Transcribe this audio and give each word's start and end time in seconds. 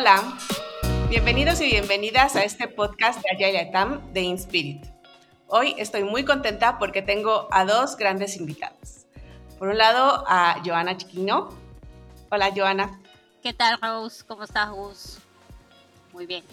Hola, 0.00 0.38
bienvenidos 1.08 1.60
y 1.60 1.66
bienvenidas 1.66 2.36
a 2.36 2.44
este 2.44 2.68
podcast 2.68 3.20
de 3.20 3.30
Agile 3.32 3.58
Atam 3.58 4.12
de 4.12 4.20
Inspirit. 4.20 4.86
Hoy 5.48 5.74
estoy 5.76 6.04
muy 6.04 6.24
contenta 6.24 6.78
porque 6.78 7.02
tengo 7.02 7.48
a 7.50 7.64
dos 7.64 7.96
grandes 7.96 8.36
invitados. 8.36 9.06
Por 9.58 9.66
un 9.66 9.76
lado, 9.76 10.22
a 10.28 10.62
Joana 10.64 10.96
Chiquino. 10.96 11.48
Hola, 12.30 12.52
Joana. 12.54 13.00
¿Qué 13.42 13.52
tal, 13.52 13.76
Rose? 13.82 14.24
¿Cómo 14.24 14.44
estás, 14.44 14.70
Gus? 14.70 15.18
Muy 16.12 16.26
bien. 16.26 16.44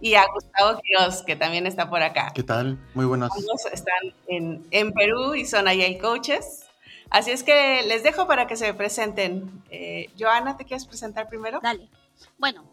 Y 0.00 0.14
a 0.14 0.24
Gustavo 0.32 0.80
Quiroz, 0.80 1.22
que 1.24 1.36
también 1.36 1.66
está 1.66 1.90
por 1.90 2.02
acá. 2.02 2.32
¿Qué 2.34 2.42
tal? 2.42 2.78
Muy 2.94 3.04
buenas. 3.04 3.30
Ambos 3.36 3.66
están 3.70 4.14
en, 4.28 4.66
en 4.70 4.94
Perú 4.94 5.34
y 5.34 5.44
son 5.44 5.68
Agile 5.68 5.98
Coaches. 5.98 6.64
Así 7.10 7.32
es 7.32 7.42
que 7.42 7.82
les 7.82 8.02
dejo 8.02 8.26
para 8.26 8.46
que 8.46 8.56
se 8.56 8.72
presenten. 8.72 9.62
Eh, 9.68 10.08
Joana, 10.18 10.56
¿te 10.56 10.64
quieres 10.64 10.86
presentar 10.86 11.28
primero? 11.28 11.60
Dale. 11.62 11.90
Bueno, 12.38 12.64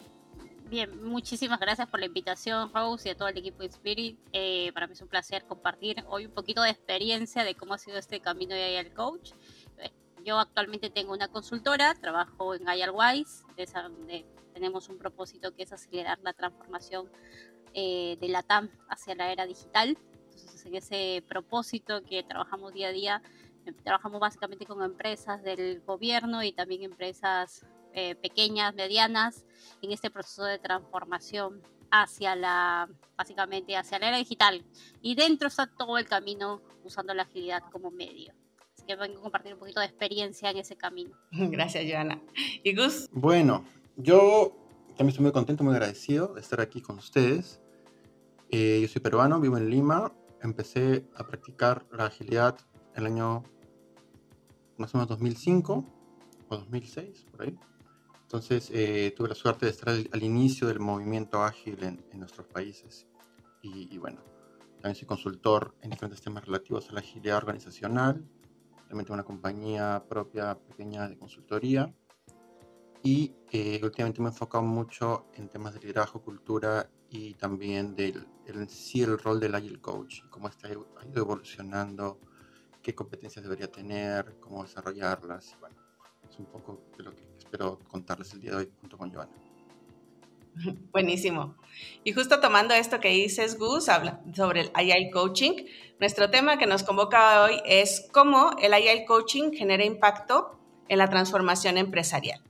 bien, 0.70 1.04
muchísimas 1.04 1.60
gracias 1.60 1.88
por 1.88 2.00
la 2.00 2.06
invitación, 2.06 2.72
Rose, 2.74 3.10
y 3.10 3.12
a 3.12 3.18
todo 3.18 3.28
el 3.28 3.38
equipo 3.38 3.60
de 3.60 3.68
Spirit. 3.68 4.20
Eh, 4.34 4.72
para 4.74 4.88
mí 4.88 4.94
es 4.94 5.02
un 5.02 5.08
placer 5.08 5.46
compartir 5.46 6.04
hoy 6.08 6.26
un 6.26 6.32
poquito 6.32 6.62
de 6.62 6.70
experiencia 6.72 7.44
de 7.44 7.56
cómo 7.56 7.74
ha 7.74 7.78
sido 7.78 7.98
este 7.98 8.20
camino 8.20 8.56
de 8.56 8.64
Agile 8.78 8.94
Coach. 8.94 9.32
Eh, 9.78 9.92
yo 10.24 10.40
actualmente 10.40 10.90
tengo 10.90 11.14
una 11.14 11.28
consultora, 11.28 11.94
trabajo 11.96 12.56
en 12.56 12.68
AgileWise, 12.68 13.44
donde 13.74 14.26
tenemos 14.54 14.90
un 14.90 14.98
propósito 14.98 15.54
que 15.54 15.64
es 15.64 15.74
acelerar 15.74 16.20
la 16.24 16.34
transformación 16.34 17.10
de 17.74 18.28
la 18.30 18.42
TAM 18.42 18.70
hacia 18.88 19.16
la 19.16 19.34
era 19.34 19.46
digital. 19.46 19.98
Entonces, 20.32 20.66
en 20.66 20.76
ese 20.76 21.24
propósito 21.28 22.04
que 22.04 22.24
trabajamos 22.24 22.74
día 22.74 22.88
a 22.88 22.92
día, 22.92 23.22
trabajamos 23.84 24.22
básicamente 24.22 24.66
con 24.66 24.82
empresas 24.82 25.44
del 25.44 25.82
gobierno 25.82 26.42
y 26.42 26.54
también 26.54 26.84
empresas 26.84 27.66
eh, 27.96 28.16
pequeñas, 28.16 28.76
medianas, 28.76 29.46
en 29.82 29.92
este 29.92 30.10
proceso 30.10 30.44
de 30.44 30.60
transformación 30.60 31.62
hacia 31.92 32.36
la, 32.36 32.90
básicamente 33.18 33.78
hacia 33.78 34.00
la 34.00 34.10
era 34.10 34.18
digital. 34.18 34.66
Y 35.02 35.16
dentro 35.16 35.48
está 35.48 35.68
todo 35.68 35.98
el 35.98 36.06
camino 36.06 36.62
usando 36.84 37.14
la 37.14 37.24
agilidad 37.24 37.64
como 37.72 37.92
medio. 37.92 38.34
Así 38.74 38.86
que 38.86 38.96
vengo 38.98 39.20
a 39.20 39.22
compartir 39.22 39.54
un 39.54 39.60
poquito 39.60 39.80
de 39.80 39.86
experiencia 39.86 40.50
en 40.50 40.58
ese 40.58 40.76
camino. 40.76 41.16
Gracias, 41.32 41.86
Joana. 41.90 42.22
¿Y 42.64 42.76
Gus? 42.76 43.08
Bueno, 43.12 43.66
yo 43.96 44.56
también 44.90 45.10
estoy 45.10 45.24
muy 45.24 45.32
contento, 45.32 45.64
muy 45.64 45.74
agradecido 45.74 46.34
de 46.34 46.42
estar 46.42 46.60
aquí 46.60 46.82
con 46.82 46.98
ustedes. 46.98 47.62
Eh, 48.50 48.80
yo 48.82 48.88
soy 48.88 49.02
peruano, 49.02 49.40
vivo 49.40 49.58
en 49.58 49.70
Lima. 49.70 50.14
Empecé 50.42 51.06
a 51.16 51.26
practicar 51.26 51.86
la 51.92 52.08
agilidad 52.08 52.58
el 52.94 53.06
año 53.06 53.44
más 54.78 54.94
o 54.94 54.98
menos 54.98 55.08
2005 55.10 55.86
o 56.50 56.58
2006, 56.58 57.26
por 57.32 57.44
ahí. 57.44 57.58
Entonces 58.26 58.72
eh, 58.74 59.14
tuve 59.16 59.30
la 59.30 59.36
suerte 59.36 59.68
de 59.68 59.72
estar 59.72 59.90
al, 59.90 60.24
inicio 60.24 60.68
del 60.68 60.80
movimiento 60.80 61.44
ágil 61.44 61.78
en, 61.84 62.04
nuestros 62.20 62.48
países. 62.48 63.06
Y, 63.62 63.98
bueno, 63.98 64.22
también 64.76 64.96
soy 64.96 65.08
consultor 65.08 65.76
en 65.82 65.92
diferentes 65.92 66.22
temas 66.22 66.46
relativos 66.46 66.90
a 66.90 66.94
la 66.94 67.02
agilidad 67.02 67.38
organizacional. 67.38 68.24
También 68.88 69.06
tengo 69.06 69.14
una 69.14 69.24
compañía 69.24 70.04
propia 70.10 70.58
pequeña 70.58 71.08
de 71.08 71.18
consultoría. 71.18 71.94
Y 73.04 73.32
eh, 73.52 73.80
últimamente 73.84 74.22
me 74.22 74.30
he 74.30 74.32
enfocado 74.32 74.64
mucho 74.64 75.28
en 75.36 75.48
temas 75.50 75.76
de 75.76 75.82
liderazgo, 75.82 76.22
cultura 76.22 76.90
y 77.10 77.36
también 77.36 77.96
del 77.96 78.28
el, 78.48 78.68
sí 78.70 79.04
el 79.04 79.20
rol 79.20 79.40
del 79.40 79.54
Agile 79.54 79.80
Coach, 79.80 80.22
cómo 80.30 80.48
está, 80.48 80.68
ha 80.68 80.72
ido 80.72 80.88
evolucionando 81.22 82.20
qué 82.82 82.94
competencias 82.94 83.44
debería 83.44 83.72
tener, 83.72 84.40
cómo 84.40 84.64
desarrollarlas. 84.64 85.54
Y 85.54 85.60
bueno, 85.60 85.76
es 86.30 86.40
un 86.40 86.46
poco 86.46 86.84
de 86.98 87.04
lo 87.04 87.16
que 87.16 87.24
espero 87.46 87.80
contarles 87.88 88.34
el 88.34 88.42
día 88.42 88.52
de 88.52 88.58
hoy 88.58 88.72
junto 88.82 88.98
con 88.98 89.14
Joana. 89.14 89.32
Buenísimo. 90.92 91.56
Y 92.04 92.14
justo 92.14 92.40
tomando 92.40 92.74
esto 92.74 93.00
que 93.00 93.10
dices, 93.10 93.58
Gus, 93.58 93.90
habla 93.90 94.22
sobre 94.34 94.62
el 94.62 94.72
AI 94.74 95.12
Coaching, 95.12 95.66
nuestro 96.00 96.30
tema 96.30 96.58
que 96.58 96.66
nos 96.66 96.84
convoca 96.84 97.44
hoy 97.44 97.62
es 97.66 98.08
cómo 98.12 98.56
el 98.62 98.74
AI 98.74 99.06
Coaching 99.06 99.52
genera 99.52 99.86
impacto 99.86 100.60
en 100.88 100.98
la 100.98 101.10
transformación 101.10 101.78
empresarial. 101.78 102.42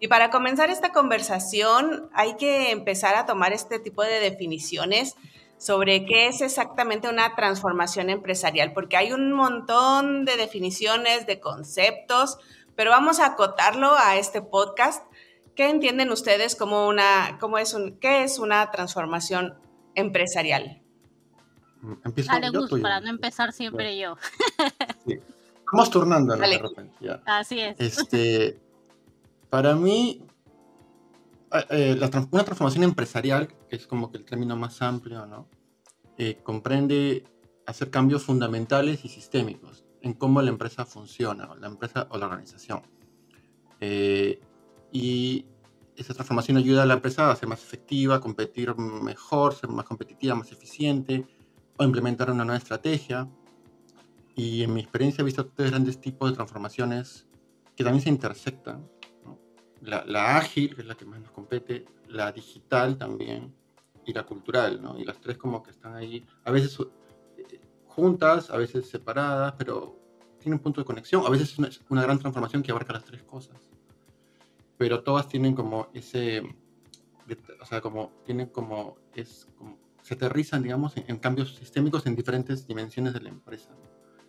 Y 0.00 0.08
para 0.08 0.30
comenzar 0.30 0.70
esta 0.70 0.92
conversación 0.92 2.10
hay 2.14 2.36
que 2.36 2.70
empezar 2.70 3.14
a 3.16 3.26
tomar 3.26 3.52
este 3.52 3.78
tipo 3.78 4.02
de 4.02 4.20
definiciones 4.20 5.16
sobre 5.56 6.04
qué 6.04 6.26
es 6.26 6.40
exactamente 6.40 7.08
una 7.08 7.34
transformación 7.36 8.10
empresarial, 8.10 8.72
porque 8.72 8.96
hay 8.96 9.12
un 9.12 9.32
montón 9.32 10.24
de 10.24 10.36
definiciones, 10.36 11.26
de 11.26 11.40
conceptos, 11.40 12.38
pero 12.76 12.90
vamos 12.90 13.20
a 13.20 13.26
acotarlo 13.26 13.94
a 13.96 14.16
este 14.16 14.42
podcast. 14.42 15.04
¿Qué 15.54 15.68
entienden 15.68 16.10
ustedes 16.10 16.56
como 16.56 16.88
una, 16.88 17.38
cómo 17.40 17.58
es 17.58 17.74
un, 17.74 17.98
qué 17.98 18.24
es 18.24 18.38
una 18.38 18.70
transformación 18.70 19.54
empresarial? 19.94 20.82
Empiezo 22.04 22.32
Dale, 22.32 22.50
Gus, 22.50 22.80
para 22.80 23.00
no 23.00 23.10
empezar 23.10 23.52
siempre 23.52 23.96
yo. 23.98 24.16
Vamos 25.72 25.90
turnando 25.90 26.36
de 26.36 26.58
repente. 26.58 27.20
Así 27.26 27.60
es. 27.60 27.76
Este, 27.78 28.58
para 29.50 29.74
mí, 29.74 30.22
eh, 31.52 31.66
eh, 31.70 32.10
una 32.30 32.44
transformación 32.44 32.84
empresarial, 32.84 33.48
que 33.68 33.76
es 33.76 33.86
como 33.86 34.10
que 34.10 34.18
el 34.18 34.24
término 34.24 34.56
más 34.56 34.82
amplio, 34.82 35.26
¿no? 35.26 35.46
Eh, 36.16 36.38
comprende 36.42 37.24
hacer 37.66 37.90
cambios 37.90 38.22
fundamentales 38.22 39.04
y 39.04 39.08
sistémicos 39.08 39.83
en 40.04 40.14
cómo 40.14 40.42
la 40.42 40.50
empresa 40.50 40.84
funciona, 40.84 41.48
la 41.58 41.66
empresa 41.66 42.06
o 42.10 42.18
la 42.18 42.26
organización. 42.26 42.82
y 44.92 45.46
esa 45.96 46.14
transformación 46.14 46.56
ayuda 46.56 46.82
a 46.82 46.86
la 46.86 46.94
empresa 46.94 47.30
a 47.30 47.36
ser 47.36 47.48
más 47.48 47.62
efectiva, 47.62 48.20
competir 48.20 48.74
mejor, 48.76 49.54
ser 49.54 49.70
más 49.70 49.84
competitiva, 49.84 50.34
más 50.34 50.50
eficiente, 50.52 51.26
o 51.76 51.84
implementar 51.84 52.30
una 52.30 52.44
nueva 52.44 52.58
estrategia. 52.58 53.28
Y 54.34 54.62
en 54.62 54.74
mi 54.74 54.80
experiencia 54.80 55.22
he 55.22 55.24
visto 55.24 55.46
tres 55.46 55.70
grandes 55.70 56.00
tipos 56.00 56.30
de 56.30 56.36
transformaciones 56.36 57.26
que 57.76 57.84
también 57.84 58.02
se 58.02 58.08
intersectan 58.08 58.88
la, 59.80 60.36
ágil, 60.36 60.74
que 60.74 60.82
es 60.82 60.86
la 60.86 60.94
que 60.94 61.04
más 61.04 61.20
nos 61.20 61.30
compete, 61.30 61.84
la 62.08 62.32
digital 62.32 62.96
también, 62.96 63.54
y 64.06 64.12
la 64.12 64.24
cultural, 64.24 64.82
¿no? 64.82 64.98
Y 64.98 65.04
las 65.04 65.20
tres 65.20 65.38
como 65.38 65.62
que 65.62 65.70
están 65.70 65.94
ahí, 65.94 66.24
a 66.44 66.50
veces 66.50 66.78
eh, 66.80 66.84
juntas, 67.94 68.50
a 68.50 68.56
veces 68.56 68.88
separadas, 68.88 69.54
pero 69.56 69.98
tienen 70.38 70.58
un 70.58 70.62
punto 70.62 70.80
de 70.80 70.84
conexión. 70.84 71.24
A 71.26 71.30
veces 71.30 71.52
es 71.52 71.58
una, 71.58 71.68
una, 71.88 72.02
gran 72.02 72.18
transformación 72.18 72.62
que 72.62 72.70
abarca 72.70 72.92
las 72.92 73.04
tres 73.04 73.22
cosas. 73.22 73.56
Pero 74.76 75.02
todas 75.02 75.28
tienen 75.28 75.54
como 75.54 75.88
ese, 75.94 76.42
o 77.60 77.64
sea, 77.64 77.80
como, 77.80 78.12
tienen 78.24 78.48
como, 78.48 78.96
es 79.14 79.48
como, 79.56 79.78
se 80.02 80.14
aterrizan, 80.14 80.62
digamos, 80.62 80.94
en, 80.96 81.16
cambios 81.18 81.54
sistémicos 81.54 82.06
en 82.06 82.16
diferentes 82.16 82.66
dimensiones 82.66 83.14
de 83.14 83.20
la 83.20 83.28
empresa, 83.28 83.70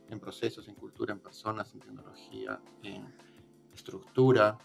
en 0.09 0.19
procesos, 0.19 0.67
en 0.67 0.75
cultura, 0.75 1.13
en 1.13 1.19
personas, 1.19 1.73
en 1.73 1.79
tecnología, 1.79 2.61
en 2.83 3.13
estructura, 3.73 4.57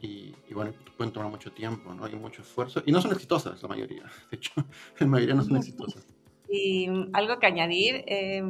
y, 0.00 0.32
bueno, 0.54 0.72
pueden 0.96 1.12
tomar 1.12 1.28
mucho 1.28 1.52
tiempo, 1.52 1.92
¿no? 1.92 2.04
Hay 2.04 2.14
mucho 2.14 2.42
esfuerzo. 2.42 2.82
Y 2.86 2.92
no 2.92 3.02
son 3.02 3.12
exitosas 3.12 3.60
la 3.60 3.68
mayoría. 3.68 4.04
De 4.30 4.36
hecho, 4.36 4.52
la 4.98 5.06
mayoría 5.06 5.34
no 5.34 5.42
son 5.42 5.56
exitosas. 5.56 6.06
¿Y 6.48 6.88
algo 7.12 7.38
que 7.38 7.46
añadir, 7.46 8.04
eh, 8.06 8.42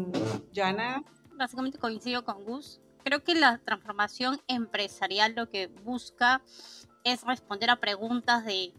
Joana? 0.54 1.02
Básicamente 1.32 1.78
coincido 1.78 2.24
con 2.24 2.44
Gus. 2.44 2.80
Creo 3.04 3.24
que 3.24 3.34
la 3.34 3.58
transformación 3.58 4.40
empresarial 4.48 5.34
lo 5.34 5.48
que 5.48 5.68
busca 5.68 6.42
es 7.04 7.24
responder 7.24 7.70
a 7.70 7.76
preguntas 7.76 8.44
de 8.44 8.72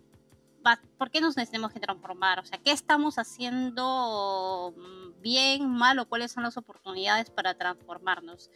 ¿por 0.97 1.09
qué 1.09 1.21
nos 1.21 1.35
tenemos 1.35 1.71
que 1.71 1.79
transformar? 1.79 2.39
O 2.39 2.45
sea, 2.45 2.59
¿qué 2.59 2.71
estamos 2.71 3.17
haciendo 3.17 4.73
bien, 5.21 5.69
mal 5.69 5.99
o 5.99 6.07
cuáles 6.07 6.31
son 6.31 6.43
las 6.43 6.57
oportunidades 6.57 7.29
para 7.29 7.55
transformarnos? 7.55 8.49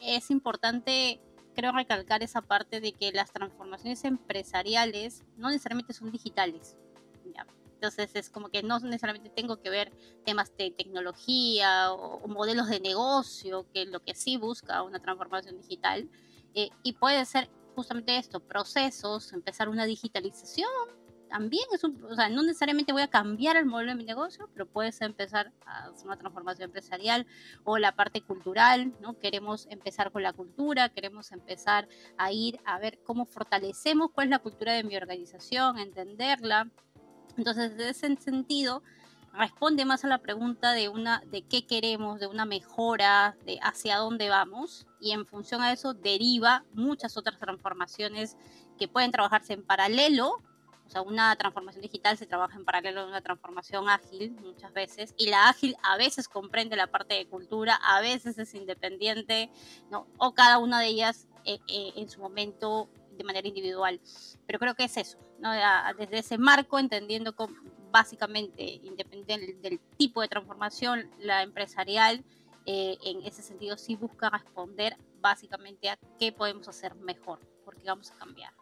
Es 0.00 0.30
importante 0.30 1.20
creo 1.54 1.72
recalcar 1.72 2.22
esa 2.22 2.42
parte 2.42 2.80
de 2.80 2.92
que 2.92 3.12
las 3.12 3.32
transformaciones 3.32 4.04
empresariales 4.04 5.22
no 5.36 5.48
necesariamente 5.48 5.92
son 5.92 6.10
digitales. 6.10 6.76
Entonces 7.84 8.10
es 8.14 8.30
como 8.30 8.48
que 8.48 8.62
no 8.62 8.80
necesariamente 8.80 9.28
tengo 9.28 9.60
que 9.60 9.68
ver 9.68 9.92
temas 10.24 10.56
de 10.56 10.70
tecnología 10.70 11.92
o, 11.92 12.26
modelos 12.28 12.68
de 12.68 12.80
negocio, 12.80 13.66
que 13.74 13.82
es 13.82 13.88
lo 13.88 14.02
que 14.02 14.14
sí 14.14 14.38
busca 14.38 14.82
una 14.82 15.00
transformación 15.00 15.58
digital. 15.58 16.08
Eh, 16.54 16.70
y 16.82 16.94
puede 16.94 17.22
ser 17.26 17.50
justamente 17.74 18.16
esto, 18.16 18.40
procesos, 18.40 19.34
empezar 19.34 19.68
una 19.68 19.84
digitalización, 19.84 20.70
también 21.28 21.64
es 21.74 21.84
un, 21.84 22.02
o 22.04 22.14
sea, 22.14 22.28
no 22.28 22.42
necesariamente 22.42 22.92
voy 22.92 23.02
a 23.02 23.08
cambiar 23.08 23.56
el 23.56 23.66
modelo 23.66 23.90
de 23.90 23.96
mi 23.96 24.04
negocio, 24.04 24.48
pero 24.52 24.66
puedes 24.66 25.00
empezar 25.00 25.52
a 25.66 25.88
hacer 25.88 26.06
una 26.06 26.16
transformación 26.16 26.66
empresarial 26.66 27.26
o 27.64 27.76
la 27.76 27.92
parte 27.92 28.22
cultural, 28.22 28.94
¿no? 29.00 29.18
Queremos 29.18 29.66
empezar 29.68 30.10
con 30.10 30.22
la 30.22 30.32
cultura, 30.32 30.88
queremos 30.88 31.32
empezar 31.32 31.88
a 32.16 32.32
ir 32.32 32.60
a 32.64 32.78
ver 32.78 33.00
cómo 33.02 33.26
fortalecemos 33.26 34.10
cuál 34.12 34.28
es 34.28 34.30
la 34.30 34.38
cultura 34.38 34.72
de 34.72 34.84
mi 34.84 34.96
organización, 34.96 35.78
entenderla. 35.78 36.70
Entonces, 37.36 37.72
en 37.72 37.80
ese 37.80 38.16
sentido, 38.16 38.82
responde 39.34 39.84
más 39.84 40.04
a 40.04 40.08
la 40.08 40.18
pregunta 40.18 40.72
de 40.72 40.88
una 40.88 41.22
de 41.30 41.42
qué 41.42 41.66
queremos, 41.66 42.20
de 42.20 42.26
una 42.26 42.44
mejora, 42.44 43.36
de 43.44 43.58
hacia 43.62 43.96
dónde 43.96 44.28
vamos 44.28 44.86
y 45.00 45.10
en 45.10 45.26
función 45.26 45.60
a 45.60 45.72
eso 45.72 45.92
deriva 45.92 46.64
muchas 46.72 47.16
otras 47.16 47.38
transformaciones 47.38 48.36
que 48.78 48.88
pueden 48.88 49.10
trabajarse 49.10 49.52
en 49.52 49.64
paralelo 49.64 50.38
O 50.86 50.90
sea, 50.90 51.02
una 51.02 51.34
transformación 51.36 51.82
digital 51.82 52.16
se 52.16 52.26
trabaja 52.26 52.56
en 52.56 52.64
paralelo 52.64 53.00
a 53.00 53.06
una 53.06 53.22
transformación 53.22 53.88
ágil 53.88 54.32
muchas 54.40 54.72
veces 54.72 55.14
y 55.16 55.26
la 55.26 55.48
ágil 55.48 55.76
a 55.82 55.96
veces 55.96 56.28
comprende 56.28 56.76
la 56.76 56.86
parte 56.86 57.14
de 57.14 57.26
cultura, 57.26 57.74
a 57.82 58.00
veces 58.00 58.38
es 58.38 58.54
independiente, 58.54 59.50
¿no? 59.90 60.06
O 60.18 60.34
cada 60.34 60.58
una 60.58 60.80
de 60.80 60.88
ellas 60.88 61.26
eh, 61.44 61.58
eh, 61.68 61.92
en 61.96 62.08
su 62.08 62.20
momento 62.20 62.88
de 63.16 63.24
manera 63.24 63.48
individual. 63.48 64.00
Pero 64.46 64.58
creo 64.58 64.74
que 64.74 64.84
es 64.84 64.96
eso, 64.96 65.18
¿no? 65.44 65.52
desde 65.98 66.18
ese 66.18 66.38
marco, 66.38 66.78
entendiendo 66.78 67.34
básicamente, 67.90 68.62
independiente 68.82 69.54
del, 69.60 69.78
tipo 69.96 70.22
de 70.22 70.28
transformación, 70.28 71.10
la 71.20 71.42
empresarial, 71.42 72.24
eh, 72.66 72.96
en 73.04 73.24
ese 73.26 73.42
sentido 73.42 73.76
sí 73.76 73.94
busca 73.94 74.30
responder 74.30 74.96
básicamente 75.20 75.90
a 75.90 75.98
qué 76.18 76.32
podemos 76.32 76.66
hacer 76.66 76.94
mejor, 76.96 77.38
porque 77.64 77.82
vamos 77.84 78.10
a 78.10 78.14
cambiar. 78.14 78.52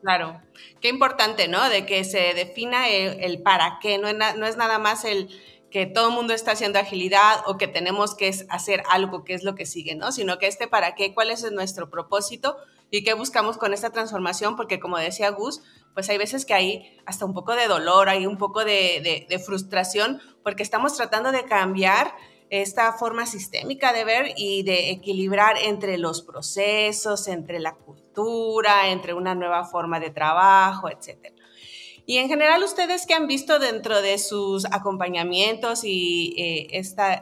Claro, 0.00 0.40
qué 0.80 0.88
importante, 0.88 1.48
¿no? 1.48 1.68
De 1.68 1.84
que 1.84 2.04
se 2.04 2.32
defina 2.34 2.88
el, 2.88 3.42
para 3.42 3.78
qué, 3.80 3.98
no 3.98 4.08
es, 4.08 4.16
no 4.16 4.46
es 4.46 4.56
nada 4.56 4.78
más 4.78 5.04
el 5.04 5.28
que 5.70 5.84
todo 5.84 6.08
el 6.08 6.14
mundo 6.14 6.32
está 6.32 6.52
haciendo 6.52 6.78
agilidad 6.78 7.40
o 7.46 7.58
que 7.58 7.68
tenemos 7.68 8.14
que 8.14 8.32
hacer 8.48 8.82
algo, 8.88 9.24
que 9.24 9.34
es 9.34 9.42
lo 9.44 9.54
que 9.54 9.66
sigue, 9.66 9.94
¿no? 9.94 10.12
Sino 10.12 10.38
que 10.38 10.46
este 10.46 10.68
para 10.68 10.94
qué, 10.94 11.12
cuál 11.12 11.30
es 11.30 11.50
nuestro 11.52 11.90
propósito 11.90 12.56
y 12.90 13.04
qué 13.04 13.14
buscamos 13.14 13.58
con 13.58 13.74
esta 13.74 13.90
transformación, 13.90 14.56
porque 14.56 14.80
como 14.80 14.96
decía 14.96 15.30
Gus, 15.30 15.62
pues 15.96 16.10
hay 16.10 16.18
veces 16.18 16.44
que 16.44 16.52
hay 16.52 16.94
hasta 17.06 17.24
un 17.24 17.32
poco 17.32 17.54
de 17.54 17.68
dolor, 17.68 18.10
hay 18.10 18.26
un 18.26 18.36
poco 18.36 18.66
de, 18.66 19.42
frustración, 19.46 20.20
porque 20.42 20.62
estamos 20.62 20.94
tratando 20.94 21.32
de 21.32 21.46
cambiar 21.46 22.14
esta 22.50 22.92
forma 22.92 23.24
sistémica 23.24 23.94
de 23.94 24.04
ver 24.04 24.34
y 24.36 24.62
de 24.62 24.90
equilibrar 24.90 25.56
entre 25.56 25.96
los 25.96 26.20
procesos, 26.20 27.28
entre 27.28 27.60
la 27.60 27.76
cultura, 27.76 28.90
entre 28.90 29.14
una 29.14 29.34
nueva 29.34 29.64
forma 29.64 29.98
de 29.98 30.10
trabajo, 30.10 30.90
etc. 30.90 31.32
Y 32.04 32.18
en 32.18 32.28
general, 32.28 32.62
ustedes 32.62 33.06
que 33.06 33.14
han 33.14 33.26
visto 33.26 33.58
dentro 33.58 34.02
de 34.02 34.18
sus 34.18 34.66
acompañamientos 34.66 35.82
y 35.82 36.34
eh, 36.36 36.68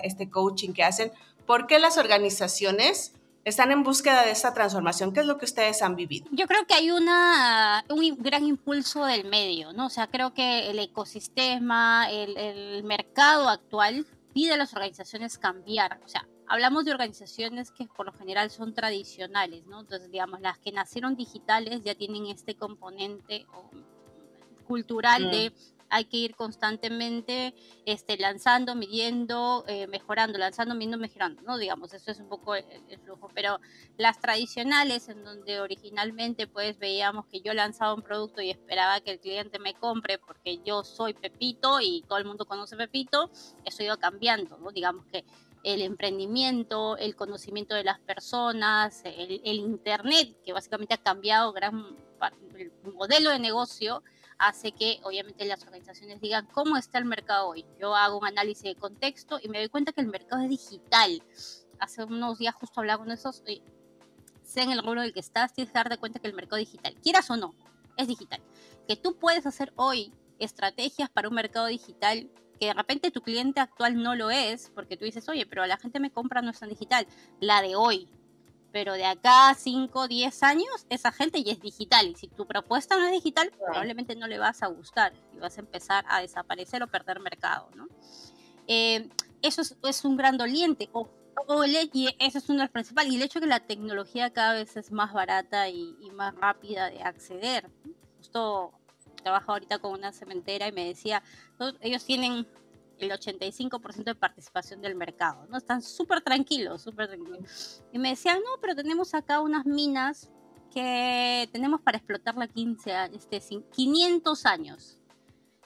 este 0.02 0.30
coaching 0.30 0.72
que 0.72 0.82
hacen, 0.82 1.12
¿por 1.46 1.68
qué 1.68 1.78
las 1.78 1.96
organizaciones 1.96 3.12
están 3.44 3.70
en 3.70 3.82
búsqueda 3.82 4.24
de 4.24 4.30
esta 4.30 4.54
transformación? 4.54 5.12
¿Qué 5.12 5.20
es 5.20 5.26
lo 5.26 5.38
que 5.38 5.44
ustedes 5.44 5.82
han 5.82 5.96
vivido? 5.96 6.26
Yo 6.30 6.46
creo 6.46 6.66
que 6.66 6.74
hay 6.74 6.90
una, 6.90 7.84
un 7.90 8.16
gran 8.18 8.44
impulso 8.44 9.04
del 9.04 9.24
medio, 9.28 9.72
¿no? 9.72 9.86
O 9.86 9.90
sea, 9.90 10.06
creo 10.06 10.32
que 10.32 10.70
el 10.70 10.78
ecosistema, 10.78 12.10
el, 12.10 12.36
el 12.36 12.84
mercado 12.84 13.48
actual 13.48 14.06
pide 14.32 14.54
a 14.54 14.56
las 14.56 14.72
organizaciones 14.72 15.38
cambiar. 15.38 16.00
O 16.04 16.08
sea, 16.08 16.26
hablamos 16.46 16.84
de 16.84 16.92
organizaciones 16.92 17.70
que 17.70 17.86
por 17.86 18.06
lo 18.06 18.12
general 18.12 18.50
son 18.50 18.74
tradicionales, 18.74 19.66
¿no? 19.66 19.80
Entonces, 19.80 20.10
digamos, 20.10 20.40
las 20.40 20.58
que 20.58 20.72
nacieron 20.72 21.16
digitales 21.16 21.82
ya 21.82 21.94
tienen 21.94 22.26
este 22.26 22.56
componente 22.56 23.46
cultural 24.66 25.30
de 25.30 25.52
hay 25.90 26.04
que 26.06 26.16
ir 26.16 26.34
constantemente 26.34 27.54
este, 27.86 28.16
lanzando, 28.16 28.74
midiendo, 28.74 29.64
eh, 29.68 29.86
mejorando, 29.86 30.38
lanzando, 30.38 30.74
midiendo, 30.74 30.98
mejorando, 30.98 31.42
¿no? 31.42 31.58
Digamos, 31.58 31.92
eso 31.92 32.10
es 32.10 32.20
un 32.20 32.28
poco 32.28 32.54
el, 32.54 32.64
flujo. 33.04 33.30
Pero 33.34 33.60
las 33.96 34.20
tradicionales, 34.20 35.08
en 35.08 35.24
donde 35.24 35.60
originalmente 35.60 36.46
pues 36.46 36.78
veíamos 36.78 37.26
que 37.26 37.40
yo 37.40 37.54
lanzaba 37.54 37.94
un 37.94 38.02
producto 38.02 38.40
y 38.42 38.50
esperaba 38.50 39.00
que 39.00 39.12
el 39.12 39.20
cliente 39.20 39.58
me 39.58 39.74
compre 39.74 40.18
porque 40.18 40.60
yo 40.64 40.84
soy 40.84 41.14
Pepito 41.14 41.80
y 41.80 42.02
todo 42.08 42.18
el 42.18 42.24
mundo 42.24 42.46
conoce 42.46 42.76
Pepito, 42.76 43.30
eso 43.64 43.82
iba 43.82 43.96
cambiando, 43.96 44.58
¿no? 44.58 44.70
Digamos 44.70 45.06
que 45.06 45.24
el 45.62 45.80
emprendimiento, 45.80 46.98
el 46.98 47.16
conocimiento 47.16 47.74
de 47.74 47.84
las 47.84 47.98
personas, 48.00 49.02
el, 49.04 49.40
el 49.44 49.56
Internet, 49.56 50.36
que 50.44 50.52
básicamente 50.52 50.94
ha 50.94 50.98
cambiado 50.98 51.52
gran 51.52 51.96
el 52.56 52.72
modelo 52.94 53.30
de 53.30 53.38
negocio, 53.38 54.02
hace 54.38 54.72
que 54.72 55.00
obviamente 55.02 55.44
las 55.44 55.62
organizaciones 55.62 56.20
digan 56.20 56.46
cómo 56.52 56.76
está 56.76 56.98
el 56.98 57.04
mercado 57.04 57.48
hoy. 57.48 57.64
Yo 57.80 57.94
hago 57.94 58.18
un 58.18 58.26
análisis 58.26 58.64
de 58.64 58.74
contexto 58.74 59.38
y 59.42 59.48
me 59.48 59.58
doy 59.58 59.68
cuenta 59.68 59.92
que 59.92 60.00
el 60.00 60.08
mercado 60.08 60.42
es 60.42 60.48
digital. 60.48 61.22
Hace 61.78 62.04
unos 62.04 62.38
días 62.38 62.54
justo 62.54 62.80
hablaba 62.80 63.04
con 63.04 63.12
esos, 63.12 63.42
eh, 63.46 63.62
sea 64.42 64.64
en 64.64 64.72
el 64.72 64.82
rubro 64.82 65.02
del 65.02 65.12
que 65.12 65.20
estás, 65.20 65.52
tienes 65.52 65.72
que 65.72 65.78
darte 65.78 65.98
cuenta 65.98 66.18
que 66.18 66.28
el 66.28 66.34
mercado 66.34 66.56
digital, 66.56 66.94
quieras 67.02 67.30
o 67.30 67.36
no, 67.36 67.54
es 67.96 68.06
digital. 68.06 68.40
Que 68.88 68.96
tú 68.96 69.16
puedes 69.16 69.46
hacer 69.46 69.72
hoy 69.76 70.12
estrategias 70.38 71.10
para 71.10 71.28
un 71.28 71.34
mercado 71.34 71.66
digital 71.66 72.28
que 72.58 72.66
de 72.66 72.74
repente 72.74 73.10
tu 73.10 73.20
cliente 73.20 73.60
actual 73.60 74.00
no 74.00 74.14
lo 74.14 74.30
es, 74.30 74.70
porque 74.74 74.96
tú 74.96 75.04
dices, 75.04 75.28
oye, 75.28 75.46
pero 75.46 75.66
la 75.66 75.76
gente 75.76 76.00
me 76.00 76.10
compra 76.10 76.42
no 76.42 76.50
es 76.50 76.60
tan 76.60 76.68
digital, 76.68 77.06
la 77.40 77.62
de 77.62 77.74
hoy, 77.74 78.08
pero 78.74 78.94
de 78.94 79.04
acá 79.04 79.50
a 79.50 79.54
5, 79.54 80.08
10 80.08 80.42
años, 80.42 80.86
esa 80.90 81.12
gente 81.12 81.44
ya 81.44 81.52
es 81.52 81.60
digital. 81.60 82.08
Y 82.08 82.16
si 82.16 82.26
tu 82.26 82.44
propuesta 82.44 82.96
no 82.96 83.06
es 83.06 83.12
digital, 83.12 83.52
probablemente 83.56 84.16
no 84.16 84.26
le 84.26 84.36
vas 84.36 84.64
a 84.64 84.66
gustar 84.66 85.12
y 85.32 85.38
vas 85.38 85.56
a 85.56 85.60
empezar 85.60 86.04
a 86.08 86.20
desaparecer 86.20 86.82
o 86.82 86.88
perder 86.88 87.20
mercado, 87.20 87.68
¿no? 87.76 87.86
Eh, 88.66 89.08
eso 89.42 89.62
es, 89.62 90.04
un 90.04 90.16
gran 90.16 90.36
doliente. 90.36 90.90
O, 90.92 91.08
el, 91.62 91.88
y 91.92 92.16
eso 92.18 92.38
es 92.38 92.48
uno 92.48 92.62
de 92.62 92.68
principal. 92.68 93.06
Y 93.06 93.14
el 93.14 93.22
hecho 93.22 93.38
de 93.38 93.46
que 93.46 93.50
la 93.50 93.60
tecnología 93.60 94.32
cada 94.32 94.54
vez 94.54 94.76
es 94.76 94.90
más 94.90 95.12
barata 95.12 95.68
y, 95.68 95.94
y 96.00 96.10
más 96.10 96.34
rápida 96.34 96.90
de 96.90 97.00
acceder. 97.00 97.70
Justo 98.18 98.72
trabajo 99.22 99.52
ahorita 99.52 99.78
con 99.78 99.92
una 99.92 100.10
cementera 100.10 100.66
y 100.66 100.72
me 100.72 100.84
decía, 100.84 101.22
ellos 101.80 102.04
tienen 102.04 102.44
el 102.98 103.10
85% 103.10 104.04
de 104.04 104.14
participación 104.14 104.80
del 104.80 104.94
mercado, 104.94 105.46
¿no? 105.48 105.58
Están 105.58 105.82
súper 105.82 106.20
tranquilos, 106.22 106.82
súper 106.82 107.08
tranquilos. 107.08 107.82
Y 107.92 107.98
me 107.98 108.10
decían, 108.10 108.38
no, 108.38 108.60
pero 108.60 108.74
tenemos 108.74 109.14
acá 109.14 109.40
unas 109.40 109.66
minas 109.66 110.30
que 110.72 111.48
tenemos 111.52 111.80
para 111.80 111.98
explotarla 111.98 112.48
15 112.48 112.92
años, 112.92 113.28
este, 113.30 113.62
500 113.70 114.46
años. 114.46 114.98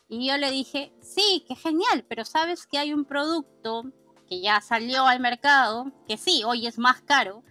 Y 0.08 0.28
yo 0.28 0.36
le 0.38 0.50
dije, 0.50 0.92
sí, 1.00 1.44
qué 1.46 1.54
genial, 1.54 2.04
pero 2.08 2.24
sabes 2.24 2.66
que 2.66 2.78
hay 2.78 2.92
un 2.92 3.04
producto 3.04 3.84
que 4.26 4.40
ya 4.40 4.60
salió 4.60 5.06
al 5.06 5.20
mercado, 5.20 5.92
que 6.06 6.16
sí, 6.16 6.42
hoy 6.44 6.66
es 6.66 6.78
más 6.78 7.00
caro, 7.02 7.42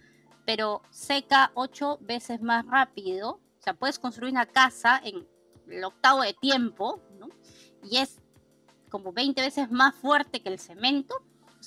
pero 0.44 0.82
seca 0.90 1.50
8 1.54 1.98
veces 2.00 2.40
más 2.40 2.64
rápido. 2.66 3.40
O 3.58 3.62
sea, 3.62 3.74
puedes 3.74 3.98
construir 3.98 4.32
una 4.32 4.46
casa 4.46 5.00
en 5.02 5.26
el 5.68 5.84
octavo 5.84 6.22
de 6.22 6.34
tiempo, 6.34 7.00
¿no? 7.18 7.28
Y 7.82 7.98
es 7.98 8.20
como 8.88 9.12
20 9.12 9.40
veces 9.40 9.70
más 9.70 9.94
fuerte 9.94 10.40
que 10.40 10.48
el 10.48 10.58
cemento. 10.58 11.14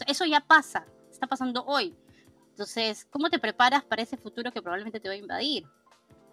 eso 0.07 0.25
ya 0.25 0.41
pasa, 0.41 0.85
está 1.09 1.27
pasando 1.27 1.63
hoy. 1.65 1.95
Entonces, 2.51 3.05
¿cómo 3.09 3.29
te 3.29 3.39
preparas 3.39 3.83
para 3.83 4.01
ese 4.01 4.17
futuro 4.17 4.51
que 4.51 4.61
probablemente 4.61 4.99
te 4.99 5.07
va 5.07 5.13
a 5.13 5.17
invadir? 5.17 5.65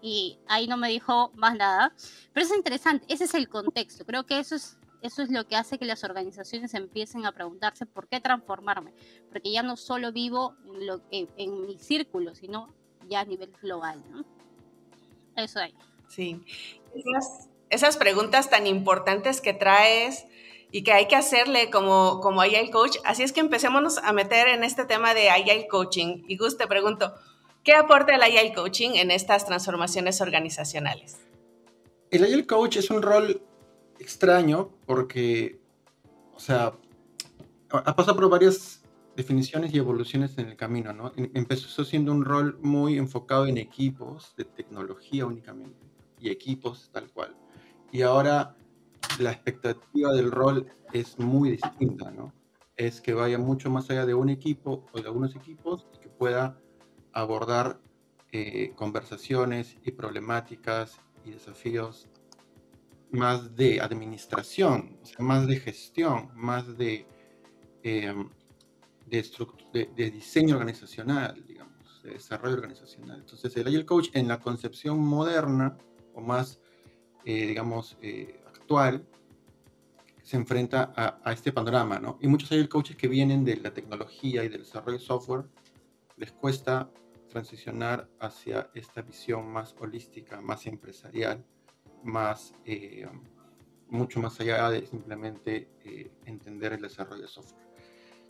Y 0.00 0.38
ahí 0.47 0.66
no 0.66 0.76
me 0.76 0.88
dijo 0.88 1.30
más 1.35 1.57
nada. 1.57 1.92
Pero 2.33 2.47
es 2.47 2.54
interesante, 2.54 3.07
ese 3.09 3.25
es 3.25 3.35
el 3.35 3.49
contexto. 3.49 4.04
Creo 4.04 4.26
que 4.26 4.38
eso 4.38 4.54
es, 4.54 4.78
eso 5.02 5.23
es 5.23 5.30
lo 5.30 5.47
que 5.47 5.57
hace 5.57 5.78
que 5.78 5.85
las 5.85 6.04
organizaciones 6.04 6.75
empiecen 6.75 7.26
a 7.26 7.33
preguntarse 7.33 7.87
por 7.87 8.09
qué 8.09 8.21
transformarme. 8.21 8.92
Porque 9.30 9.50
ya 9.50 9.62
no 9.62 9.76
solo 9.76 10.12
vivo 10.12 10.54
en, 10.66 10.87
lo, 10.87 11.00
en, 11.11 11.66
mi 11.66 11.78
círculo, 11.78 12.35
sino 12.35 12.75
ya 13.09 13.21
a 13.21 13.25
nivel 13.25 13.52
global. 13.62 14.02
¿no? 14.11 14.25
Eso 15.37 15.61
ahí. 15.61 15.75
Sí. 16.09 16.42
Esas, 16.95 17.49
esas 17.71 17.97
preguntas 17.97 18.50
tan 18.50 18.66
importantes 18.66 19.40
que 19.40 19.52
traes 19.52 20.26
y 20.71 20.83
que 20.83 20.93
hay 20.93 21.09
que 21.09 21.17
hacerle 21.17 21.71
como, 21.71 22.21
como 22.21 22.43
Agile 22.43 22.71
Coach. 22.71 22.99
Así 23.05 23.23
es 23.23 23.33
que 23.33 23.41
empecémonos 23.41 23.99
a 23.99 24.13
meter 24.13 24.49
en 24.49 24.65
este 24.65 24.85
tema 24.85 25.15
de 25.15 25.31
Agile 25.31 25.67
Coaching. 25.69 26.25
Y 26.29 26.37
Gus, 26.37 26.59
te 26.59 26.67
pregunto, 26.67 27.15
¿qué 27.65 27.75
aporta 27.75 28.15
el 28.15 28.23
Agile 28.23 28.53
Coaching 28.55 28.91
en 28.95 29.11
estas 29.11 29.47
transformaciones 29.47 30.21
organizacionales? 30.21 31.19
El 32.11 32.25
Agile 32.25 32.47
Coach 32.47 32.77
es 32.77 32.91
un 32.91 33.03
rol 33.03 33.43
extraño 33.99 34.71
porque, 34.87 35.59
o 36.35 36.41
sea, 36.41 36.73
ha 37.71 37.97
pasado 37.97 38.17
por 38.17 38.29
varias 38.31 38.83
definiciones 39.17 39.75
y 39.75 39.79
evoluciones 39.79 40.39
en 40.39 40.49
el 40.49 40.57
camino, 40.57 40.93
¿no? 40.93 41.13
Em, 41.17 41.31
empezó 41.35 41.85
siendo 41.85 42.13
un 42.13 42.25
rol 42.25 42.59
muy 42.63 42.97
enfocado 42.99 43.47
en 43.47 43.59
equipos 43.59 44.33
de 44.37 44.45
tecnología 44.45 45.27
únicamente 45.27 45.77
y 46.21 46.31
equipos 46.31 46.89
tal 46.93 47.11
cual. 47.11 47.35
Y 47.91 48.03
ahora 48.03 48.55
la 49.19 49.33
expectativa 49.33 50.13
del 50.13 50.31
rol 50.31 50.67
es 50.93 51.19
muy 51.19 51.51
distinta, 51.51 52.11
¿no? 52.11 52.33
Es 52.77 53.01
que 53.01 53.13
vaya 53.13 53.39
mucho 53.39 53.71
más 53.71 53.91
allá 53.91 54.07
de 54.07 54.15
un 54.15 54.29
equipo 54.29 54.87
o 54.93 55.01
de 55.01 55.07
algunos 55.07 55.35
equipos 55.35 55.87
y 55.95 55.99
que 55.99 56.09
pueda 56.09 56.61
abordar 57.13 57.81
eh, 58.31 58.73
conversaciones 58.77 59.77
y 59.85 59.93
problemáticas 59.93 61.01
y 61.25 61.31
desafíos 61.31 62.09
más 63.11 63.57
de 63.57 63.81
administración, 63.81 64.99
más 65.19 65.47
de 65.47 65.57
gestión, 65.57 66.31
más 66.35 66.77
de, 66.77 67.07
em, 67.83 68.29
diseño 69.97 70.57
organizacional, 70.57 71.43
digamos, 71.47 72.03
de 72.03 72.11
desarrollo 72.11 72.57
organizacional. 72.57 73.21
Entonces, 73.21 73.57
el 73.57 73.67
Agile 73.67 73.87
Coach 73.87 74.11
en 74.13 74.29
la 74.29 74.41
concepción 74.41 74.99
moderna 74.99 75.79
o 76.15 76.21
más, 76.21 76.61
eh, 77.25 77.47
digamos, 77.47 77.97
eh, 78.03 78.41
se 80.23 80.37
enfrenta 80.37 80.93
a, 80.95 81.33
este 81.33 81.53
panorama, 81.53 81.99
¿no? 81.99 82.19
Y 82.21 82.29
muchos 82.29 82.53
hay 82.53 82.69
coaches 82.69 82.97
que 82.97 83.09
vienen 83.09 83.45
de 83.45 83.57
la 83.57 83.73
tecnología 83.73 84.45
y 84.45 84.49
del 84.49 84.61
desarrollo 84.61 84.99
de 84.99 85.05
software, 85.05 85.45
les 86.17 86.33
cuesta 86.33 86.91
transicionar 87.31 88.09
hacia 88.21 88.71
esta 88.75 89.01
visión 89.01 89.49
más 89.51 89.75
holística, 89.79 90.41
más 90.41 90.67
empresarial, 90.67 91.45
más, 92.03 92.53
eh, 92.67 93.09
mucho 93.89 94.21
más 94.21 94.39
allá 94.41 94.69
de 94.71 94.87
simplemente 94.87 95.71
eh, 95.85 96.11
entender 96.27 96.75
el 96.75 96.83
desarrollo 96.83 97.23
de 97.23 97.29
software. 97.29 97.67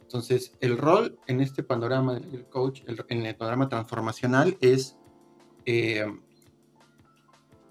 Entonces, 0.01 0.57
el 0.61 0.79
rol 0.79 1.19
en 1.27 1.41
este 1.41 1.63
panorama 1.63 2.15
del 2.15 2.47
coach, 2.47 2.83
en 3.09 3.27
el 3.27 3.37
panorama 3.37 3.69
transformacional, 3.69 4.57
es 4.61 4.97
eh, 5.67 6.07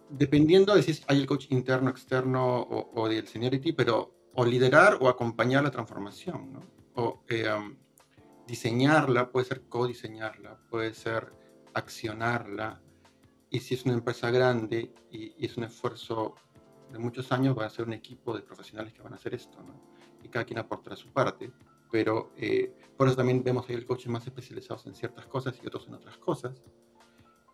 dependiendo 0.10 0.76
de 0.76 0.84
si 0.84 1.02
hay 1.08 1.20
el 1.20 1.26
coach 1.26 1.48
interno, 1.50 1.90
externo 1.90 2.62
o, 2.62 3.10
del 3.10 3.28
seniority, 3.28 3.74
pero 3.74 4.14
o 4.34 4.46
liderar 4.46 4.98
o 5.02 5.10
acompañar 5.10 5.64
la 5.64 5.72
transformación, 5.72 6.54
¿no? 6.54 6.62
O 6.96 7.24
um, 7.58 7.76
diseñarla, 8.48 9.32
puede 9.32 9.46
ser 9.46 9.62
co-diseñarla, 9.68 10.58
puede 10.70 10.94
ser 10.94 11.32
accionarla, 11.74 12.82
y 13.50 13.60
si 13.60 13.76
es 13.76 13.86
una 13.86 13.94
empresa 13.94 14.32
grande 14.32 14.92
y, 15.12 15.34
y, 15.38 15.46
es 15.46 15.58
un 15.58 15.64
esfuerzo 15.64 16.36
de 16.92 17.00
muchos 17.00 17.32
años, 17.32 17.58
va 17.58 17.66
a 17.66 17.70
ser 17.70 17.86
un 17.86 17.94
equipo 17.94 18.36
de 18.36 18.42
profesionales 18.42 18.94
que 18.94 19.02
van 19.02 19.14
a 19.14 19.16
hacer 19.18 19.34
esto, 19.34 19.62
¿no? 19.62 19.80
Y 20.24 20.30
cada 20.30 20.46
quien 20.46 20.60
aportará 20.60 20.96
su 20.96 21.12
parte 21.12 21.52
pero 21.92 22.32
eh, 22.38 22.74
por 22.96 23.08
eso 23.08 23.18
también 23.18 23.44
vemos 23.44 23.68
ahí 23.70 23.76
el 23.76 23.86
coche 23.86 24.10
más 24.10 24.26
especializados 24.26 24.86
en 24.88 24.96
ciertas 24.96 25.26
cosas 25.28 25.56
y 25.62 25.68
otros 25.68 25.88
en 25.88 25.94
otras 25.96 26.18
cosas. 26.18 26.62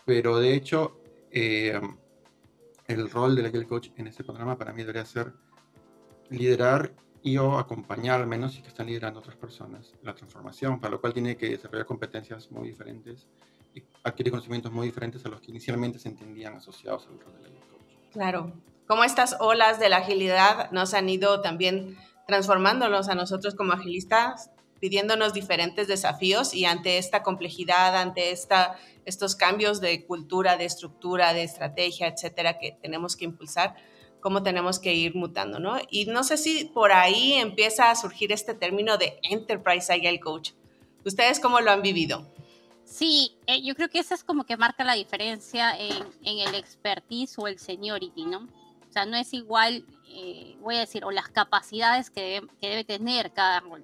Pero 0.05 0.39
de 0.39 0.53
hecho, 0.53 0.99
eh, 1.31 1.79
el 2.87 3.09
rol 3.09 3.35
del 3.35 3.45
Agile 3.45 3.67
Coach 3.67 3.89
en 3.97 4.07
este 4.07 4.23
programa 4.23 4.57
para 4.57 4.73
mí 4.73 4.81
debería 4.81 5.05
ser 5.05 5.33
liderar 6.29 6.93
y 7.21 7.37
o 7.37 7.57
acompañar 7.57 8.19
al 8.19 8.27
menos 8.27 8.53
si 8.53 8.61
que 8.61 8.67
están 8.67 8.87
liderando 8.87 9.19
otras 9.19 9.37
personas 9.37 9.93
la 10.03 10.13
transformación, 10.13 10.79
para 10.79 10.91
lo 10.91 11.01
cual 11.01 11.13
tiene 11.13 11.37
que 11.37 11.49
desarrollar 11.49 11.85
competencias 11.85 12.51
muy 12.51 12.67
diferentes 12.67 13.27
y 13.73 13.83
adquirir 14.03 14.31
conocimientos 14.31 14.71
muy 14.71 14.87
diferentes 14.87 15.25
a 15.25 15.29
los 15.29 15.39
que 15.39 15.51
inicialmente 15.51 15.99
se 15.99 16.09
entendían 16.09 16.55
asociados 16.55 17.07
al 17.07 17.19
rol 17.19 17.33
del 17.37 17.45
Agile 17.45 17.61
Coach. 17.71 18.11
Claro, 18.11 18.53
como 18.87 19.05
estas 19.05 19.37
olas 19.39 19.79
de 19.79 19.89
la 19.89 19.97
agilidad 19.97 20.69
nos 20.71 20.93
han 20.93 21.07
ido 21.07 21.41
también 21.41 21.97
transformándonos 22.27 23.09
a 23.09 23.15
nosotros 23.15 23.55
como 23.55 23.73
agilistas, 23.73 24.51
pidiéndonos 24.83 25.31
diferentes 25.31 25.87
desafíos 25.87 26.53
y 26.53 26.65
ante 26.65 26.97
esta 26.97 27.23
complejidad, 27.23 27.95
ante 27.95 28.31
esta, 28.31 28.77
estos 29.05 29.33
cambios 29.33 29.79
de 29.79 30.05
cultura, 30.05 30.57
de 30.57 30.65
estructura, 30.65 31.33
de 31.33 31.43
estrategia, 31.43 32.07
etcétera, 32.07 32.59
que 32.59 32.77
tenemos 32.81 33.15
que 33.15 33.23
impulsar, 33.23 33.77
cómo 34.19 34.43
tenemos 34.43 34.79
que 34.79 34.93
ir 34.93 35.15
mutando, 35.15 35.57
¿no? 35.57 35.77
Y 35.89 36.07
no 36.07 36.25
sé 36.25 36.35
si 36.35 36.65
por 36.65 36.91
ahí 36.91 37.31
empieza 37.31 37.91
a 37.91 37.95
surgir 37.95 38.33
este 38.33 38.55
término 38.55 38.97
de 38.97 39.19
Enterprise 39.23 39.93
Agile 39.93 40.19
Coach. 40.19 40.51
¿Ustedes 41.05 41.39
cómo 41.39 41.61
lo 41.61 41.71
han 41.71 41.81
vivido? 41.81 42.29
Sí, 42.83 43.37
eh, 43.47 43.63
yo 43.63 43.75
creo 43.75 43.87
que 43.87 43.99
eso 43.99 44.13
es 44.13 44.25
como 44.25 44.43
que 44.43 44.57
marca 44.57 44.83
la 44.83 44.95
diferencia 44.95 45.79
en, 45.79 46.03
en 46.25 46.39
el 46.45 46.55
expertise 46.55 47.39
o 47.39 47.47
el 47.47 47.57
seniority, 47.57 48.25
¿no? 48.25 48.49
O 48.89 48.91
sea, 48.91 49.05
no 49.05 49.15
es 49.15 49.33
igual, 49.33 49.85
eh, 50.09 50.57
voy 50.59 50.75
a 50.75 50.81
decir, 50.81 51.05
o 51.05 51.11
las 51.11 51.29
capacidades 51.29 52.09
que 52.09 52.41
debe, 52.59 52.83
tener 52.83 53.31
cada 53.31 53.61
rol. 53.61 53.81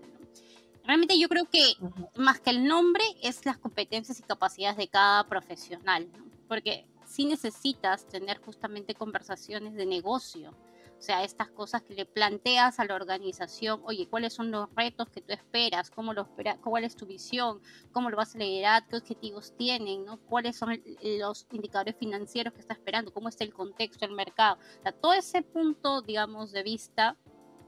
Realmente 0.89 1.19
yo 1.19 1.29
creo 1.29 1.45
que 1.45 1.75
más 2.15 2.39
que 2.39 2.49
el 2.49 2.65
nombre 2.65 3.03
es 3.21 3.45
las 3.45 3.59
competencias 3.59 4.19
y 4.19 4.23
capacidades 4.23 4.75
de 4.75 4.87
cada 4.87 5.23
profesional, 5.23 6.09
porque 6.47 6.87
sí 7.05 7.25
necesitas 7.25 8.07
tener 8.07 8.39
justamente 8.39 8.95
conversaciones 8.95 9.75
de 9.75 9.85
negocio 9.85 10.51
o 10.99 11.01
sea, 11.01 11.23
estas 11.23 11.49
cosas 11.49 11.81
que 11.81 11.93
le 11.93 12.05
planteas 12.05 12.77
a 12.77 12.83
la 12.83 12.93
organización, 12.93 13.79
oye, 13.85 14.05
¿cuáles 14.09 14.33
son 14.33 14.51
los 14.51 14.67
retos 14.75 15.07
que 15.09 15.21
tú 15.21 15.31
esperas? 15.31 15.89
¿Cómo 15.89 16.13
lo 16.13 16.23
espera, 16.23 16.57
¿Cuál 16.57 16.83
es 16.83 16.97
tu 16.97 17.05
visión? 17.05 17.61
¿Cómo 17.93 18.09
lo 18.09 18.17
vas 18.17 18.35
a 18.35 18.39
liderar? 18.39 18.85
¿Qué 18.85 18.97
objetivos 18.97 19.53
tienen? 19.55 20.03
¿no? 20.03 20.17
¿Cuáles 20.17 20.57
son 20.57 20.83
los 21.01 21.47
indicadores 21.53 21.95
financieros 21.95 22.53
que 22.53 22.59
está 22.59 22.73
esperando? 22.73 23.13
¿Cómo 23.13 23.29
está 23.29 23.45
el 23.45 23.53
contexto 23.53 24.05
del 24.05 24.13
mercado? 24.13 24.57
O 24.79 24.83
sea, 24.83 24.91
todo 24.91 25.13
ese 25.13 25.41
punto, 25.41 26.01
digamos, 26.01 26.51
de 26.51 26.63
vista 26.63 27.15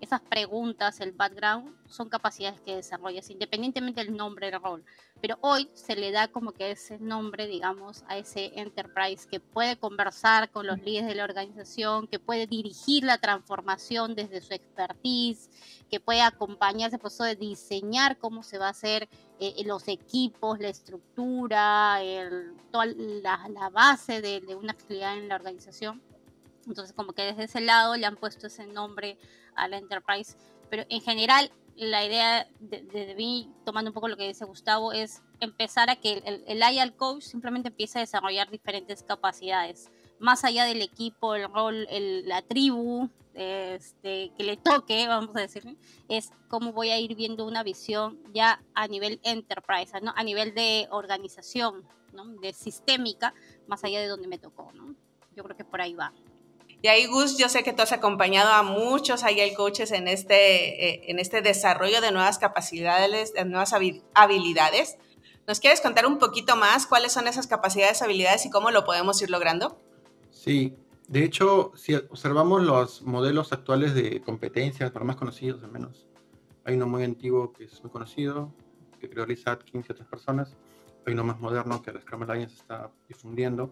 esas 0.02 0.20
preguntas, 0.20 1.00
el 1.00 1.12
background, 1.12 1.76
son 1.88 2.10
capacidades 2.10 2.60
que 2.62 2.76
desarrollas 2.76 3.30
independientemente 3.30 4.04
del 4.04 4.18
nombre 4.18 4.50
del 4.50 4.60
rol. 4.60 4.84
Pero 5.22 5.38
hoy 5.42 5.70
se 5.76 5.96
le 5.96 6.12
da 6.12 6.28
como 6.28 6.54
que 6.54 6.72
ese 6.72 6.98
nombre, 6.98 7.46
digamos, 7.46 8.04
a 8.08 8.18
ese 8.18 8.52
enterprise 8.60 9.28
que 9.30 9.40
puede 9.40 9.78
conversar 9.78 10.50
con 10.50 10.66
los 10.66 10.80
líderes 10.82 11.08
de 11.08 11.14
la 11.14 11.24
organización, 11.24 12.08
que 12.08 12.18
puede 12.18 12.48
dirigir 12.48 13.04
la 13.04 13.20
transformación 13.20 14.16
desde 14.16 14.42
su 14.42 14.54
expertise, 14.54 15.52
que 15.92 16.00
puede 16.00 16.22
acompañarse, 16.22 16.98
por 16.98 17.12
eso 17.12 17.24
de 17.24 17.36
diseñar 17.36 18.18
cómo 18.18 18.42
se 18.42 18.58
va 18.58 18.68
a 18.68 18.72
hacer 18.72 19.08
eh, 19.40 19.64
los 19.66 19.88
equipos, 19.88 20.60
la 20.60 20.70
estructura, 20.70 22.02
el, 22.02 22.56
toda 22.72 22.88
la, 22.88 23.48
la 23.50 23.70
base 23.70 24.20
de, 24.22 24.42
de 24.42 24.56
una 24.56 24.72
actividad 24.72 25.16
en 25.16 25.28
la 25.28 25.36
organización. 25.36 26.02
Entonces, 26.66 26.94
como 26.94 27.14
que 27.14 27.24
desde 27.24 27.44
ese 27.44 27.62
lado 27.62 27.96
le 27.98 28.06
han 28.08 28.16
puesto 28.16 28.48
ese 28.48 28.66
nombre 28.66 29.18
a 29.62 29.68
la 29.68 29.78
Enterprise. 29.78 30.36
Pero 30.70 30.86
en 30.90 31.02
general, 31.02 31.52
la 31.76 32.06
idea 32.06 32.48
de, 32.60 33.16
mí, 33.16 33.52
tomando 33.66 33.90
un 33.90 33.94
poco 33.94 34.08
lo 34.08 34.18
que 34.18 34.28
dice 34.28 34.46
Gustavo, 34.46 34.94
es 34.94 35.22
empezar 35.40 35.90
a 35.90 35.96
que 35.96 36.22
el, 36.26 36.44
el 36.48 36.60
IAL 36.60 36.96
Coach 36.96 37.24
simplemente 37.24 37.70
empiece 37.70 38.00
a 38.00 38.02
desarrollar 38.02 38.50
diferentes 38.50 39.04
capacidades. 39.04 39.90
Más 40.20 40.44
allá 40.44 40.66
del 40.66 40.82
equipo, 40.82 41.36
el 41.36 41.52
rol, 41.52 41.88
la 42.26 42.42
tribu 42.42 43.10
este, 43.34 44.32
que 44.38 44.44
le 44.44 44.58
toque, 44.58 45.08
vamos 45.08 45.36
a 45.36 45.42
decir, 45.42 45.78
es 46.10 46.32
cómo 46.48 46.74
voy 46.74 46.90
a 46.90 47.00
ir 47.00 47.16
viendo 47.16 47.46
una 47.46 47.64
visión 47.64 48.20
ya 48.34 48.62
a 48.74 48.88
nivel 48.88 49.20
enterprise, 49.24 50.00
¿no? 50.02 50.14
a 50.16 50.24
nivel 50.24 50.54
de 50.54 50.88
organización, 50.92 51.84
¿no? 52.14 52.26
de 52.26 52.54
sistémica, 52.54 53.34
más 53.68 53.84
allá 53.84 54.02
de 54.02 54.08
donde 54.08 54.28
me 54.28 54.38
tocó. 54.38 54.72
¿no? 54.74 54.96
Yo 55.36 55.44
creo 55.44 55.56
que 55.56 55.66
por 55.66 55.82
ahí 55.82 55.94
va. 55.94 56.14
Y 56.84 56.88
ahí, 56.88 57.06
Gus, 57.06 57.38
yo 57.38 57.48
sé 57.48 57.64
que 57.64 57.74
tú 57.74 57.84
has 57.84 57.92
acompañado 57.92 58.52
a 58.52 58.64
muchos 58.64 59.24
Agile 59.24 59.54
Coaches 59.54 59.92
en 59.92 60.08
este, 60.08 60.90
eh, 60.90 61.02
en 61.12 61.20
este 61.20 61.42
desarrollo 61.42 62.02
de 62.02 62.12
nuevas 62.12 62.40
capacidades, 62.40 63.34
de 63.34 63.46
nuevas 63.46 63.74
habilidades. 64.16 64.98
¿Nos 65.48 65.60
quieres 65.60 65.82
contar 65.82 66.08
un 66.08 66.18
poquito 66.18 66.56
más 66.56 66.88
cuáles 66.88 67.12
son 67.12 67.28
esas 67.28 67.46
capacidades, 67.46 68.02
habilidades 68.02 68.46
y 68.46 68.50
cómo 68.50 68.72
lo 68.72 68.84
podemos 68.84 69.22
ir 69.22 69.30
logrando? 69.30 69.80
Sí, 70.32 70.76
de 71.08 71.24
hecho, 71.24 71.72
si 71.76 71.94
observamos 71.94 72.64
los 72.64 73.04
modelos 73.04 73.52
actuales 73.54 73.94
de 73.94 74.22
competencias, 74.22 74.90
para 74.92 75.06
más 75.06 75.18
conocidos 75.18 75.64
al 75.64 75.72
menos, 75.72 76.08
hay 76.64 76.76
uno 76.76 76.88
muy 76.88 77.04
antiguo 77.04 77.54
que 77.54 77.66
es 77.66 77.84
muy 77.84 77.92
conocido, 77.92 78.54
que 79.00 79.08
Liz 79.28 79.46
Atkins 79.46 79.88
y 79.90 79.92
otras 79.92 80.08
personas, 80.08 80.56
hay 81.06 81.14
uno 81.14 81.24
más 81.24 81.40
moderno 81.40 81.82
que 81.82 81.92
la 81.92 82.02
Scrum 82.02 82.24
Alliance 82.24 82.56
está 82.56 82.92
difundiendo, 83.08 83.72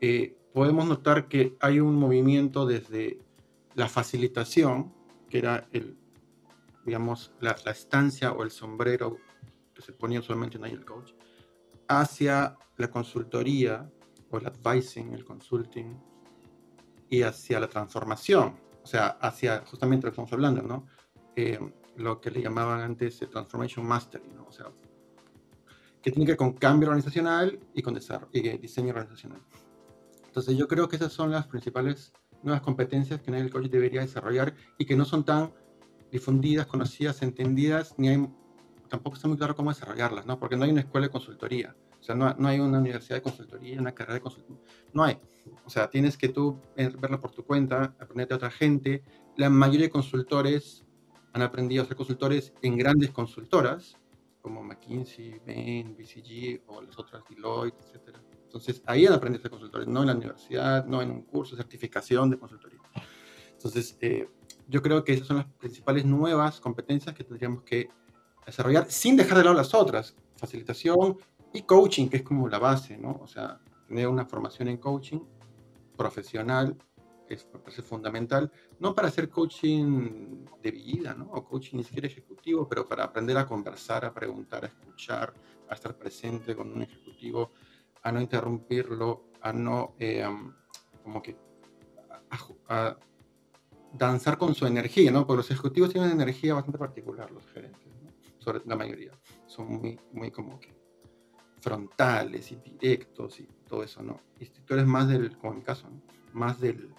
eh, 0.00 0.36
podemos 0.54 0.86
notar 0.86 1.26
que 1.26 1.56
hay 1.60 1.80
un 1.80 1.96
movimiento 1.96 2.64
desde 2.64 3.18
la 3.74 3.88
facilitación, 3.88 4.94
que 5.28 5.38
era 5.38 5.66
el, 5.72 5.98
digamos, 6.86 7.32
la, 7.40 7.56
estancia 7.72 8.30
o 8.30 8.44
el 8.44 8.52
sombrero 8.52 9.16
que 9.74 9.82
se 9.82 9.92
ponía 9.92 10.20
usualmente 10.20 10.56
en 10.56 10.64
el 10.66 10.84
coach, 10.84 11.10
hacia 11.88 12.56
la 12.76 12.88
consultoría 12.88 13.90
o 14.30 14.38
el 14.38 14.46
advising, 14.46 15.12
el 15.12 15.24
consulting, 15.24 16.00
y 17.10 17.22
hacia 17.22 17.58
la 17.58 17.68
transformación, 17.68 18.54
o 18.80 18.86
sea, 18.86 19.08
hacia 19.08 19.64
justamente 19.66 20.06
lo 20.06 20.12
que 20.12 20.14
estamos 20.14 20.32
hablando, 20.32 20.62
¿no? 20.62 20.86
Eh, 21.34 21.58
lo 21.96 22.20
que 22.20 22.30
le 22.30 22.40
llamaban 22.40 22.80
antes 22.80 23.20
el 23.22 23.28
Transformation 23.28 23.84
Mastery, 23.84 24.30
¿no? 24.32 24.46
O 24.46 24.52
sea, 24.52 24.66
que 26.00 26.12
tiene 26.12 26.26
que 26.26 26.32
ver 26.32 26.38
con 26.38 26.52
cambio 26.52 26.90
organizacional 26.90 27.58
y 27.74 27.82
con 27.82 27.92
desarrollo, 27.92 28.30
y 28.32 28.58
diseño 28.58 28.90
organizacional. 28.90 29.40
Entonces 30.34 30.56
yo 30.56 30.66
creo 30.66 30.88
que 30.88 30.96
esas 30.96 31.12
son 31.12 31.30
las 31.30 31.46
principales 31.46 32.12
nuevas 32.42 32.60
competencias 32.60 33.20
que 33.20 33.30
el 33.30 33.52
coach 33.52 33.66
debería 33.66 34.00
desarrollar 34.00 34.52
y 34.78 34.84
que 34.84 34.96
no 34.96 35.04
son 35.04 35.24
tan 35.24 35.54
difundidas, 36.10 36.66
conocidas, 36.66 37.22
entendidas, 37.22 37.94
ni 37.98 38.08
hay, 38.08 38.28
tampoco 38.88 39.14
está 39.14 39.28
muy 39.28 39.36
claro 39.36 39.54
cómo 39.54 39.70
desarrollarlas, 39.70 40.26
¿no? 40.26 40.40
Porque 40.40 40.56
no 40.56 40.64
hay 40.64 40.72
una 40.72 40.80
escuela 40.80 41.06
de 41.06 41.12
consultoría, 41.12 41.76
o 42.00 42.02
sea, 42.02 42.16
no, 42.16 42.34
no 42.36 42.48
hay 42.48 42.58
una 42.58 42.80
universidad 42.80 43.18
de 43.18 43.22
consultoría, 43.22 43.80
una 43.80 43.94
carrera 43.94 44.14
de 44.14 44.22
consultoría, 44.22 44.60
no 44.92 45.04
hay. 45.04 45.20
O 45.64 45.70
sea, 45.70 45.88
tienes 45.88 46.18
que 46.18 46.30
tú 46.30 46.58
verlo 46.74 47.20
por 47.20 47.30
tu 47.30 47.44
cuenta, 47.44 47.94
aprender 48.00 48.26
de 48.26 48.34
otra 48.34 48.50
gente. 48.50 49.04
La 49.36 49.48
mayoría 49.48 49.86
de 49.86 49.90
consultores 49.90 50.84
han 51.32 51.42
aprendido 51.42 51.84
a 51.84 51.86
ser 51.86 51.96
consultores 51.96 52.52
en 52.60 52.76
grandes 52.76 53.12
consultoras, 53.12 53.96
como 54.42 54.64
McKinsey, 54.64 55.40
Bain, 55.46 55.96
BCG 55.96 56.62
o 56.66 56.82
las 56.82 56.98
otras 56.98 57.22
Deloitte, 57.30 57.76
etcétera 57.84 58.20
entonces, 58.54 58.84
ahí 58.86 59.04
han 59.04 59.12
aprendido 59.12 59.40
a 59.40 59.42
ser 59.42 59.50
consultores, 59.50 59.88
no 59.88 60.02
en 60.02 60.06
la 60.06 60.14
universidad, 60.14 60.86
no 60.86 61.02
en 61.02 61.10
un 61.10 61.22
curso 61.22 61.56
de 61.56 61.62
certificación 61.62 62.30
de 62.30 62.38
consultoría. 62.38 62.78
Entonces, 63.52 63.98
eh, 64.00 64.28
yo 64.68 64.80
creo 64.80 65.02
que 65.02 65.14
esas 65.14 65.26
son 65.26 65.38
las 65.38 65.46
principales 65.46 66.04
nuevas 66.04 66.60
competencias 66.60 67.16
que 67.16 67.24
tendríamos 67.24 67.64
que 67.64 67.88
desarrollar 68.46 68.88
sin 68.88 69.16
dejar 69.16 69.38
de 69.38 69.44
lado 69.44 69.56
las 69.56 69.74
otras, 69.74 70.14
facilitación 70.36 71.18
y 71.52 71.62
coaching, 71.62 72.08
que 72.08 72.18
es 72.18 72.22
como 72.22 72.48
la 72.48 72.60
base, 72.60 72.96
¿no? 72.96 73.18
O 73.20 73.26
sea, 73.26 73.58
tener 73.88 74.06
una 74.06 74.24
formación 74.24 74.68
en 74.68 74.76
coaching 74.76 75.18
profesional 75.96 76.76
es, 77.28 77.48
es 77.66 77.84
fundamental, 77.84 78.52
no 78.78 78.94
para 78.94 79.08
hacer 79.08 79.30
coaching 79.30 80.44
de 80.62 80.70
vida, 80.70 81.12
¿no? 81.14 81.24
O 81.32 81.44
coaching 81.44 81.78
ni 81.78 81.82
siquiera 81.82 82.06
ejecutivo, 82.06 82.68
pero 82.68 82.86
para 82.86 83.02
aprender 83.02 83.36
a 83.36 83.46
conversar, 83.46 84.04
a 84.04 84.14
preguntar, 84.14 84.62
a 84.64 84.68
escuchar, 84.68 85.34
a 85.68 85.74
estar 85.74 85.96
presente 85.96 86.54
con 86.54 86.70
un 86.70 86.82
ejecutivo, 86.82 87.50
a 88.04 88.12
no 88.12 88.20
interrumpirlo, 88.20 89.24
a 89.40 89.52
no, 89.52 89.94
eh, 89.98 90.24
como 91.02 91.22
que, 91.22 91.36
a, 92.68 92.96
danzar 93.92 94.38
con 94.38 94.54
su 94.54 94.66
energía, 94.66 95.10
¿no? 95.10 95.26
Porque 95.26 95.38
los 95.38 95.50
ejecutivos 95.50 95.90
tienen 95.90 96.12
una 96.12 96.22
energía 96.22 96.54
bastante 96.54 96.78
particular, 96.78 97.30
los 97.30 97.46
gerentes, 97.46 97.86
¿no? 98.02 98.10
sobre 98.38 98.60
la 98.66 98.76
mayoría. 98.76 99.12
Son 99.46 99.68
muy, 99.68 99.98
muy 100.12 100.30
como 100.30 100.60
que 100.60 100.74
frontales 101.60 102.52
y 102.52 102.56
directos 102.56 103.40
y 103.40 103.48
todo 103.66 103.82
eso, 103.82 104.02
¿no? 104.02 104.20
Y 104.38 104.46
tú 104.46 104.74
eres 104.74 104.86
más 104.86 105.08
del, 105.08 105.36
como 105.38 105.52
en 105.52 105.58
mi 105.60 105.64
caso, 105.64 105.88
¿no? 105.88 106.02
más 106.32 106.60
del, 106.60 106.90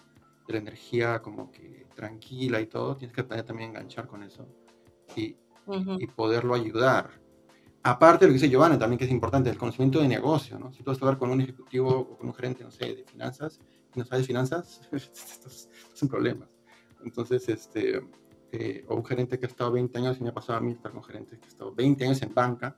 de 0.48 0.54
la 0.54 0.58
energía 0.58 1.22
como 1.22 1.52
que 1.52 1.86
tranquila 1.94 2.62
y 2.62 2.66
todo, 2.66 2.96
tienes 2.96 3.14
que 3.14 3.22
aprender 3.22 3.46
también 3.46 3.70
a 3.70 3.72
enganchar 3.74 4.08
con 4.08 4.24
eso 4.24 4.48
y, 5.16 5.38
y 6.00 6.08
poderlo 6.08 6.56
ayudar. 6.56 7.25
Aparte 7.88 8.26
de 8.26 8.30
lo 8.30 8.34
que 8.34 8.42
dice 8.42 8.50
Giovanna 8.50 8.80
también, 8.80 8.98
que 8.98 9.06
es 9.06 9.12
importante, 9.12 9.48
el 9.48 9.60
conocimiento 9.60 10.00
de 10.02 10.08
negocio, 10.08 10.58
¿no? 10.58 10.74
Si 10.74 10.82
tú 10.82 10.90
vas 10.90 11.00
a 11.00 11.06
hablar 11.06 11.20
con 11.20 11.30
un 11.30 11.40
ejecutivo 11.40 11.90
o 11.90 12.18
con 12.18 12.30
un 12.30 12.34
gerente, 12.34 12.64
no 12.64 12.72
sé, 12.72 12.96
de 12.96 13.04
finanzas, 13.04 13.60
y 13.94 14.00
no 14.00 14.06
sabes 14.06 14.26
finanzas, 14.26 14.82
estás, 14.92 15.70
en 16.02 16.08
problemas. 16.08 16.50
Entonces, 17.04 17.48
este, 17.48 18.02
eh, 18.52 18.84
o 18.88 18.96
un 18.96 19.06
gerente 19.06 19.38
que 19.38 19.46
ha 19.46 19.50
estado 19.50 19.72
20 19.74 20.00
años, 20.00 20.18
y 20.20 20.24
me 20.24 20.30
ha 20.30 20.34
pasado 20.34 20.58
a 20.58 20.62
mí 20.62 20.72
estar 20.72 20.92
con 20.92 21.04
gerentes 21.04 21.38
que 21.38 21.46
ha 21.46 21.50
estado 21.50 21.76
20 21.76 22.06
años 22.06 22.20
en 22.24 22.34
banca, 22.34 22.76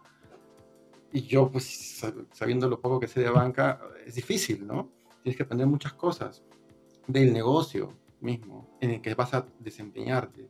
y 1.14 1.22
yo, 1.22 1.50
pues, 1.50 2.04
sabiendo 2.34 2.68
lo 2.68 2.82
poco 2.82 3.00
que 3.00 3.08
sé 3.08 3.22
de 3.22 3.30
banca, 3.30 3.80
es 4.06 4.16
difícil, 4.16 4.68
¿no? 4.68 4.92
Tienes 5.24 5.38
que 5.38 5.44
aprender 5.44 5.68
muchas 5.68 5.94
cosas 5.94 6.44
del 7.08 7.32
negocio 7.32 7.94
mismo 8.20 8.78
en 8.82 8.92
el 8.92 9.02
que 9.02 9.16
vas 9.16 9.34
a 9.34 9.48
desempeñarte. 9.58 10.50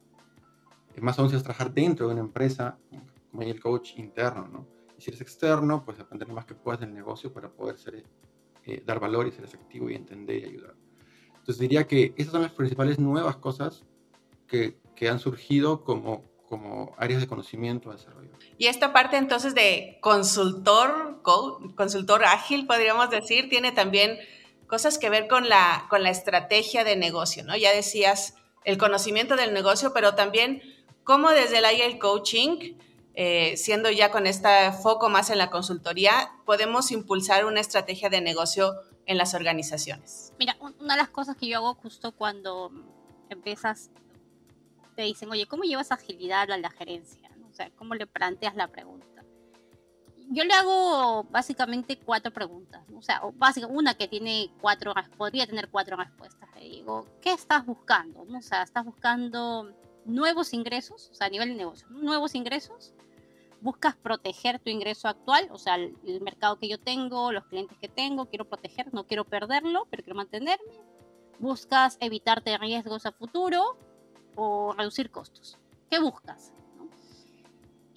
Es 0.96 1.04
más 1.04 1.20
aún 1.20 1.30
si 1.30 1.36
vas 1.36 1.42
a 1.42 1.44
trabajar 1.44 1.72
dentro 1.72 2.08
de 2.08 2.14
una 2.14 2.22
empresa, 2.22 2.80
el 3.40 3.60
coach 3.60 3.92
interno, 3.98 4.48
¿no? 4.48 4.68
Y 4.98 5.02
si 5.02 5.10
eres 5.12 5.22
externo, 5.22 5.84
pues 5.86 6.00
aprender 6.00 6.28
lo 6.28 6.34
más 6.34 6.46
que 6.46 6.56
puedas 6.56 6.80
del 6.80 6.94
negocio 6.94 7.32
para 7.32 7.50
poder 7.50 7.78
ser, 7.78 8.04
eh, 8.66 8.84
dar 8.86 9.00
valor 9.00 9.28
y 9.28 9.32
ser 9.32 9.44
efectivo 9.44 9.90
y 9.90 9.96
entender 9.96 10.44
y 10.44 10.46
ayudar. 10.46 10.76
Entonces 11.36 11.60
diría 11.60 11.88
que 11.88 12.14
esas 12.18 12.34
son 12.34 12.42
las 12.42 12.52
principales 12.52 13.00
nuevas 13.00 13.38
cosas 13.38 13.86
que, 14.48 14.80
que 14.96 15.10
han 15.10 15.20
surgido 15.20 15.84
como, 15.84 16.24
como 16.50 16.96
áreas 16.98 17.22
de 17.22 17.28
conocimiento, 17.28 17.92
desarrollo. 17.92 18.32
Y 18.58 18.68
esta 18.68 18.92
parte 18.92 19.18
entonces 19.18 19.54
de 19.54 19.98
consultor, 20.02 21.22
consultor 21.76 22.26
ágil, 22.26 22.66
podríamos 22.66 23.10
decir, 23.10 23.50
tiene 23.50 23.72
también 23.72 24.18
cosas 24.68 24.98
que 24.98 25.10
ver 25.10 25.28
con 25.28 25.48
la, 25.50 25.86
con 25.90 26.04
la 26.04 26.10
estrategia 26.10 26.84
de 26.84 26.96
negocio, 26.96 27.44
¿no? 27.44 27.56
Ya 27.56 27.72
decías 27.72 28.36
el 28.66 28.78
conocimiento 28.78 29.36
del 29.36 29.54
negocio, 29.54 29.94
pero 29.94 30.16
también 30.16 30.62
cómo 31.04 31.30
desde 31.30 31.60
el 31.60 31.78
IEL 31.78 32.00
Coaching, 32.00 32.78
eh, 33.20 33.58
siendo 33.58 33.90
ya 33.90 34.12
con 34.12 34.28
este 34.28 34.72
foco 34.84 35.10
más 35.10 35.32
en 35.32 35.40
la 35.40 35.50
consultoría, 35.50 36.30
podemos 36.46 36.92
impulsar 36.92 37.46
una 37.46 37.60
estrategia 37.60 38.10
de 38.10 38.22
negocio 38.22 38.76
en 39.08 39.18
las 39.18 39.34
organizaciones. 39.34 40.34
Mira, 40.38 40.56
una 40.62 40.94
de 40.94 41.02
las 41.02 41.10
cosas 41.10 41.36
que 41.36 41.48
yo 41.48 41.58
hago 41.58 41.74
justo 41.74 42.12
cuando 42.12 42.70
empiezas, 43.30 43.90
te 44.96 45.02
dicen, 45.02 45.32
oye, 45.32 45.48
¿cómo 45.48 45.64
llevas 45.64 45.92
agilidad 45.92 46.52
a 46.52 46.58
la 46.58 46.70
gerencia? 46.70 47.32
O 47.50 47.56
sea, 47.56 47.72
¿cómo 47.72 47.96
le 47.96 48.06
planteas 48.06 48.56
la 48.56 48.68
pregunta? 48.68 49.08
yo 50.30 50.44
le 50.44 50.54
hago 50.54 51.24
básicamente 51.24 51.98
cuatro 51.98 52.32
preguntas. 52.32 52.84
O 52.96 53.02
sea, 53.02 53.22
básicamente 53.36 53.80
una 53.80 53.94
que 53.96 54.08
tiene 54.08 54.52
cuatro, 54.62 54.94
podría 55.18 55.48
tener 55.48 55.70
cuatro 55.70 55.98
respuestas. 55.98 56.50
Le 56.56 56.70
digo, 56.70 57.08
¿qué 57.20 57.32
estás 57.32 57.66
buscando? 57.66 58.22
O 58.22 58.42
sea, 58.42 58.62
¿estás 58.62 58.86
buscando 58.86 59.74
nuevos 60.06 60.54
ingresos? 60.54 61.10
O 61.12 61.16
sea, 61.16 61.28
a 61.28 61.30
nivel 61.32 61.50
de 61.50 61.56
negocio, 61.56 61.88
nuevos 61.90 62.36
ingresos. 62.36 62.94
¿Buscas 63.62 63.96
proteger 63.96 64.60
tu 64.60 64.70
ingreso 64.70 65.08
actual? 65.08 65.48
O 65.52 65.58
sea, 65.58 65.76
el, 65.76 66.22
mercado 66.22 66.60
que 66.60 66.68
yo 66.68 66.80
tengo, 66.80 67.32
los 67.32 67.46
clientes 67.46 67.78
que 67.80 67.90
tengo, 67.90 68.28
quiero 68.28 68.46
proteger, 68.46 68.94
no 68.94 69.06
quiero 69.06 69.26
perderlo, 69.26 69.88
pero 69.90 70.04
quiero 70.04 70.16
mantenerme. 70.16 70.74
¿Buscas 71.40 71.98
evitarte 72.00 72.58
riesgos 72.58 73.06
a 73.06 73.12
futuro 73.12 73.78
o 74.36 74.74
reducir 74.74 75.10
costos? 75.12 75.58
¿Qué 75.90 76.00
buscas? 76.00 76.54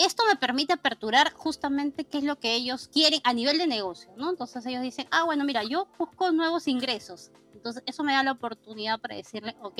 esto 0.05 0.23
me 0.27 0.37
permite 0.37 0.73
aperturar 0.73 1.33
justamente 1.35 2.05
qué 2.05 2.19
es 2.19 2.25
lo 2.25 2.39
que 2.39 2.55
ellos 2.55 2.89
quieren 2.89 3.21
a 3.23 3.35
nivel 3.35 3.59
de 3.59 3.67
negocio, 3.67 4.11
¿no? 4.17 4.31
Entonces 4.31 4.65
ellos 4.65 4.83
dicen, 4.83 5.07
ah, 5.11 5.25
bueno, 5.25 5.45
mira, 5.45 5.63
yo 5.63 5.89
busco 5.99 6.33
nuevos 6.33 6.69
ingresos. 6.69 7.31
Entonces 7.53 7.83
eso 7.85 8.03
me 8.03 8.15
da 8.15 8.23
la 8.23 8.33
oportunidad 8.33 8.99
para 8.99 9.17
decirle, 9.17 9.55
ok, 9.61 9.79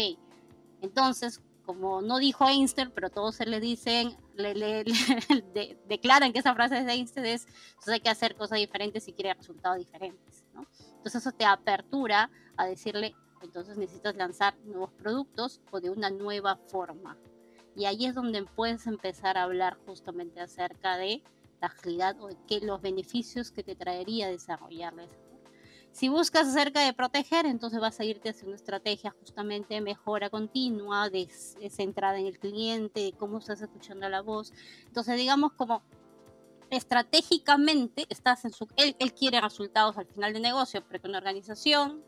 entonces, 0.83 1.41
como 1.71 2.03
no 2.03 2.19
dijo 2.19 2.49
Einstein, 2.49 2.91
pero 2.91 3.11
todos 3.11 3.37
se 3.37 3.47
le 3.47 3.61
dicen, 3.61 4.17
le, 4.35 4.85
declaran 5.89 6.33
que 6.33 6.41
esa 6.41 6.53
frase 6.53 6.79
es 6.79 6.85
de 6.85 6.95
Einstein, 6.95 7.27
es, 7.27 7.47
entonces 7.69 7.95
hay 7.95 8.01
que 8.01 8.11
hacer 8.11 8.35
cosas 8.35 8.59
diferentes 8.59 9.05
si 9.05 9.13
quiere 9.13 9.35
resultados 9.35 9.79
diferentes, 9.79 10.45
¿no? 10.53 10.67
Entonces 10.97 11.15
eso 11.23 11.31
te 11.31 11.45
apertura 11.45 12.29
a 12.57 12.67
decirle, 12.67 13.15
entonces 13.41 13.79
necesitas 13.79 14.17
lanzar 14.17 14.57
nuevos 14.65 14.91
productos 14.95 15.61
o 15.71 15.79
de 15.79 15.91
una 15.91 16.11
nueva 16.11 16.57
forma, 16.57 17.17
y 17.77 17.85
ahí 17.85 18.05
es 18.05 18.17
donde 18.17 18.43
puedes 18.43 18.89
empezar 18.89 19.39
a 19.39 19.45
hablar 19.45 19.79
justamente 19.87 20.41
acerca 20.41 20.97
de 20.97 21.23
la 21.61 21.69
agilidad 21.69 22.21
o 22.21 22.27
de 22.27 22.37
que 22.49 22.67
los 22.67 22.83
beneficios 22.83 23.53
que 23.53 23.63
te 23.63 23.77
traería 23.77 24.27
desarrollarles. 24.27 25.09
Si 25.93 26.09
buscas 26.09 26.49
acerca 26.49 26.81
de 26.81 26.93
proteger, 26.93 27.47
entonces 27.47 27.81
vas 27.81 27.99
a 28.01 28.05
irte 28.05 28.31
hacia 28.31 28.47
una 28.47 28.57
estrategia 28.57 29.11
justamente 29.19 29.75
de 29.75 29.81
mejora 29.81 30.31
continua, 30.31 31.11
de, 31.11 31.29
centrada 31.71 32.19
en 32.19 32.27
el 32.27 32.39
cliente, 32.39 33.01
de 33.01 33.13
cómo 33.13 33.39
estás 33.39 33.61
escuchando 33.61 34.09
la 34.09 34.23
voz. 34.23 34.53
Entonces, 34.87 35.17
digamos 35.17 35.53
como 35.53 35.83
estratégicamente 36.71 38.07
estás 38.09 38.45
en 38.45 38.53
su... 38.53 38.69
Él, 38.77 38.95
él 39.01 39.13
quiere 39.13 39.41
resultados 39.41 39.99
al 39.99 40.07
final 40.07 40.33
de 40.33 40.41
negocio, 40.41 40.83
porque 40.87 41.09
una 41.09 41.19
organización 41.19 42.05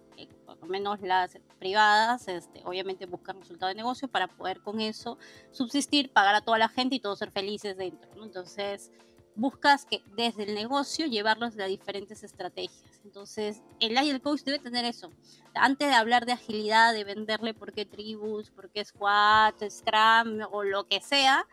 por 0.46 0.58
lo 0.58 0.66
menos 0.66 1.00
las 1.00 1.38
privadas, 1.58 2.28
este, 2.28 2.62
obviamente 2.64 3.06
buscan 3.06 3.40
resultado 3.40 3.68
de 3.68 3.74
negocio 3.74 4.08
para 4.08 4.28
poder 4.28 4.60
con 4.60 4.80
eso 4.80 5.18
subsistir, 5.50 6.12
pagar 6.12 6.34
a 6.34 6.40
toda 6.42 6.58
la 6.58 6.68
gente 6.68 6.96
y 6.96 7.00
todos 7.00 7.18
ser 7.18 7.30
felices 7.30 7.76
dentro. 7.76 8.10
Entonces, 8.22 8.90
buscas 9.34 9.84
que 9.84 10.02
desde 10.16 10.44
el 10.44 10.54
negocio 10.54 11.06
llevarlos 11.06 11.58
a 11.58 11.64
diferentes 11.64 12.22
estrategias. 12.22 12.91
Entonces, 13.04 13.62
el 13.80 13.96
Agile 13.98 14.20
Coach 14.20 14.42
debe 14.42 14.58
tener 14.58 14.84
eso. 14.84 15.10
Antes 15.54 15.88
de 15.88 15.94
hablar 15.94 16.26
de 16.26 16.32
agilidad, 16.32 16.92
de 16.92 17.04
venderle 17.04 17.54
por 17.54 17.72
qué 17.72 17.84
tribus, 17.84 18.50
por 18.50 18.70
qué 18.70 18.84
squad, 18.84 19.54
scrum 19.68 20.40
o 20.50 20.62
lo 20.62 20.86
que 20.86 21.00
sea, 21.00 21.46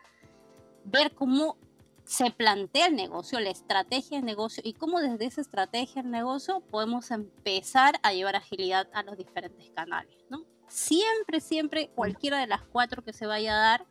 ver 0.84 1.14
cómo 1.14 1.56
se 2.04 2.30
plantea 2.30 2.86
el 2.86 2.96
negocio, 2.96 3.38
la 3.38 3.50
estrategia 3.50 4.18
de 4.18 4.24
negocio 4.24 4.62
y 4.66 4.72
cómo 4.72 5.00
desde 5.00 5.26
esa 5.26 5.40
estrategia 5.40 6.02
de 6.02 6.08
negocio 6.08 6.60
podemos 6.60 7.10
empezar 7.10 8.00
a 8.02 8.12
llevar 8.12 8.36
agilidad 8.36 8.88
a 8.92 9.02
los 9.02 9.16
diferentes 9.16 9.70
canales, 9.70 10.16
¿no? 10.28 10.44
Siempre, 10.66 11.40
siempre, 11.40 11.90
cualquiera 11.94 12.38
de 12.38 12.46
las 12.46 12.62
cuatro 12.62 13.04
que 13.04 13.12
se 13.12 13.26
vaya 13.26 13.54
a 13.54 13.60
dar, 13.60 13.86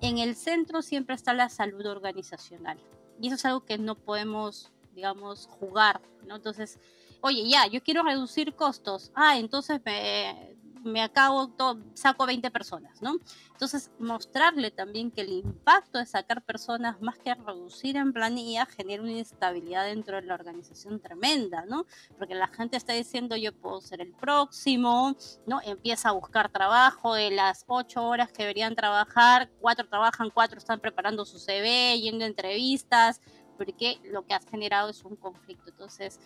en 0.00 0.18
el 0.18 0.34
centro 0.34 0.82
siempre 0.82 1.14
está 1.14 1.34
la 1.34 1.48
salud 1.48 1.86
organizacional. 1.86 2.78
Y 3.20 3.28
eso 3.28 3.36
es 3.36 3.44
algo 3.44 3.64
que 3.64 3.78
no 3.78 3.94
podemos, 3.94 4.72
digamos, 4.94 5.46
jugar, 5.46 6.00
¿no? 6.26 6.36
Entonces, 6.36 6.78
oye, 7.20 7.48
ya, 7.48 7.66
yo 7.66 7.82
quiero 7.82 8.02
reducir 8.02 8.54
costos. 8.54 9.10
Ah, 9.14 9.38
entonces 9.38 9.80
me, 9.84 10.56
me 10.84 11.02
acabo, 11.02 11.50
saco 11.94 12.26
20 12.26 12.50
personas, 12.50 13.00
¿no? 13.02 13.16
Entonces, 13.52 13.90
mostrarle 13.98 14.70
también 14.70 15.10
que 15.10 15.20
el 15.20 15.32
impacto 15.32 15.98
de 15.98 16.06
sacar 16.06 16.42
personas 16.42 17.00
más 17.02 17.18
que 17.18 17.34
reducir 17.34 17.96
en 17.96 18.12
planilla 18.12 18.66
genera 18.66 19.02
una 19.02 19.12
inestabilidad 19.12 19.84
dentro 19.84 20.16
de 20.16 20.22
la 20.22 20.34
organización 20.34 21.00
tremenda, 21.00 21.64
¿no? 21.66 21.84
Porque 22.18 22.34
la 22.34 22.48
gente 22.48 22.76
está 22.76 22.92
diciendo 22.94 23.36
yo 23.36 23.52
puedo 23.52 23.80
ser 23.80 24.00
el 24.00 24.12
próximo, 24.12 25.14
¿no? 25.46 25.60
Empieza 25.62 26.08
a 26.08 26.12
buscar 26.12 26.50
trabajo 26.50 27.14
de 27.14 27.30
las 27.30 27.64
8 27.66 28.02
horas 28.02 28.32
que 28.32 28.42
deberían 28.42 28.74
trabajar, 28.74 29.50
cuatro 29.60 29.86
trabajan, 29.88 30.30
cuatro 30.30 30.58
están 30.58 30.80
preparando 30.80 31.24
su 31.24 31.38
CV, 31.38 32.00
yendo 32.00 32.24
a 32.24 32.28
entrevistas, 32.28 33.20
porque 33.60 33.98
lo 34.04 34.24
que 34.24 34.32
has 34.32 34.46
generado 34.46 34.88
es 34.88 35.04
un 35.04 35.16
conflicto. 35.16 35.68
Entonces, 35.68 36.18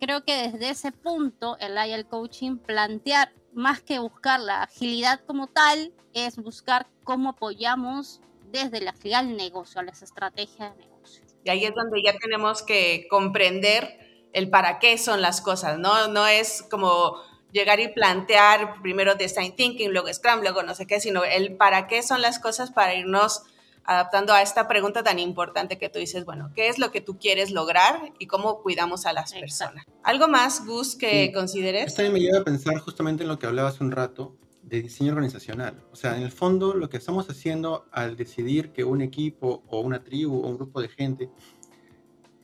creo 0.00 0.24
que 0.24 0.48
desde 0.48 0.70
ese 0.70 0.90
punto 0.90 1.58
el 1.58 1.74
IEL 1.76 2.06
Coaching 2.06 2.56
plantear 2.56 3.30
más 3.52 3.82
que 3.82 3.98
buscar 3.98 4.40
la 4.40 4.62
agilidad 4.62 5.20
como 5.26 5.48
tal, 5.48 5.92
es 6.14 6.36
buscar 6.36 6.86
cómo 7.04 7.28
apoyamos 7.28 8.22
desde 8.50 8.80
la 8.80 8.92
agilidad 8.92 9.24
del 9.24 9.36
negocio, 9.36 9.82
a 9.82 9.84
las 9.84 10.00
estrategias 10.00 10.74
de 10.78 10.86
negocio. 10.86 11.22
Y 11.44 11.50
ahí 11.50 11.66
es 11.66 11.74
donde 11.74 12.02
ya 12.02 12.16
tenemos 12.16 12.62
que 12.62 13.06
comprender 13.10 13.98
el 14.32 14.48
para 14.48 14.78
qué 14.78 14.96
son 14.96 15.20
las 15.20 15.42
cosas, 15.42 15.78
¿no? 15.78 16.08
No 16.08 16.26
es 16.26 16.62
como 16.70 17.16
llegar 17.50 17.80
y 17.80 17.88
plantear 17.88 18.80
primero 18.80 19.14
design 19.14 19.54
thinking, 19.54 19.92
luego 19.92 20.10
Scrum, 20.10 20.40
luego 20.40 20.62
no 20.62 20.74
sé 20.74 20.86
qué, 20.86 21.00
sino 21.00 21.22
el 21.22 21.54
para 21.54 21.86
qué 21.86 22.02
son 22.02 22.22
las 22.22 22.38
cosas 22.38 22.70
para 22.70 22.94
irnos 22.94 23.42
adaptando 23.84 24.32
a 24.32 24.42
esta 24.42 24.68
pregunta 24.68 25.02
tan 25.02 25.18
importante 25.18 25.78
que 25.78 25.88
tú 25.88 25.98
dices, 25.98 26.24
bueno, 26.24 26.50
¿qué 26.54 26.68
es 26.68 26.78
lo 26.78 26.90
que 26.90 27.00
tú 27.00 27.18
quieres 27.18 27.50
lograr 27.50 28.12
y 28.18 28.26
cómo 28.26 28.62
cuidamos 28.62 29.06
a 29.06 29.12
las 29.12 29.32
personas? 29.32 29.84
¿Algo 30.02 30.28
más, 30.28 30.64
Gus, 30.66 30.96
que 30.96 31.32
consideres? 31.32 31.86
Esto 31.86 32.10
me 32.12 32.20
lleva 32.20 32.38
a 32.38 32.44
pensar 32.44 32.78
justamente 32.78 33.22
en 33.22 33.28
lo 33.28 33.38
que 33.38 33.46
hablaba 33.46 33.68
hace 33.68 33.82
un 33.82 33.90
rato 33.90 34.36
de 34.62 34.82
diseño 34.82 35.12
organizacional. 35.12 35.82
O 35.92 35.96
sea, 35.96 36.16
en 36.16 36.22
el 36.22 36.30
fondo 36.30 36.74
lo 36.74 36.88
que 36.88 36.96
estamos 36.96 37.28
haciendo 37.28 37.86
al 37.90 38.16
decidir 38.16 38.72
que 38.72 38.84
un 38.84 39.02
equipo 39.02 39.62
o 39.68 39.80
una 39.80 40.02
tribu 40.04 40.42
o 40.42 40.48
un 40.48 40.56
grupo 40.56 40.80
de 40.80 40.88
gente 40.88 41.30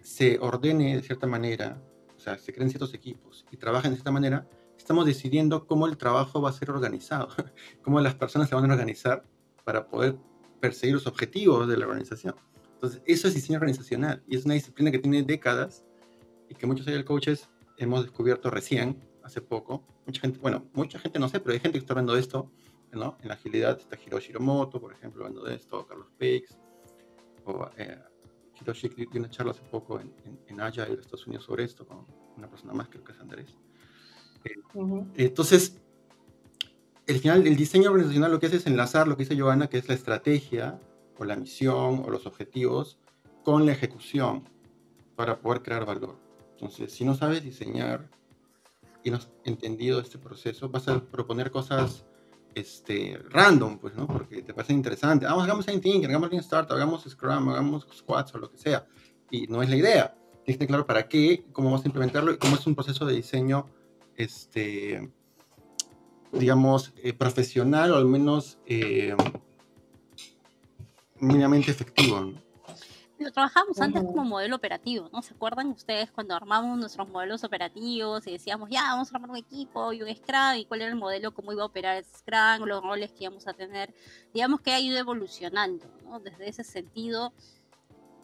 se 0.03 0.39
ordene 0.41 0.97
de 0.97 1.03
cierta 1.03 1.27
manera, 1.27 1.81
o 2.17 2.21
sea, 2.21 2.39
se 2.39 2.53
creen 2.53 2.71
ciertos 2.71 2.95
equipos 2.95 3.47
y 3.51 3.57
trabajen 3.57 3.93
de 3.93 3.97
cierta 3.97 4.11
manera, 4.11 4.49
estamos 4.77 5.07
decidiendo 5.07 5.67
cómo 5.67 5.87
el 5.87 5.97
trabajo 5.97 6.41
va 6.41 6.51
a 6.51 6.53
ser 6.53 6.71
organizado, 6.71 7.29
cómo 7.83 8.01
las 8.01 8.15
personas 8.15 8.49
se 8.49 8.55
van 8.55 8.69
a 8.69 8.75
organizar 8.75 9.25
para 9.65 9.87
poder 9.87 10.17
perseguir 10.61 10.95
los 10.95 11.07
objetivos 11.07 11.69
de 11.69 11.77
la 11.77 11.87
organización. 11.87 12.35
Entonces, 12.75 13.03
eso 13.07 13.29
es 13.29 13.35
diseño 13.35 13.59
organizacional 13.59 14.23
y 14.29 14.37
es 14.37 14.45
una 14.45 14.55
disciplina 14.55 14.91
que 14.91 14.99
tiene 14.99 15.23
décadas 15.23 15.85
y 16.49 16.55
que 16.55 16.67
muchos 16.67 16.87
agile 16.87 17.05
coaches 17.05 17.49
hemos 17.77 18.03
descubierto 18.03 18.51
recién, 18.51 19.03
hace 19.23 19.41
poco. 19.41 19.85
Mucha 20.07 20.21
gente, 20.21 20.39
bueno, 20.39 20.65
mucha 20.73 20.99
gente 20.99 21.19
no 21.19 21.29
sé, 21.29 21.41
pero 21.41 21.53
hay 21.55 21.61
gente 21.61 21.79
que 21.79 21.83
está 21.83 21.93
hablando 21.93 22.15
de 22.15 22.21
esto, 22.21 22.51
¿no? 22.93 23.19
En 23.21 23.29
la 23.29 23.35
agilidad 23.35 23.79
está 23.79 23.99
Hiroshi 24.01 24.31
Hiromoto, 24.31 24.81
por 24.81 24.93
ejemplo, 24.93 25.25
hablando 25.25 25.45
de 25.45 25.55
esto, 25.55 25.87
Carlos 25.87 26.09
Peix, 26.17 26.57
o 27.45 27.69
eh, 27.77 27.99
Hiroshi 28.61 28.89
dio 28.89 29.09
una 29.15 29.31
charla 29.31 29.53
hace 29.53 29.63
poco 29.63 30.01
en, 30.01 30.13
en, 30.25 30.41
en 30.47 30.61
Agile 30.61 30.95
Estados 30.95 31.27
Unidos 31.27 31.45
sobre 31.45 31.65
esto, 31.65 31.87
con 31.87 32.07
una 32.37 32.49
persona 32.49 32.73
más, 32.73 32.89
creo 32.89 33.05
que 33.05 33.13
es 33.13 33.21
Andrés. 33.21 33.55
Entonces, 35.17 35.81
el 37.09 37.21
final, 37.21 37.47
el 37.47 37.57
diseño 37.57 37.91
organizacional 37.91 38.31
lo 38.31 38.39
que 38.39 38.47
hace 38.47 38.57
es 38.57 38.67
enlazar 38.67 39.09
lo 39.09 39.17
que 39.17 39.25
dice 39.25 39.41
Joana, 39.41 39.69
que 39.69 39.79
es 39.79 39.89
la 39.89 39.95
estrategia 39.95 40.79
o 41.17 41.25
la 41.25 41.37
misión 41.37 42.03
o 42.05 42.11
los 42.11 42.27
objetivos 42.27 42.99
con 43.43 43.65
la 43.65 43.73
ejecución 43.73 44.47
para 45.17 45.41
poder 45.41 45.63
crear 45.63 45.87
valor. 45.87 46.17
Entonces, 46.53 46.93
si 46.93 47.07
no 47.07 47.15
sabes 47.15 47.43
diseñar 47.43 48.11
y 49.03 49.11
no 49.11 49.17
has 49.17 49.31
entendido 49.45 50.01
este 50.01 50.19
proceso, 50.19 50.69
vas 50.69 50.87
a 50.89 51.03
proponer 51.03 51.51
cosas 51.51 52.05
este, 52.55 53.19
random, 53.31 53.79
pues, 53.79 53.95
¿no? 53.95 54.07
Porque 54.07 54.43
te 54.43 54.53
parece 54.53 54.75
interesante. 54.75 55.25
Vamos, 55.25 55.45
hagamos 55.45 55.67
anything, 55.67 56.05
hagamos 56.05 56.31
Lean 56.31 56.43
Startup, 56.43 56.77
hagamos 56.77 57.05
Scrum, 57.09 57.49
hagamos 57.49 57.87
Squats 57.91 58.35
o 58.35 58.39
lo 58.39 58.51
que 58.51 58.59
sea. 58.59 58.87
Y 59.31 59.47
no 59.47 59.63
es 59.63 59.71
la 59.71 59.77
idea. 59.77 60.15
Tienes 60.45 60.67
claro 60.67 60.87
para 60.87 61.09
qué, 61.09 61.47
cómo 61.53 61.73
vas 61.73 61.85
a 61.85 61.89
implementarlo 61.89 62.33
y 62.33 62.39
cómo 62.39 62.57
es 62.57 62.67
un 62.67 62.75
proceso 62.75 63.07
de 63.07 63.15
diseño 63.15 63.67
este, 64.15 65.11
digamos, 66.33 66.93
eh, 67.03 67.13
profesional 67.13 67.93
o 67.93 67.97
al 67.97 68.07
menos 68.07 68.59
eh, 68.67 69.17
mínimamente 71.21 71.71
efectivo. 71.71 72.33
Lo 73.19 73.33
trabajamos 73.33 73.81
antes 73.81 74.05
como 74.05 74.25
modelo 74.25 74.55
operativo, 74.55 75.09
¿no? 75.13 75.23
¿Se 75.23 75.35
acuerdan 75.35 75.67
ustedes 75.69 76.09
cuando 76.13 76.37
armamos 76.37 76.79
nuestros 76.79 77.09
modelos 77.09 77.43
operativos 77.43 78.25
y 78.29 78.33
decíamos, 78.33 78.71
ya, 78.71 78.83
vamos 78.83 79.13
a 79.13 79.17
armar 79.17 79.31
un 79.31 79.37
equipo 79.37 79.93
y 79.93 80.03
un 80.03 80.15
Scrum 80.15 80.55
y 80.57 80.67
cuál 80.67 80.83
era 80.83 80.91
el 80.91 80.97
modelo, 80.97 81.35
cómo 81.35 81.53
iba 81.53 81.65
a 81.65 81.67
operar 81.67 81.97
el 81.97 82.05
Scrum, 82.05 82.69
los 82.69 82.81
roles 82.81 83.11
que 83.11 83.25
íbamos 83.25 83.49
a 83.49 83.55
tener? 83.55 83.93
Digamos 84.33 84.61
que 84.61 84.71
ha 84.71 84.79
ido 84.79 84.97
evolucionando, 84.97 85.87
¿no? 86.05 86.21
Desde 86.21 86.49
ese 86.49 86.63
sentido, 86.63 87.33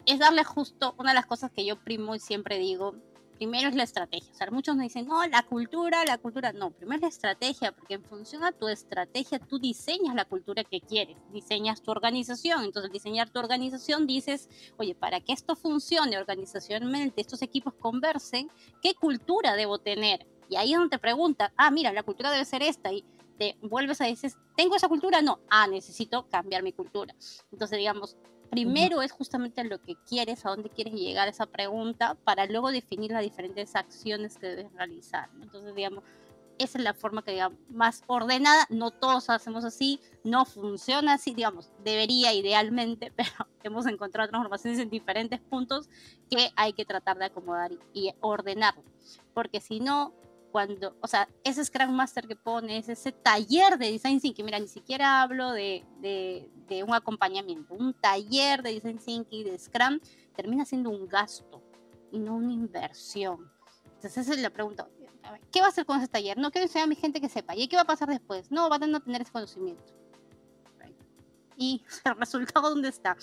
es 0.07 0.21
darle 0.21 0.45
justo 0.45 0.95
una 0.97 1.11
de 1.11 1.17
las 1.17 1.27
cosas 1.27 1.51
que 1.51 1.67
yo 1.67 1.75
primo 1.83 2.15
y 2.15 2.21
siempre 2.21 2.59
digo, 2.59 2.95
primero 3.37 3.69
es 3.69 3.75
la 3.75 3.83
estrategia. 3.83 4.31
O 4.33 4.35
sea, 4.35 4.51
muchos 4.51 4.77
me 4.77 4.85
dicen, 4.85 5.07
no, 5.07 5.27
la 5.27 5.43
cultura, 5.43 6.05
la 6.05 6.19
cultura. 6.19 6.53
No, 6.53 6.71
primero 6.71 6.97
es 6.97 7.03
la 7.03 7.09
estrategia, 7.09 7.73
porque 7.73 7.95
en 7.95 8.05
función 8.05 8.45
a 8.45 8.53
tu 8.53 8.69
estrategia 8.69 9.39
tú 9.39 9.59
diseñas 9.59 10.15
la 10.15 10.25
cultura 10.25 10.65
que 10.65 10.81
quieres, 10.81 11.17
diseñas 11.33 11.83
tu 11.83 11.91
organización. 11.91 12.65
Entonces, 12.65 12.89
al 12.89 12.93
diseñar 12.93 13.31
tu 13.31 13.39
organización 13.39 14.07
dices, 14.07 14.49
oye, 14.77 14.95
para 14.95 15.21
que 15.21 15.33
esto 15.33 15.57
funcione 15.57 16.19
organizacionalmente, 16.19 17.21
estos 17.21 17.43
equipos 17.43 17.75
conversen, 17.75 18.51
¿qué 18.83 18.95
cultura 18.95 19.55
debo 19.55 19.79
tener? 19.79 20.27
Y 20.49 20.57
ahí 20.57 20.73
es 20.73 20.79
donde 20.79 20.97
te 20.97 20.99
pregunta, 20.99 21.53
ah, 21.57 21.71
mira, 21.71 21.93
la 21.93 22.03
cultura 22.03 22.31
debe 22.31 22.45
ser 22.45 22.63
esta. 22.63 22.93
Y 22.93 23.05
te 23.39 23.57
vuelves 23.63 24.01
a 24.01 24.07
decir, 24.07 24.33
¿tengo 24.57 24.77
esa 24.77 24.89
cultura? 24.89 25.23
No, 25.23 25.41
ah, 25.51 25.67
necesito 25.67 26.29
cambiar 26.29 26.63
mi 26.63 26.73
cultura. 26.73 27.15
Entonces, 27.51 27.79
digamos, 27.79 28.17
primero 28.51 29.03
es 29.03 29.13
justamente 29.13 29.65
lo 29.65 29.81
que 29.81 29.97
quieres, 30.09 30.45
a 30.45 30.51
dónde 30.51 30.71
quieres 30.71 30.95
llegar 30.95 31.29
esa 31.29 31.47
pregunta, 31.47 32.17
para 32.25 32.47
luego 32.47 32.71
definir 32.71 33.11
las 33.13 33.23
diferentes 33.23 33.75
acciones 33.75 34.39
que 34.39 34.49
debes 34.49 34.73
realizar. 34.73 35.29
Entonces, 35.41 35.75
digamos, 35.75 36.05
esa 36.59 36.79
es 36.79 36.85
la 36.85 36.95
forma 36.95 37.23
que 37.23 37.33
digamos 37.33 37.59
más 37.69 38.05
ordenada. 38.07 38.67
No 38.71 38.91
todos 38.91 39.29
hacemos 39.31 39.65
así, 39.65 40.01
no 40.23 40.45
funciona 40.45 41.15
así, 41.15 41.35
digamos, 41.35 41.71
debería 41.83 42.33
idealmente, 42.33 43.13
pero 43.17 43.31
hemos 43.63 43.87
encontrado 43.87 44.29
transformaciones 44.29 44.79
en 44.79 44.91
diferentes 44.91 45.41
puntos 45.41 45.89
que 46.31 46.51
hay 46.57 46.73
que 46.73 46.85
tratar 46.85 47.19
de 47.19 47.27
acomodar 47.27 47.73
y, 47.73 48.09
y 48.09 48.15
ordenar. 48.21 48.75
Porque 49.33 49.61
si 49.61 49.81
no, 49.81 50.13
cuando, 50.55 50.97
o 51.01 51.09
sea, 51.09 51.29
ese 51.43 51.65
Scrum 51.65 51.91
Master 51.91 52.29
que 52.29 52.37
pones, 52.37 52.89
ese 52.89 53.11
taller 53.11 53.77
de 53.77 53.91
Design 53.91 54.21
Thinking, 54.21 54.45
mira, 54.45 54.61
ni 54.61 54.69
siquiera 54.69 55.21
hablo 55.21 55.51
de, 55.51 55.85
de, 55.99 56.49
de 56.69 56.85
un 56.85 56.95
acompañamiento, 56.95 57.75
un 57.75 57.93
taller 57.93 58.63
de 58.63 58.75
Design 58.75 58.99
Thinking, 58.99 59.47
de 59.47 59.59
Scrum, 59.59 59.99
termina 60.37 60.65
siendo 60.65 60.91
un 60.91 61.09
gasto 61.09 61.61
y 62.13 62.21
no 62.21 62.37
una 62.37 62.53
inversión. 62.53 63.51
Entonces 63.97 64.17
esa 64.17 64.35
es 64.35 64.39
la 64.39 64.51
pregunta, 64.51 64.89
¿qué 65.51 65.59
va 65.59 65.67
a 65.67 65.71
hacer 65.71 65.87
con 65.87 65.99
ese 65.99 66.07
taller? 66.07 66.39
No 66.39 66.53
quiero 66.53 66.67
enseñar 66.67 66.85
a 66.85 66.89
mi 66.89 66.95
gente 66.95 67.21
que 67.21 67.29
sepa, 67.29 67.57
¿y 67.57 67.67
qué 67.67 67.75
va 67.75 67.83
a 67.83 67.87
pasar 67.87 68.09
después? 68.09 68.53
No, 68.53 68.69
van 68.69 68.95
a 68.95 69.01
tener 69.01 69.23
ese 69.23 69.33
conocimiento. 69.33 69.93
Y 71.57 71.83
el 72.05 72.15
resultado, 72.15 72.71
¿dónde 72.71 72.91
está? 72.91 73.17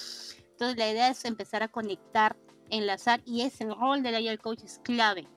Entonces 0.50 0.78
la 0.78 0.92
idea 0.92 1.08
es 1.08 1.24
empezar 1.24 1.64
a 1.64 1.70
conectar, 1.70 2.36
enlazar, 2.70 3.22
y 3.24 3.44
es 3.44 3.62
el 3.62 3.74
rol 3.74 4.04
del 4.04 4.16
Agile 4.16 4.38
Coach 4.38 4.64
es 4.66 4.82
clave 4.84 5.30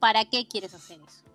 ¿Para 0.00 0.24
qué 0.24 0.48
quieres 0.48 0.72
hacer 0.74 0.98
eso? 1.06 1.30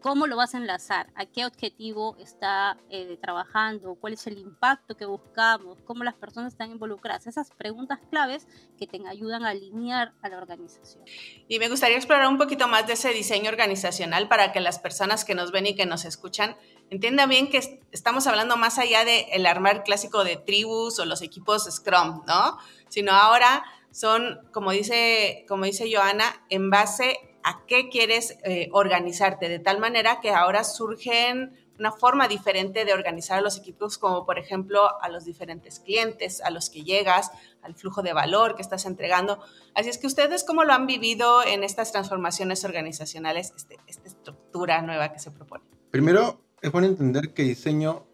¿Cómo 0.00 0.28
lo 0.28 0.36
vas 0.36 0.54
a 0.54 0.58
enlazar? 0.58 1.08
¿A 1.16 1.26
qué 1.26 1.44
objetivo 1.44 2.16
está 2.20 2.78
eh, 2.90 3.18
trabajando? 3.20 3.96
¿Cuál 3.96 4.12
es 4.12 4.24
el 4.28 4.38
impacto 4.38 4.96
que 4.96 5.04
buscamos? 5.04 5.78
¿Cómo 5.84 6.04
las 6.04 6.14
personas 6.14 6.52
están 6.52 6.70
involucradas? 6.70 7.26
Esas 7.26 7.50
preguntas 7.50 7.98
claves 8.08 8.46
que 8.78 8.86
te 8.86 9.00
ayudan 9.08 9.44
a 9.44 9.48
alinear 9.48 10.12
a 10.22 10.28
la 10.28 10.38
organización. 10.38 11.02
Y 11.48 11.58
me 11.58 11.68
gustaría 11.68 11.96
explorar 11.96 12.28
un 12.28 12.38
poquito 12.38 12.68
más 12.68 12.86
de 12.86 12.92
ese 12.92 13.08
diseño 13.08 13.50
organizacional 13.50 14.28
para 14.28 14.52
que 14.52 14.60
las 14.60 14.78
personas 14.78 15.24
que 15.24 15.34
nos 15.34 15.50
ven 15.50 15.66
y 15.66 15.74
que 15.74 15.86
nos 15.86 16.04
escuchan 16.04 16.56
entiendan 16.90 17.28
bien 17.28 17.50
que 17.50 17.82
estamos 17.90 18.28
hablando 18.28 18.56
más 18.56 18.78
allá 18.78 19.04
del 19.04 19.24
el 19.32 19.46
armar 19.46 19.82
clásico 19.82 20.22
de 20.22 20.36
tribus 20.36 21.00
o 21.00 21.04
los 21.04 21.20
equipos 21.22 21.64
Scrum, 21.64 22.22
¿no? 22.26 22.58
Sino 22.88 23.10
ahora 23.10 23.64
son, 23.90 24.46
como 24.52 24.70
dice, 24.70 25.44
como 25.48 25.64
dice 25.64 25.90
Joana, 25.92 26.44
en 26.48 26.70
base 26.70 27.18
a 27.46 27.64
qué 27.64 27.88
quieres 27.88 28.36
eh, 28.42 28.68
organizarte, 28.72 29.48
de 29.48 29.60
tal 29.60 29.78
manera 29.78 30.20
que 30.20 30.30
ahora 30.30 30.64
surgen 30.64 31.56
una 31.78 31.92
forma 31.92 32.26
diferente 32.26 32.84
de 32.84 32.92
organizar 32.92 33.38
a 33.38 33.40
los 33.40 33.56
equipos, 33.56 33.98
como 33.98 34.26
por 34.26 34.40
ejemplo 34.40 35.00
a 35.00 35.08
los 35.08 35.24
diferentes 35.24 35.78
clientes 35.78 36.40
a 36.40 36.50
los 36.50 36.70
que 36.70 36.82
llegas, 36.82 37.30
al 37.62 37.76
flujo 37.76 38.02
de 38.02 38.12
valor 38.12 38.56
que 38.56 38.62
estás 38.62 38.84
entregando. 38.84 39.38
Así 39.76 39.88
es 39.88 39.98
que 39.98 40.08
ustedes, 40.08 40.42
¿cómo 40.42 40.64
lo 40.64 40.72
han 40.72 40.88
vivido 40.88 41.44
en 41.46 41.62
estas 41.62 41.92
transformaciones 41.92 42.64
organizacionales, 42.64 43.52
este, 43.56 43.78
esta 43.86 44.08
estructura 44.08 44.82
nueva 44.82 45.12
que 45.12 45.20
se 45.20 45.30
propone? 45.30 45.62
Primero, 45.92 46.40
es 46.60 46.72
bueno 46.72 46.88
entender 46.88 47.32
que 47.32 47.44
diseño 47.44 48.06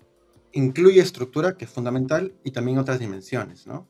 incluye 0.52 1.00
estructura, 1.00 1.56
que 1.56 1.64
es 1.64 1.70
fundamental, 1.70 2.34
y 2.44 2.50
también 2.50 2.76
otras 2.76 2.98
dimensiones, 2.98 3.66
¿no? 3.66 3.88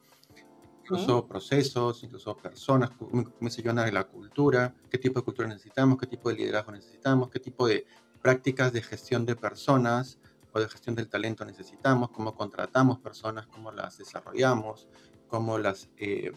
Incluso 0.83 1.27
procesos, 1.27 2.03
incluso 2.03 2.37
personas, 2.37 2.91
como 2.91 3.51
se 3.51 3.63
llama 3.63 3.91
la 3.91 4.05
cultura, 4.05 4.75
qué 4.91 4.99
tipo 4.99 5.21
de 5.21 5.25
cultura 5.25 5.49
necesitamos, 5.49 5.99
qué 5.99 6.07
tipo 6.07 6.29
de 6.29 6.37
liderazgo 6.37 6.73
necesitamos, 6.73 7.31
qué 7.31 7.39
tipo 7.39 7.67
de 7.67 7.87
prácticas 8.21 8.73
de 8.73 8.83
gestión 8.83 9.25
de 9.25 9.37
personas 9.37 10.19
o 10.53 10.61
de 10.61 10.69
gestión 10.69 10.95
del 10.95 11.09
talento 11.09 11.45
necesitamos, 11.45 12.11
cómo 12.11 12.35
contratamos 12.35 12.99
personas, 12.99 13.47
cómo 13.47 13.71
las 13.73 13.99
desarrollamos, 13.99 14.89
cómo 15.29 15.57
las 15.59 15.89
eh, 15.97 16.33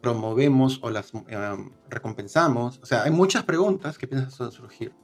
promovemos 0.00 0.80
o 0.82 0.90
las 0.90 1.12
em, 1.28 1.70
recompensamos. 1.88 2.78
O 2.82 2.86
sea, 2.86 3.02
hay 3.02 3.10
muchas 3.10 3.44
preguntas 3.44 3.98
que 3.98 4.06
piensas 4.06 4.40
a 4.40 4.50
surgir. 4.50 4.94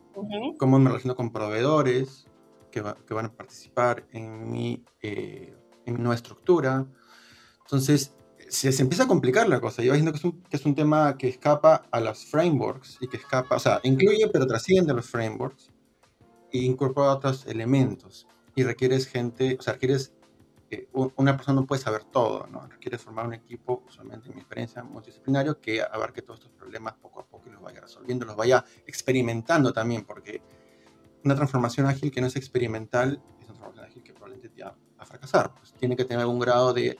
¿Cómo 0.59 0.79
me 0.79 0.89
relaciono 0.89 1.15
con 1.15 1.31
proveedores 1.31 2.27
que, 2.71 2.83
que 3.07 3.15
van 3.15 3.27
a 3.27 3.33
participar 3.33 4.07
en 4.13 4.51
mi, 4.51 4.83
eh, 5.03 5.55
en 5.85 5.95
mi 5.95 6.01
nueva 6.01 6.15
estructura? 6.15 6.87
Entonces, 7.67 8.15
se, 8.49 8.71
se, 8.71 8.83
empieza 8.83 9.05
a 9.05 9.09
complicar 9.09 9.49
la 9.49 9.61
cosa. 9.61 9.83
Yo 9.83 9.93
viendo 9.93 10.13
que 10.13 10.19
es, 10.19 10.25
un, 10.25 10.43
que 10.43 10.57
es 10.57 10.65
un 10.65 10.75
tema 10.75 11.17
que 11.19 11.29
escapa 11.29 11.83
a 11.91 12.01
las 12.01 12.27
frameworks 12.27 12.99
y 13.01 13.09
que 13.09 13.17
escapa, 13.17 13.57
o 13.57 13.59
sea, 13.59 13.81
incluye 13.83 14.29
pero 14.33 14.47
trasciende 14.47 14.95
los 14.95 15.07
frameworks 15.07 15.73
e 16.53 16.59
incorpora 16.59 17.13
otros 17.13 17.47
elementos. 17.47 18.27
Y 18.55 18.63
requieres 18.63 19.07
gente, 19.07 19.57
o 19.59 19.63
sea, 19.63 19.75
requieres, 19.75 20.13
eh, 20.71 20.89
una 20.93 21.37
persona 21.37 21.61
no 21.61 21.67
puede 21.67 21.83
saber 21.83 22.05
todo, 22.05 22.47
¿no? 22.47 22.67
Requieres 22.67 23.03
formar 23.03 23.27
un 23.27 23.35
equipo, 23.35 23.83
usualmente 23.87 24.29
en 24.29 24.37
mi 24.37 24.41
experiencia, 24.41 24.83
multidisciplinario, 24.83 25.61
que 25.61 25.83
abarque 25.83 26.23
todos 26.23 26.41
estos 26.41 26.53
problemas 26.53 26.95
poco 26.95 27.21
a 27.21 27.27
poco 27.27 27.49
y 27.49 27.53
los 27.53 27.61
vaya 27.61 27.81
resolviendo, 27.81 28.25
los 28.25 28.37
vaya 28.37 28.65
experimentando 28.87 29.73
también, 29.73 30.05
porque 30.05 30.41
una 31.25 31.35
transformación 31.35 31.87
ágil 31.87 32.11
que 32.11 32.21
no 32.21 32.29
es 32.29 32.37
experimental 32.37 33.21
es 33.41 33.47
una 33.47 33.55
transformación 33.55 33.85
ágil 33.85 34.03
que 34.03 34.13
probablemente 34.13 34.57
ya 34.57 34.71
va 34.71 34.77
a 34.99 35.05
fracasar. 35.05 35.53
Pues 35.55 35.75
tiene 35.75 35.97
que 35.97 36.05
tener 36.05 36.21
algún 36.21 36.39
grado 36.39 36.73
de 36.73 36.97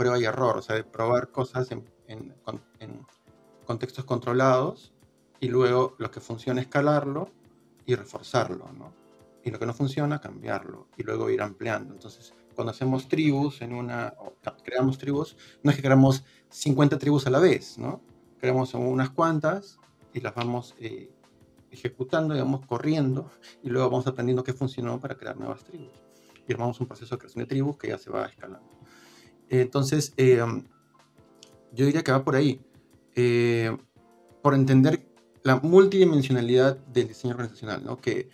prueba 0.00 0.18
y 0.18 0.24
error, 0.24 0.56
o 0.56 0.62
sea, 0.62 0.76
de 0.76 0.82
probar 0.82 1.30
cosas 1.30 1.70
en, 1.72 1.84
en, 2.06 2.34
en 2.78 3.06
contextos 3.66 4.06
controlados 4.06 4.94
y 5.40 5.48
luego 5.48 5.94
lo 5.98 6.10
que 6.10 6.20
funciona 6.20 6.62
escalarlo 6.62 7.28
y 7.84 7.94
reforzarlo, 7.96 8.72
¿no? 8.72 8.94
Y 9.44 9.50
lo 9.50 9.58
que 9.58 9.66
no 9.66 9.74
funciona, 9.74 10.18
cambiarlo 10.18 10.86
y 10.96 11.02
luego 11.02 11.28
ir 11.28 11.42
ampliando. 11.42 11.92
Entonces, 11.92 12.32
cuando 12.54 12.70
hacemos 12.70 13.08
tribus 13.08 13.60
en 13.60 13.74
una, 13.74 14.14
creamos 14.64 14.96
tribus, 14.96 15.36
no 15.62 15.70
es 15.70 15.76
que 15.76 15.82
creamos 15.82 16.24
50 16.48 16.98
tribus 16.98 17.26
a 17.26 17.30
la 17.30 17.38
vez, 17.38 17.76
¿no? 17.76 18.00
Creamos 18.40 18.72
unas 18.72 19.10
cuantas 19.10 19.78
y 20.14 20.20
las 20.20 20.34
vamos 20.34 20.74
eh, 20.78 21.10
ejecutando, 21.70 22.32
digamos, 22.32 22.64
corriendo, 22.64 23.30
y 23.62 23.68
luego 23.68 23.90
vamos 23.90 24.06
aprendiendo 24.06 24.44
qué 24.44 24.54
funcionó 24.54 24.98
para 24.98 25.14
crear 25.16 25.36
nuevas 25.36 25.62
tribus. 25.62 25.92
Y 26.48 26.54
armamos 26.54 26.80
un 26.80 26.86
proceso 26.86 27.16
de 27.16 27.18
creación 27.18 27.44
de 27.44 27.48
tribus 27.48 27.76
que 27.76 27.88
ya 27.88 27.98
se 27.98 28.08
va 28.08 28.24
escalando. 28.24 28.79
Entonces, 29.50 30.14
eh, 30.16 30.40
yo 31.72 31.84
diría 31.84 32.02
que 32.02 32.12
va 32.12 32.24
por 32.24 32.36
ahí. 32.36 32.60
Eh, 33.16 33.76
por 34.42 34.54
entender 34.54 35.06
la 35.42 35.56
multidimensionalidad 35.56 36.78
del 36.78 37.08
diseño 37.08 37.34
organizacional, 37.34 37.84
¿no? 37.84 37.98
Que, 37.98 38.30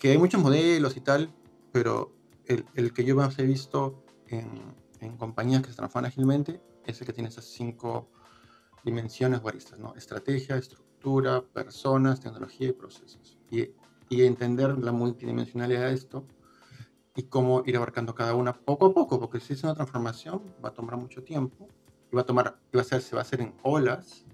que 0.00 0.12
hay 0.12 0.18
muchos 0.18 0.40
modelos 0.40 0.96
y 0.96 1.00
tal, 1.00 1.30
pero 1.72 2.12
el, 2.46 2.92
que 2.92 3.04
yo 3.04 3.16
más 3.16 3.38
he 3.38 3.44
visto 3.44 4.04
en, 4.28 4.72
compañías 5.18 5.62
que 5.62 5.68
se 5.68 5.76
transforman 5.76 6.10
ágilmente 6.10 6.62
es 6.86 6.98
el 7.00 7.06
que 7.06 7.12
tiene 7.12 7.28
esas 7.28 7.44
cinco 7.44 8.08
dimensiones 8.84 9.40
guaristas, 9.40 9.78
¿no? 9.78 9.94
Estrategia, 9.96 10.56
estructura, 10.56 11.42
personas, 11.42 12.20
tecnología 12.20 12.68
y 12.68 12.72
procesos. 12.72 13.38
Y 13.50 14.22
entender 14.22 14.78
la 14.78 14.92
multidimensionalidad 14.92 15.88
de 15.88 15.94
esto 15.94 16.24
y 17.16 17.24
cómo 17.24 17.62
ir 17.66 17.76
abarcando 17.76 18.14
cada 18.14 18.34
una 18.34 18.52
poco 18.52 18.86
a 18.86 18.94
poco, 18.94 19.20
porque 19.20 19.40
si 19.40 19.52
es 19.52 19.62
una 19.62 19.74
transformación 19.74 20.42
va 20.64 20.70
a 20.70 20.74
tomar 20.74 20.96
mucho 20.96 21.22
tiempo 21.22 21.68
y 22.10 22.16
va 22.16 22.22
a 22.22 22.26
tomar, 22.26 22.58
y 22.72 22.76
va 22.76 22.82
a 22.82 22.84
ser, 22.84 23.02
se 23.02 23.14
va 23.14 23.22
a 23.22 23.22
hacer 23.22 23.40
en 23.40 23.54
olas, 23.62 24.24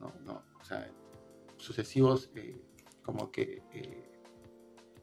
¿no? 0.00 0.12
no 0.24 0.42
o 0.60 0.64
sea, 0.64 0.90
sucesivos 1.56 2.30
eh, 2.34 2.60
como 3.02 3.30
que 3.30 3.62
eh, 3.72 4.20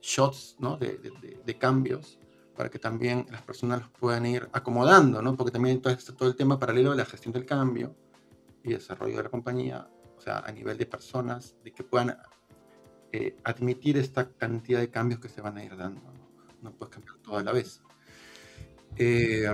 shots 0.02 0.56
¿no? 0.60 0.78
de, 0.78 0.98
de, 0.98 1.42
de, 1.46 1.58
cambios 1.58 2.20
para 2.56 2.70
que 2.70 2.80
también 2.80 3.26
las 3.30 3.42
personas 3.42 3.82
los 3.82 3.90
puedan 3.90 4.26
ir 4.26 4.50
acomodando, 4.54 5.22
¿no? 5.22 5.36
porque 5.36 5.52
también 5.52 5.82
todo, 5.82 5.94
está 5.94 6.16
todo 6.16 6.30
el 6.30 6.36
tema 6.36 6.58
paralelo 6.58 6.92
de 6.92 6.98
la 6.98 7.06
gestión 7.06 7.34
del 7.34 7.46
cambio 7.46 7.96
y 8.64 8.74
desarrollo 8.74 9.18
de 9.18 9.24
la 9.24 9.30
compañía, 9.30 9.90
o 10.18 10.22
sea, 10.22 10.40
a 10.40 10.52
nivel 10.52 10.78
de 10.78 10.86
personas, 10.86 11.56
de 11.64 11.72
que 11.72 11.84
puedan 11.84 12.18
eh, 13.12 13.38
admitir 13.44 13.98
esta 13.98 14.30
cantidad 14.32 14.80
de 14.80 14.90
cambios 14.90 15.20
que 15.20 15.30
se 15.30 15.42
van 15.42 15.58
a 15.58 15.64
ir 15.64 15.76
dando. 15.76 16.19
¿No? 16.62 16.72
puedes 16.72 16.94
cambiar 16.94 17.18
todo 17.18 17.38
a 17.38 17.44
la 17.44 17.52
vez. 17.52 17.82
Eh, 18.98 19.46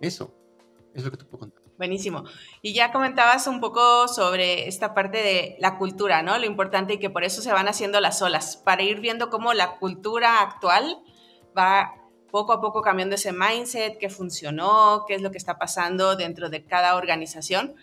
eso, 0.00 0.34
eso 0.94 1.10
que 1.10 1.16
te 1.16 1.24
puedo 1.24 1.40
contar. 1.40 1.64
Buenísimo. 1.76 2.24
Y 2.62 2.72
ya 2.72 2.92
comentabas 2.92 3.46
un 3.48 3.60
poco 3.60 4.06
sobre 4.06 4.68
esta 4.68 4.94
parte 4.94 5.18
de 5.18 5.56
la 5.58 5.76
cultura, 5.76 6.22
¿no? 6.22 6.38
Lo 6.38 6.46
importante 6.46 6.94
y 6.94 6.98
que 6.98 7.10
por 7.10 7.24
eso 7.24 7.42
se 7.42 7.52
van 7.52 7.66
haciendo 7.66 8.00
las 8.00 8.22
olas, 8.22 8.56
para 8.56 8.82
ir 8.82 9.00
viendo 9.00 9.28
cómo 9.28 9.54
la 9.54 9.76
cultura 9.78 10.40
actual 10.40 11.02
va 11.56 11.94
poco 12.30 12.52
a 12.52 12.60
poco 12.60 12.80
cambiando 12.80 13.16
ese 13.16 13.32
mindset, 13.32 13.98
qué 13.98 14.08
funcionó, 14.08 15.04
qué 15.06 15.14
es 15.14 15.22
lo 15.22 15.30
que 15.30 15.38
está 15.38 15.58
pasando 15.58 16.16
dentro 16.16 16.48
de 16.48 16.64
cada 16.64 16.96
organización. 16.96 17.74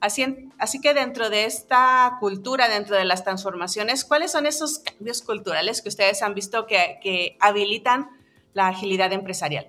Así, 0.00 0.48
así, 0.58 0.80
que 0.80 0.94
dentro 0.94 1.28
de 1.28 1.44
esta 1.44 2.16
cultura, 2.20 2.68
dentro 2.68 2.96
de 2.96 3.04
las 3.04 3.22
transformaciones, 3.22 4.04
¿cuáles 4.04 4.32
son 4.32 4.46
esos 4.46 4.78
cambios 4.78 5.20
culturales 5.20 5.82
que 5.82 5.90
ustedes 5.90 6.22
han 6.22 6.34
visto 6.34 6.66
que, 6.66 6.98
que 7.02 7.36
habilitan 7.38 8.08
la 8.54 8.68
agilidad 8.68 9.12
empresarial? 9.12 9.68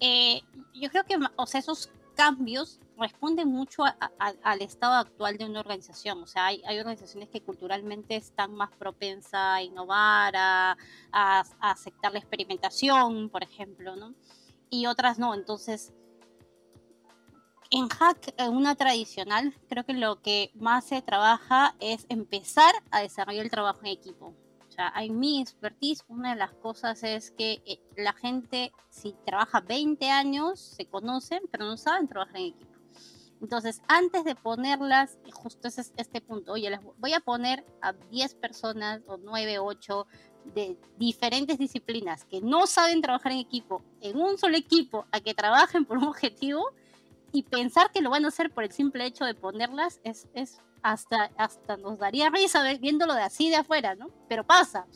Eh, 0.00 0.42
yo 0.74 0.90
creo 0.90 1.04
que 1.04 1.16
o 1.36 1.46
sea, 1.46 1.60
esos 1.60 1.90
cambios 2.14 2.78
responden 2.98 3.48
mucho 3.48 3.84
a, 3.84 3.96
a, 4.18 4.34
al 4.42 4.60
estado 4.60 4.94
actual 4.94 5.38
de 5.38 5.44
una 5.44 5.60
organización. 5.60 6.22
O 6.22 6.26
sea, 6.26 6.46
hay, 6.46 6.62
hay, 6.66 6.78
organizaciones 6.78 7.28
que 7.28 7.40
culturalmente 7.40 8.16
están 8.16 8.52
más 8.54 8.70
propensas 8.72 9.34
a 9.34 9.62
innovar, 9.62 10.34
a, 10.36 10.76
a 11.12 11.44
aceptar 11.60 12.12
la 12.12 12.18
experimentación, 12.18 13.28
por 13.30 13.42
ejemplo, 13.42 13.96
¿no? 13.96 14.14
Y 14.68 14.86
otras 14.86 15.18
no. 15.18 15.34
Entonces, 15.34 15.92
en 17.70 17.88
Hack, 17.88 18.34
en 18.38 18.56
una 18.56 18.74
tradicional, 18.74 19.54
creo 19.68 19.84
que 19.84 19.92
lo 19.92 20.22
que 20.22 20.50
más 20.54 20.86
se 20.86 21.02
trabaja 21.02 21.74
es 21.80 22.06
empezar 22.08 22.74
a 22.90 23.00
desarrollar 23.00 23.44
el 23.44 23.50
trabajo 23.50 23.80
en 23.82 23.88
equipo. 23.88 24.34
O 24.68 24.72
sea, 24.72 24.92
en 24.96 25.18
mi 25.18 25.40
expertise, 25.40 26.04
una 26.08 26.30
de 26.30 26.36
las 26.36 26.52
cosas 26.54 27.02
es 27.02 27.30
que 27.32 27.62
eh, 27.66 27.80
la 27.96 28.12
gente, 28.12 28.72
si 28.88 29.14
trabaja 29.26 29.60
20 29.60 30.08
años, 30.08 30.60
se 30.60 30.86
conocen, 30.86 31.42
pero 31.50 31.66
no 31.66 31.76
saben 31.76 32.08
trabajar 32.08 32.36
en 32.36 32.46
equipo. 32.46 32.72
Entonces, 33.40 33.82
antes 33.86 34.24
de 34.24 34.34
ponerlas, 34.34 35.18
justo 35.32 35.68
ese 35.68 35.82
es 35.82 35.92
este 35.96 36.20
punto, 36.20 36.52
oye, 36.52 36.70
les 36.70 36.80
voy 36.98 37.12
a 37.12 37.20
poner 37.20 37.64
a 37.82 37.92
10 37.92 38.34
personas 38.36 39.02
o 39.06 39.16
9, 39.16 39.58
8 39.58 40.06
de 40.54 40.76
diferentes 40.96 41.58
disciplinas 41.58 42.24
que 42.24 42.40
no 42.40 42.66
saben 42.66 43.02
trabajar 43.02 43.32
en 43.32 43.38
equipo, 43.38 43.82
en 44.00 44.18
un 44.18 44.38
solo 44.38 44.56
equipo, 44.56 45.06
a 45.12 45.20
que 45.20 45.34
trabajen 45.34 45.84
por 45.84 45.98
un 45.98 46.04
objetivo, 46.04 46.72
y 47.32 47.42
pensar 47.42 47.90
que 47.92 48.00
lo 48.00 48.10
van 48.10 48.24
a 48.24 48.28
hacer 48.28 48.50
por 48.50 48.64
el 48.64 48.72
simple 48.72 49.04
hecho 49.06 49.24
de 49.24 49.34
ponerlas 49.34 50.00
es, 50.04 50.28
es 50.34 50.60
hasta, 50.82 51.30
hasta 51.36 51.76
nos 51.76 51.98
daría 51.98 52.30
risa 52.30 52.62
viéndolo 52.74 53.14
de 53.14 53.22
así 53.22 53.50
de 53.50 53.56
afuera, 53.56 53.94
¿no? 53.94 54.10
Pero 54.28 54.44
pasa. 54.44 54.86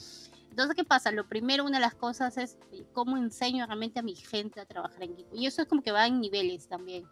Entonces, 0.50 0.76
¿qué 0.76 0.84
pasa? 0.84 1.10
Lo 1.10 1.28
primero, 1.28 1.64
una 1.64 1.78
de 1.78 1.84
las 1.84 1.94
cosas 1.94 2.36
es 2.36 2.58
cómo 2.92 3.16
enseño 3.16 3.64
realmente 3.66 4.00
a 4.00 4.02
mi 4.02 4.14
gente 4.14 4.60
a 4.60 4.66
trabajar 4.66 5.02
en 5.02 5.12
equipo. 5.12 5.34
Y 5.34 5.46
eso 5.46 5.62
es 5.62 5.68
como 5.68 5.82
que 5.82 5.92
va 5.92 6.06
en 6.06 6.20
niveles 6.20 6.68
también. 6.68 7.08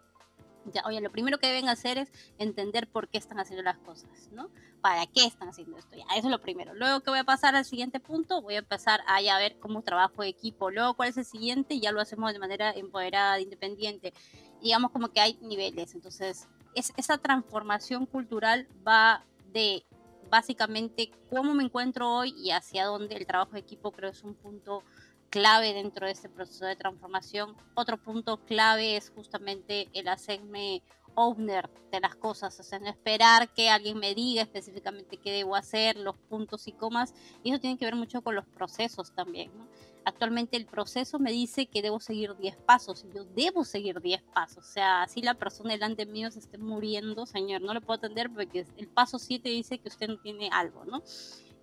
Ya, 0.71 0.83
oye, 0.85 1.01
lo 1.01 1.11
primero 1.11 1.39
que 1.39 1.47
deben 1.47 1.67
hacer 1.69 1.97
es 1.97 2.11
entender 2.37 2.87
por 2.87 3.07
qué 3.07 3.17
están 3.17 3.39
haciendo 3.39 3.63
las 3.63 3.79
cosas, 3.79 4.29
¿no? 4.31 4.51
¿Para 4.79 5.07
qué 5.07 5.25
están 5.25 5.49
haciendo 5.49 5.75
esto? 5.77 5.97
Ya, 5.97 6.03
eso 6.15 6.27
es 6.27 6.31
lo 6.31 6.39
primero. 6.39 6.75
Luego, 6.75 6.99
¿qué 6.99 7.09
voy 7.09 7.17
a 7.17 7.23
pasar 7.23 7.55
al 7.55 7.65
siguiente 7.65 7.99
punto? 7.99 8.43
Voy 8.43 8.55
a 8.55 8.59
empezar 8.59 9.01
a, 9.07 9.19
ya, 9.21 9.37
a 9.37 9.39
ver 9.39 9.57
cómo 9.59 9.81
trabajo 9.81 10.21
de 10.21 10.29
equipo. 10.29 10.69
Luego, 10.69 10.93
¿cuál 10.93 11.09
es 11.09 11.17
el 11.17 11.25
siguiente? 11.25 11.79
Ya 11.79 11.91
lo 11.91 11.99
hacemos 11.99 12.31
de 12.33 12.37
manera 12.37 12.71
empoderada, 12.71 13.39
independiente 13.39 14.13
digamos 14.61 14.91
como 14.91 15.09
que 15.09 15.19
hay 15.19 15.37
niveles. 15.41 15.93
Entonces, 15.95 16.47
es, 16.75 16.93
esa 16.97 17.17
transformación 17.17 18.05
cultural 18.05 18.67
va 18.87 19.25
de 19.53 19.83
básicamente 20.29 21.11
cómo 21.29 21.53
me 21.53 21.63
encuentro 21.63 22.09
hoy 22.09 22.33
y 22.37 22.51
hacia 22.51 22.85
dónde 22.85 23.15
el 23.15 23.27
trabajo 23.27 23.51
de 23.51 23.59
equipo 23.59 23.91
creo 23.91 24.11
es 24.11 24.23
un 24.23 24.33
punto 24.33 24.83
clave 25.29 25.73
dentro 25.73 26.05
de 26.05 26.13
este 26.13 26.29
proceso 26.29 26.65
de 26.65 26.75
transformación. 26.75 27.55
Otro 27.73 27.97
punto 27.97 28.37
clave 28.45 28.97
es 28.97 29.09
justamente 29.09 29.89
el 29.93 30.07
hacerme 30.07 30.83
owner 31.15 31.69
de 31.91 31.99
las 31.99 32.15
cosas, 32.15 32.57
o 32.59 32.63
sea, 32.63 32.79
no 32.79 32.87
esperar 32.87 33.53
que 33.53 33.69
alguien 33.69 33.97
me 33.97 34.15
diga 34.15 34.41
específicamente 34.41 35.17
qué 35.17 35.31
debo 35.31 35.55
hacer, 35.55 35.97
los 35.97 36.15
puntos 36.15 36.67
y 36.67 36.71
comas, 36.71 37.13
y 37.43 37.51
eso 37.51 37.59
tiene 37.59 37.77
que 37.77 37.85
ver 37.85 37.95
mucho 37.95 38.21
con 38.21 38.35
los 38.35 38.45
procesos 38.45 39.13
también, 39.13 39.51
¿no? 39.57 39.67
Actualmente 40.03 40.57
el 40.57 40.65
proceso 40.65 41.19
me 41.19 41.31
dice 41.31 41.67
que 41.67 41.81
debo 41.81 41.99
seguir 41.99 42.35
10 42.35 42.57
pasos 42.57 43.05
y 43.07 43.15
yo 43.15 43.25
debo 43.25 43.63
seguir 43.63 44.01
10 44.01 44.23
pasos. 44.33 44.65
O 44.65 44.71
sea, 44.71 45.07
si 45.07 45.21
la 45.21 45.35
persona 45.35 45.73
delante 45.73 46.05
mío 46.05 46.31
se 46.31 46.39
esté 46.39 46.57
muriendo, 46.57 47.25
señor, 47.25 47.61
no 47.61 47.73
le 47.73 47.81
puedo 47.81 47.97
atender 47.97 48.29
porque 48.31 48.65
el 48.77 48.87
paso 48.87 49.19
7 49.19 49.47
dice 49.49 49.77
que 49.77 49.89
usted 49.89 50.07
no 50.07 50.17
tiene 50.17 50.49
algo, 50.51 50.85
¿no? 50.85 51.03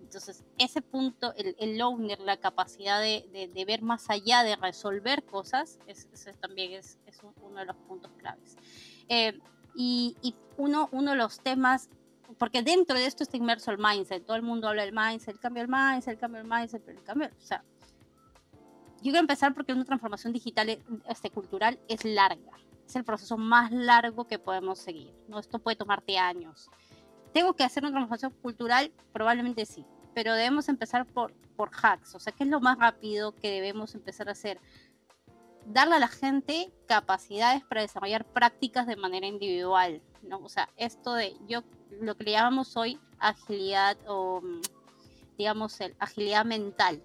Entonces, 0.01 0.43
ese 0.57 0.81
punto, 0.81 1.33
el, 1.35 1.55
el 1.59 1.79
owner, 1.81 2.19
la 2.21 2.37
capacidad 2.37 2.99
de, 2.99 3.27
de, 3.31 3.47
de, 3.47 3.65
ver 3.65 3.81
más 3.81 4.09
allá, 4.09 4.43
de 4.43 4.55
resolver 4.55 5.23
cosas, 5.23 5.77
ese 5.85 6.33
también 6.33 6.71
es, 6.73 6.97
es, 7.05 7.19
uno 7.41 7.59
de 7.59 7.65
los 7.65 7.75
puntos 7.75 8.11
claves. 8.17 8.55
Eh, 9.07 9.37
y, 9.75 10.15
y 10.21 10.33
uno, 10.57 10.89
uno 10.91 11.11
de 11.11 11.17
los 11.17 11.41
temas 11.41 11.89
porque 12.37 12.61
dentro 12.61 12.97
de 12.97 13.05
esto 13.05 13.23
está 13.23 13.37
inmerso 13.37 13.71
el 13.71 13.77
mindset. 13.77 14.25
Todo 14.25 14.37
el 14.37 14.43
mundo 14.43 14.67
habla 14.67 14.83
del 14.85 14.93
mindset, 14.93 15.35
el 15.35 15.39
cambio 15.39 15.63
del 15.63 15.71
mindset, 15.71 16.13
el 16.13 16.19
cambio 16.19 16.41
del 16.41 16.49
mindset, 16.49 16.81
pero 16.83 16.97
el 16.97 17.03
cambio, 17.03 17.27
o 17.27 17.41
sea, 17.41 17.63
yo 18.99 19.03
quiero 19.03 19.19
empezar 19.19 19.53
porque 19.53 19.71
una 19.71 19.85
transformación 19.85 20.33
digital 20.33 20.77
este, 21.07 21.29
cultural 21.29 21.79
es 21.87 22.03
larga. 22.03 22.51
Es 22.85 22.95
el 22.97 23.05
proceso 23.05 23.37
más 23.37 23.71
largo 23.71 24.27
que 24.27 24.39
podemos 24.39 24.79
seguir. 24.79 25.13
¿no? 25.29 25.39
Esto 25.39 25.59
puede 25.59 25.77
tomarte 25.77 26.17
años. 26.17 26.69
¿Tengo 27.31 27.53
que 27.53 27.63
hacer 27.63 27.83
una 27.83 27.91
transformación 27.91 28.33
cultural? 28.41 28.91
Probablemente 29.13 29.65
sí. 29.65 29.85
Pero 30.13 30.33
debemos 30.33 30.67
empezar 30.67 31.05
por, 31.05 31.33
por 31.55 31.71
hacks. 31.81 32.15
O 32.15 32.19
sea, 32.19 32.33
¿qué 32.33 32.43
es 32.43 32.49
lo 32.49 32.59
más 32.59 32.77
rápido 32.77 33.33
que 33.33 33.49
debemos 33.49 33.95
empezar 33.95 34.27
a 34.27 34.33
hacer? 34.33 34.59
Darle 35.65 35.95
a 35.95 35.99
la 35.99 36.07
gente 36.09 36.73
capacidades 36.85 37.63
para 37.63 37.81
desarrollar 37.81 38.25
prácticas 38.25 38.85
de 38.85 38.97
manera 38.97 39.27
individual. 39.27 40.01
¿no? 40.23 40.39
O 40.39 40.49
sea, 40.49 40.67
esto 40.75 41.13
de 41.13 41.37
yo, 41.47 41.63
lo 42.01 42.17
que 42.17 42.25
le 42.25 42.31
llamamos 42.31 42.75
hoy 42.75 42.99
agilidad 43.19 43.97
o, 44.07 44.41
mm, 44.41 44.61
digamos, 45.37 45.79
el, 45.79 45.95
agilidad 45.99 46.43
mental 46.43 47.01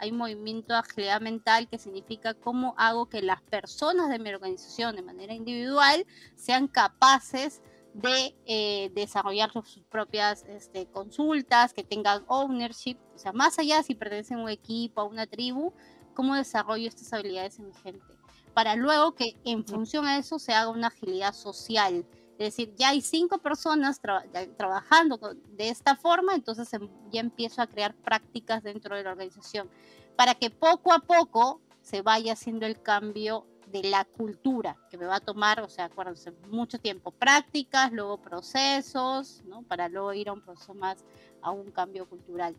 hay 0.00 0.10
un 0.10 0.18
movimiento 0.18 0.72
de 0.72 0.80
agilidad 0.80 1.20
mental 1.20 1.68
que 1.68 1.78
significa 1.78 2.34
cómo 2.34 2.74
hago 2.78 3.08
que 3.08 3.22
las 3.22 3.42
personas 3.42 4.08
de 4.08 4.18
mi 4.18 4.30
organización 4.30 4.96
de 4.96 5.02
manera 5.02 5.34
individual 5.34 6.06
sean 6.36 6.68
capaces 6.68 7.60
de 7.94 8.36
eh, 8.46 8.90
desarrollar 8.94 9.50
sus 9.52 9.80
propias 9.90 10.44
este, 10.44 10.86
consultas, 10.86 11.72
que 11.72 11.82
tengan 11.82 12.24
ownership, 12.28 12.96
o 13.14 13.18
sea, 13.18 13.32
más 13.32 13.58
allá 13.58 13.82
si 13.82 13.94
pertenecen 13.94 14.38
a 14.38 14.42
un 14.42 14.50
equipo, 14.50 15.00
a 15.00 15.04
una 15.04 15.26
tribu, 15.26 15.72
cómo 16.14 16.34
desarrollo 16.34 16.88
estas 16.88 17.12
habilidades 17.12 17.58
en 17.58 17.66
mi 17.66 17.74
gente, 17.74 18.06
para 18.54 18.76
luego 18.76 19.14
que 19.14 19.36
en 19.44 19.66
función 19.66 20.06
a 20.06 20.18
eso 20.18 20.38
se 20.38 20.52
haga 20.52 20.70
una 20.70 20.88
agilidad 20.88 21.32
social. 21.32 22.04
Es 22.38 22.54
decir, 22.54 22.72
ya 22.76 22.90
hay 22.90 23.00
cinco 23.00 23.38
personas 23.38 24.00
tra 24.00 24.24
trabajando 24.56 25.18
de 25.56 25.68
esta 25.68 25.96
forma, 25.96 26.34
entonces 26.34 26.72
em, 26.72 26.88
ya 27.10 27.20
empiezo 27.20 27.60
a 27.60 27.66
crear 27.66 27.94
prácticas 27.94 28.62
dentro 28.62 28.96
de 28.96 29.02
la 29.02 29.10
organización 29.10 29.68
para 30.16 30.34
que 30.34 30.48
poco 30.50 30.92
a 30.92 31.00
poco 31.00 31.60
se 31.82 32.02
vaya 32.02 32.34
haciendo 32.34 32.66
el 32.66 32.80
cambio 32.80 33.44
de 33.72 33.82
la 33.82 34.04
cultura, 34.04 34.76
que 34.90 34.96
me 34.96 35.06
va 35.06 35.16
a 35.16 35.20
tomar, 35.20 35.60
o 35.60 35.68
sea, 35.68 35.86
acuérdense, 35.86 36.32
mucho 36.48 36.78
tiempo, 36.78 37.10
prácticas, 37.10 37.92
luego 37.92 38.18
procesos, 38.18 39.42
¿no? 39.46 39.62
Para 39.62 39.88
luego 39.88 40.12
ir 40.12 40.28
a 40.28 40.32
un 40.32 40.40
proceso 40.40 40.74
más, 40.74 41.04
a 41.42 41.50
un 41.50 41.70
cambio 41.70 42.08
cultural. 42.08 42.56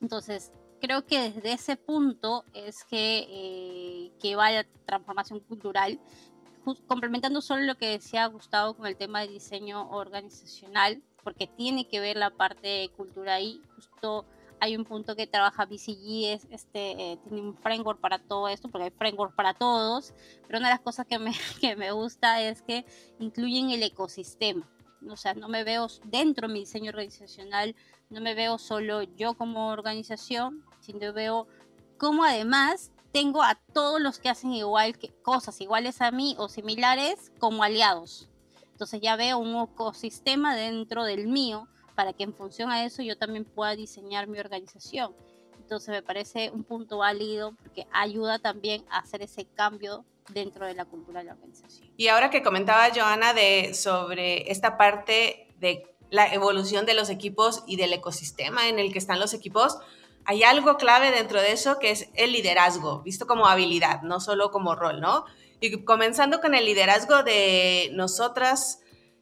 Entonces, 0.00 0.52
creo 0.80 1.06
que 1.06 1.30
desde 1.30 1.52
ese 1.52 1.76
punto 1.76 2.44
es 2.54 2.84
que, 2.84 3.26
eh, 3.28 4.12
que 4.20 4.36
va 4.36 4.50
la 4.50 4.66
transformación 4.86 5.40
cultural, 5.40 6.00
complementando 6.86 7.40
solo 7.40 7.62
lo 7.62 7.76
que 7.76 7.90
decía 7.90 8.26
Gustavo 8.26 8.74
con 8.74 8.86
el 8.86 8.96
tema 8.96 9.20
de 9.20 9.28
diseño 9.28 9.88
organizacional, 9.90 11.02
porque 11.22 11.46
tiene 11.46 11.86
que 11.86 12.00
ver 12.00 12.16
la 12.16 12.30
parte 12.30 12.66
de 12.66 12.88
cultura 12.90 13.34
ahí, 13.34 13.60
justo 13.76 14.24
hay 14.60 14.76
un 14.76 14.84
punto 14.84 15.16
que 15.16 15.26
trabaja 15.26 15.64
BCG, 15.64 16.34
es, 16.34 16.46
este, 16.50 16.90
eh, 17.12 17.18
tiene 17.24 17.40
un 17.40 17.56
framework 17.56 17.98
para 17.98 18.18
todo 18.18 18.48
esto, 18.48 18.68
porque 18.68 18.84
hay 18.84 18.90
framework 18.90 19.34
para 19.34 19.54
todos, 19.54 20.12
pero 20.46 20.58
una 20.58 20.68
de 20.68 20.74
las 20.74 20.80
cosas 20.80 21.06
que 21.06 21.18
me, 21.18 21.32
que 21.60 21.76
me 21.76 21.92
gusta 21.92 22.42
es 22.42 22.62
que 22.62 22.84
incluyen 23.18 23.70
el 23.70 23.82
ecosistema. 23.82 24.68
O 25.08 25.16
sea, 25.16 25.32
no 25.32 25.48
me 25.48 25.64
veo 25.64 25.86
dentro 26.04 26.46
de 26.46 26.52
mi 26.52 26.60
diseño 26.60 26.90
organizacional, 26.90 27.74
no 28.10 28.20
me 28.20 28.34
veo 28.34 28.58
solo 28.58 29.02
yo 29.02 29.32
como 29.32 29.68
organización, 29.68 30.62
sino 30.80 31.12
veo 31.14 31.46
cómo 31.96 32.24
además 32.24 32.92
tengo 33.12 33.42
a 33.42 33.56
todos 33.72 34.00
los 34.00 34.18
que 34.18 34.28
hacen 34.28 34.52
igual 34.52 34.96
cosas 35.22 35.60
iguales 35.60 36.00
a 36.00 36.10
mí 36.10 36.34
o 36.38 36.48
similares 36.48 37.32
como 37.38 37.62
aliados. 37.62 38.28
Entonces 38.72 39.00
ya 39.00 39.16
veo 39.16 39.38
un 39.38 39.56
ecosistema 39.62 40.56
dentro 40.56 41.04
del 41.04 41.26
mío 41.26 41.68
para 41.94 42.12
que 42.12 42.24
en 42.24 42.34
función 42.34 42.70
a 42.70 42.84
eso 42.84 43.02
yo 43.02 43.18
también 43.18 43.44
pueda 43.44 43.76
diseñar 43.76 44.26
mi 44.26 44.38
organización. 44.38 45.14
Entonces 45.58 45.90
me 45.90 46.02
parece 46.02 46.50
un 46.50 46.64
punto 46.64 46.98
válido 46.98 47.54
porque 47.62 47.86
ayuda 47.92 48.38
también 48.38 48.84
a 48.90 48.98
hacer 48.98 49.22
ese 49.22 49.44
cambio 49.44 50.04
dentro 50.32 50.66
de 50.66 50.74
la 50.74 50.84
cultura 50.84 51.20
de 51.20 51.26
la 51.26 51.32
organización. 51.34 51.90
Y 51.96 52.08
ahora 52.08 52.30
que 52.30 52.42
comentaba 52.42 52.88
Joana 52.94 53.34
de 53.34 53.74
sobre 53.74 54.50
esta 54.50 54.76
parte 54.78 55.48
de 55.58 55.86
la 56.10 56.32
evolución 56.32 56.86
de 56.86 56.94
los 56.94 57.10
equipos 57.10 57.62
y 57.66 57.76
del 57.76 57.92
ecosistema 57.92 58.68
en 58.68 58.78
el 58.78 58.92
que 58.92 58.98
están 58.98 59.20
los 59.20 59.34
equipos, 59.34 59.78
hay 60.30 60.44
algo 60.44 60.76
clave 60.76 61.10
dentro 61.10 61.42
de 61.42 61.50
eso 61.50 61.80
que 61.80 61.90
es 61.90 62.08
el 62.14 62.30
liderazgo, 62.30 63.02
visto 63.02 63.26
como 63.26 63.48
habilidad, 63.48 64.02
no 64.02 64.20
solo 64.20 64.52
como 64.52 64.76
rol, 64.76 65.00
¿no? 65.00 65.24
Y 65.58 65.82
comenzando 65.82 66.40
con 66.40 66.54
el 66.54 66.66
liderazgo 66.66 67.24
de 67.24 67.90
nosotras 67.94 68.78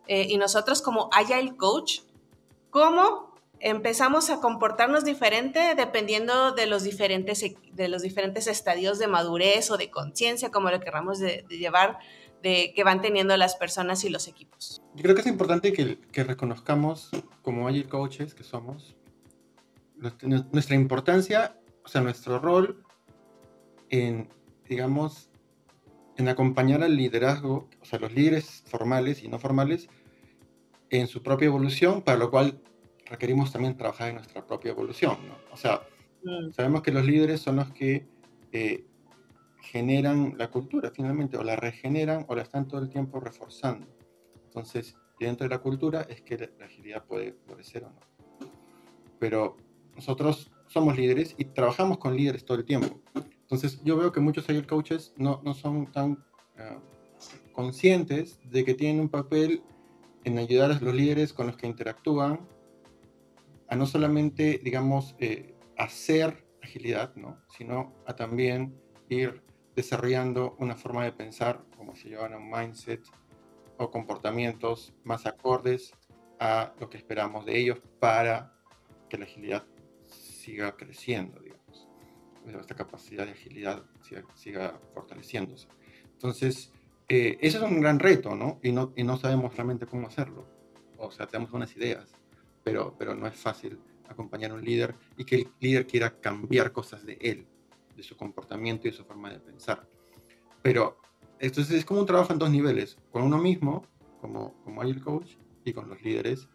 eh, 0.07 0.27
y 0.29 0.37
nosotros 0.37 0.83
como 0.83 1.09
Agile 1.15 1.57
Coach, 1.57 2.01
cómo 2.69 3.35
empezamos 3.59 4.29
a 4.29 4.43
comportarnos 4.43 5.03
diferente 5.03 5.75
dependiendo 5.75 6.53
de 6.53 6.67
los 6.67 6.83
diferentes, 6.83 7.43
e, 7.43 7.57
de 7.73 7.89
los 7.89 8.03
diferentes 8.03 8.47
estadios 8.47 8.99
de 8.99 9.07
madurez 9.07 9.71
o 9.71 9.79
de 9.79 9.91
conciencia, 9.91 10.51
como 10.51 10.71
lo 10.71 10.79
queramos 10.79 11.21
de, 11.21 11.47
llevar, 11.49 12.01
de, 12.43 12.75
que 12.77 12.85
van 12.85 13.01
teniendo 13.01 13.35
las 13.39 13.57
personas 13.57 14.05
y 14.05 14.11
los 14.11 14.29
equipos. 14.29 14.83
Yo 14.95 15.05
creo 15.05 15.15
que 15.15 15.23
es 15.23 15.27
importante 15.27 15.73
que, 15.73 15.99
que 16.13 16.23
reconozcamos 16.23 17.09
como 17.41 17.67
Agile 17.67 17.89
Coaches 17.89 18.35
que 18.35 18.45
somos 18.45 18.98
nuestra 20.53 20.77
importancia, 20.77 21.59
o 21.85 21.89
sea, 21.89 22.01
nuestro 22.01 22.39
rol 22.39 22.85
en, 23.91 24.29
digamos, 24.69 25.31
en 26.17 26.29
acompañar 26.29 26.83
al 26.83 26.97
liderazgo, 26.97 27.69
o 27.81 27.85
sea, 27.85 27.99
los 27.99 28.13
líderes 28.13 28.65
formales 28.67 29.23
y 29.23 29.29
no 29.29 29.39
formales, 29.39 29.89
en 30.91 31.07
su 31.07 31.23
propia 31.23 31.47
evolución, 31.47 32.03
para 32.03 32.19
lo 32.19 32.31
cual 32.31 32.61
requerimos 33.07 33.53
también 33.53 33.77
trabajar 33.77 34.09
en 34.09 34.17
nuestra 34.17 34.47
propia 34.47 34.73
evolución. 34.73 35.17
¿no? 35.27 35.35
O 35.53 35.57
sea, 35.57 35.83
mm. 36.25 36.53
sabemos 36.53 36.83
que 36.83 36.93
los 36.93 37.05
líderes 37.05 37.41
son 37.41 37.57
los 37.57 37.71
que 37.73 38.07
eh, 38.53 38.85
generan 39.61 40.35
la 40.39 40.51
cultura 40.51 40.91
finalmente, 40.91 41.37
o 41.37 41.45
la 41.45 41.57
regeneran 41.57 42.25
o 42.29 42.35
la 42.35 42.43
están 42.43 42.69
todo 42.69 42.81
el 42.81 42.89
tiempo 42.89 43.21
reforzando. 43.21 43.87
Entonces, 44.45 44.97
dentro 45.21 45.45
de 45.45 45.55
la 45.55 45.59
cultura 45.61 46.03
es 46.03 46.23
que 46.23 46.39
la, 46.39 46.65
agilidad 46.65 47.05
puede 47.05 47.35
florecer 47.45 47.85
o 47.85 47.91
no. 47.91 48.01
Pero 49.19 49.57
nosotros 49.99 50.53
somos 50.69 50.97
líderes 50.97 51.35
y 51.39 51.45
trabajamos 51.45 51.99
con 51.99 52.17
líderes 52.17 52.45
todo 52.45 52.57
el 52.57 52.65
tiempo. 52.65 53.01
Entonces, 53.41 53.83
yo 53.83 53.97
veo 53.97 54.13
que 54.13 54.21
muchos 54.21 54.45
agile 54.45 54.65
coaches 54.65 55.13
no, 55.17 55.41
no 55.45 55.55
son 55.55 55.91
tan 55.91 56.13
uh, 56.13 57.53
conscientes 57.53 58.39
de 58.49 58.65
que 58.65 58.75
tienen 58.75 59.01
un 59.01 59.09
papel 59.09 59.61
en 60.23 60.39
ayudar 60.39 60.71
a 60.71 60.79
los 60.79 60.95
líderes 60.95 61.33
con 61.33 61.49
los 61.49 61.57
que 61.57 61.67
interactúan 61.67 62.47
a 63.67 63.75
no 63.75 63.87
solamente, 63.87 64.61
digamos, 64.63 65.17
eh, 65.19 65.57
hacer 65.77 66.47
agilidad, 66.63 67.17
¿no? 67.17 67.41
sino 67.57 67.93
a 68.07 68.15
también 68.15 68.81
ir 69.09 69.43
desarrollando 69.75 70.55
una 70.61 70.77
forma 70.77 71.03
de 71.03 71.11
pensar, 71.11 71.65
como 71.77 71.97
se 71.97 72.11
llama 72.11 72.37
un 72.37 72.49
mindset 72.49 73.03
o 73.79 73.91
comportamientos 73.91 74.95
más 75.03 75.27
acordes 75.27 75.93
a 76.39 76.73
lo 76.79 76.89
que 76.89 76.99
esperamos 76.99 77.47
de 77.47 77.59
ellos 77.59 77.81
para 77.99 78.53
que 79.09 79.19
la 79.19 79.25
agilidad 79.25 79.65
siga 80.49 80.75
creciendo, 80.77 81.41
digamos. 81.41 81.89
Esta 82.47 82.75
capacidad 82.75 83.27
de 83.27 83.33
agilidad 83.33 83.85
siga, 84.35 84.81
fortaleciéndose. 84.95 85.69
Entonces, 86.15 86.73
eh, 87.07 87.37
ese 87.43 87.59
es 87.59 87.63
un 87.63 87.83
gran 87.83 87.99
reto, 87.99 88.35
¿no? 88.35 88.59
Y, 88.63 88.73
¿no? 88.73 88.95
y 88.97 89.03
no 89.03 89.19
sabemos 89.19 89.55
realmente 89.55 89.87
cómo 89.87 90.07
hacerlo. 90.07 90.47
O 90.97 91.11
sea, 91.11 91.27
tenemos 91.27 91.53
unas 91.53 91.77
ideas, 91.77 92.11
pero, 92.65 92.95
pero 92.99 93.15
no 93.15 93.27
es 93.27 93.35
fácil 93.35 93.79
acompañar 94.09 94.53
a 94.53 94.55
un 94.55 94.65
líder 94.65 94.95
y 95.19 95.25
que 95.25 95.37
el 95.37 95.49
líder 95.61 95.87
quiera 95.87 96.19
cambiar 96.19 96.73
cosas 96.73 97.05
de 97.05 97.19
él, 97.21 97.47
de 97.95 98.03
su 98.03 98.17
comportamiento 98.17 98.89
y 98.89 98.91
de 98.93 98.97
su 98.97 99.05
forma 99.05 99.31
de 99.31 99.41
pensar. 99.41 99.87
Pero 100.63 100.99
entonces 101.39 101.77
es 101.77 101.85
como 101.85 102.01
un 102.01 102.07
trabajo 102.07 102.33
en 102.33 102.39
dos 102.39 102.51
niveles, 102.51 102.97
con 103.13 103.23
uno 103.23 103.37
mismo, 103.37 103.85
como, 104.23 104.55
como 104.65 104.83
el 104.83 104.99
coach, 105.03 105.33
y 105.63 105.75
con 105.75 105.91
los 105.91 106.01
líderes, 106.01 106.49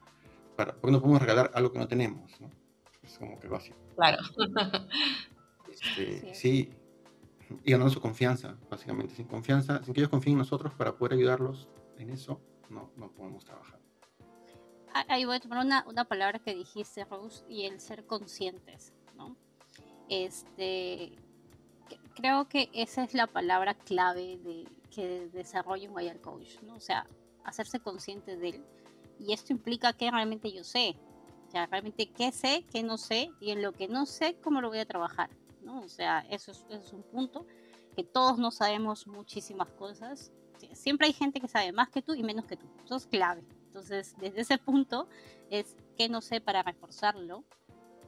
para, 0.56 0.74
porque 0.74 0.92
no 0.92 1.00
podemos 1.00 1.22
regalar 1.22 1.52
algo 1.54 1.72
que 1.72 1.78
no 1.78 1.88
tenemos, 1.88 2.42
¿no? 2.42 2.63
Es 3.04 3.18
como 3.18 3.40
que 3.40 3.48
básico. 3.48 3.78
Claro. 3.96 4.18
Este, 5.72 6.36
sí, 6.36 6.72
y 7.64 7.72
ganando 7.72 7.92
su 7.92 8.00
confianza, 8.00 8.56
básicamente. 8.70 9.16
Sin 9.16 9.26
confianza, 9.26 9.84
sin 9.84 9.94
que 9.94 10.02
ellos 10.02 10.10
confíen 10.10 10.34
en 10.34 10.40
nosotros 10.40 10.74
para 10.74 10.96
poder 10.96 11.14
ayudarlos 11.14 11.68
en 11.98 12.10
eso, 12.10 12.40
no, 12.70 12.92
no 12.96 13.12
podemos 13.12 13.44
trabajar. 13.44 13.80
Ah, 14.94 15.06
ahí 15.10 15.26
voy 15.26 15.38
a 15.38 15.40
tomar 15.40 15.66
una, 15.66 15.84
una 15.88 16.06
palabra 16.06 16.40
que 16.40 16.54
dijiste, 16.54 17.04
Rose, 17.06 17.44
y 17.50 17.66
el 17.66 17.80
ser 17.80 18.06
conscientes, 18.06 18.94
¿no? 19.16 19.36
Este, 20.10 21.14
creo 22.16 22.48
que 22.48 22.70
esa 22.74 23.04
es 23.04 23.14
la 23.14 23.28
palabra 23.28 23.74
clave 23.74 24.38
de 24.38 24.68
que 24.92 25.30
desarrolla 25.34 25.90
un 25.90 25.98
Agile 25.98 26.22
Coach, 26.22 26.62
¿no? 26.62 26.76
O 26.76 26.80
sea, 26.80 27.08
hacerse 27.44 27.80
consciente 27.80 28.38
de 28.38 28.50
él. 28.50 28.66
Y 29.20 29.34
esto 29.34 29.54
implica 29.54 29.94
que 29.94 30.12
realmente 30.12 30.52
yo 30.52 30.64
sé, 30.64 30.96
sea, 31.54 31.68
realmente 31.68 32.10
qué 32.10 32.32
sé, 32.32 32.66
qué 32.72 32.82
no 32.82 32.98
sé, 32.98 33.30
y 33.40 33.52
en 33.52 33.62
lo 33.62 33.74
que 33.74 33.88
no 33.88 34.08
sé, 34.08 34.36
cómo 34.42 34.60
lo 34.60 34.70
voy 34.70 34.80
a 34.80 34.88
trabajar. 34.88 35.30
O 35.68 35.88
sea, 35.88 36.26
eso 36.32 36.52
es, 36.52 36.92
un 36.92 37.04
punto, 37.04 37.46
que 37.96 38.04
todos 38.04 38.40
no 38.40 38.50
sabemos 38.50 39.06
muchísimas 39.06 39.70
cosas. 39.70 40.32
Siempre 40.74 41.08
hay 41.08 41.14
gente 41.14 41.40
que 41.40 41.48
sabe 41.48 41.72
más 41.72 41.90
que 41.90 42.02
tú 42.02 42.16
y 42.16 42.24
menos 42.24 42.46
que 42.46 42.58
tú. 42.58 42.66
Eso 42.84 42.96
es 42.96 43.06
clave. 43.06 43.44
Entonces, 43.68 44.16
desde 44.18 44.42
ese 44.42 44.58
punto 44.58 45.08
es 45.52 45.76
que 45.96 46.10
no 46.10 46.22
sé 46.22 46.42
para 46.42 46.64
reforzarlo, 46.64 47.44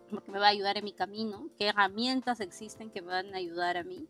porque 0.09 0.31
me 0.31 0.39
va 0.39 0.47
a 0.47 0.49
ayudar 0.49 0.77
en 0.77 0.85
mi 0.85 0.93
camino, 0.93 1.49
qué 1.57 1.67
herramientas 1.67 2.39
existen 2.39 2.89
que 2.89 3.03
me 3.03 3.09
van 3.09 3.33
a 3.35 3.37
ayudar 3.37 3.77
a 3.77 3.83
mí. 3.83 4.07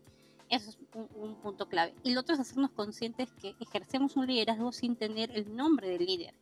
Eso 0.48 0.70
es 0.70 0.78
un 0.94 1.34
punto 1.42 1.68
clave. 1.68 1.94
Y 2.04 2.14
lo 2.14 2.20
otro 2.20 2.34
es 2.34 2.40
hacernos 2.40 2.70
conscientes 2.70 3.32
que 3.32 3.54
ejercemos 3.60 4.16
un 4.16 4.26
liderazgo 4.26 4.72
sin 4.72 4.96
tener 4.96 5.30
el 5.36 5.54
nombre 5.54 5.88
del 5.88 6.06
líder 6.06 6.34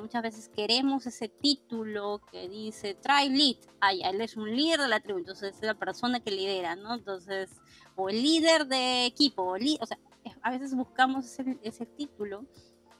muchas 0.00 0.22
veces 0.22 0.48
queremos 0.48 1.06
ese 1.06 1.28
título 1.28 2.20
que 2.30 2.48
dice 2.48 2.94
try 2.94 3.28
lead, 3.28 3.56
ay, 3.80 4.02
él 4.02 4.20
es 4.20 4.36
un 4.36 4.54
líder 4.54 4.80
de 4.80 4.88
la 4.88 5.00
tribu, 5.00 5.18
entonces 5.18 5.56
es 5.56 5.62
la 5.62 5.74
persona 5.74 6.20
que 6.20 6.30
lidera, 6.30 6.76
¿no? 6.76 6.94
Entonces, 6.94 7.50
o 7.96 8.08
el 8.08 8.22
líder 8.22 8.66
de 8.66 9.06
equipo, 9.06 9.44
o, 9.44 9.86
sea, 9.86 9.98
a 10.42 10.50
veces 10.50 10.74
buscamos 10.74 11.26
ese, 11.26 11.58
ese, 11.62 11.86
título 11.86 12.44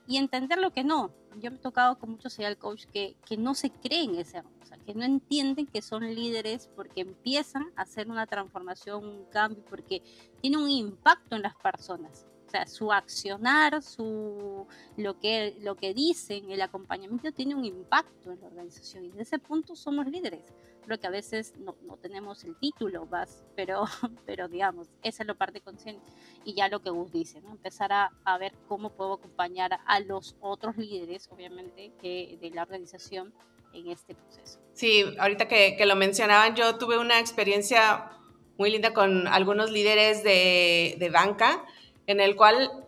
y 0.07 0.19
entender 0.19 0.59
lo 0.59 0.71
que 0.71 0.85
no. 0.85 1.13
Yo 1.41 1.51
me 1.51 1.57
he 1.57 1.61
tocado 1.61 1.99
con 1.99 2.11
muchos 2.11 2.33
social 2.33 2.57
coach 2.59 2.85
que, 2.87 3.17
que 3.27 3.37
no 3.37 3.55
se 3.55 3.71
creen 3.71 4.15
ese, 4.17 4.41
o 4.41 4.67
sea, 4.67 4.79
que 4.79 4.95
no 4.95 5.05
entienden 5.05 5.67
que 5.67 5.83
son 5.83 6.15
líderes 6.15 6.69
porque 6.77 7.01
empiezan 7.01 7.73
a 7.77 7.83
hacer 7.83 8.09
una 8.09 8.27
transformación, 8.27 9.05
un 9.05 9.25
cambio, 9.27 9.65
porque 9.65 10.03
tiene 10.41 10.59
un 10.59 10.71
impacto 10.71 11.35
en 11.35 11.43
las 11.43 11.57
personas 11.57 12.27
sea, 12.55 12.67
su 12.67 12.93
accionar, 12.93 13.83
su, 13.83 14.67
lo, 14.97 15.19
que, 15.19 15.57
lo 15.61 15.77
que 15.77 15.93
dicen, 15.95 16.51
el 16.51 16.63
acompañamiento 16.63 17.33
tiene 17.33 17.55
un 17.55 17.65
impacto 17.65 18.33
en 18.33 18.41
la 18.41 18.47
organización 18.47 19.05
y 19.05 19.09
en 19.09 19.21
ese 19.21 19.39
punto 19.39 19.75
somos 19.75 20.07
líderes. 20.07 20.45
Creo 20.85 21.01
que 21.01 21.07
a 21.07 21.11
veces 21.11 21.55
no, 21.59 21.75
no 21.83 21.97
tenemos 21.97 22.45
el 22.45 22.57
título, 22.57 23.07
vas, 23.07 23.43
pero, 23.57 23.85
pero 24.27 24.49
digamos, 24.49 24.89
esa 25.03 25.23
es 25.23 25.27
la 25.27 25.35
parte 25.35 25.61
consciente. 25.61 26.05
Y 26.45 26.55
ya 26.55 26.69
lo 26.69 26.81
que 26.81 26.91
Gus 26.91 27.11
dice, 27.11 27.41
¿no? 27.41 27.51
empezar 27.51 27.93
a, 27.93 28.13
a 28.25 28.39
ver 28.39 28.53
cómo 28.69 28.91
puedo 28.91 29.15
acompañar 29.15 29.81
a 29.87 30.01
los 30.01 30.37
otros 30.41 30.77
líderes, 30.77 31.29
obviamente, 31.33 31.93
de 32.03 32.51
la 32.55 32.63
organización 32.63 33.33
en 33.73 33.91
este 33.91 34.15
proceso. 34.15 34.61
Sí, 34.73 35.05
ahorita 35.19 35.49
que, 35.49 35.85
lo 35.85 35.97
mencionaban, 35.97 36.55
yo 36.55 36.77
tuve 36.77 36.99
una 36.99 37.19
experiencia 37.19 38.11
muy 38.57 38.71
linda 38.71 38.95
con 38.95 39.27
algunos 39.27 39.71
líderes 39.71 40.23
de, 40.23 40.97
de 40.99 41.11
banca 41.11 41.65
en 42.07 42.21
el 42.21 42.37
cual 42.37 42.87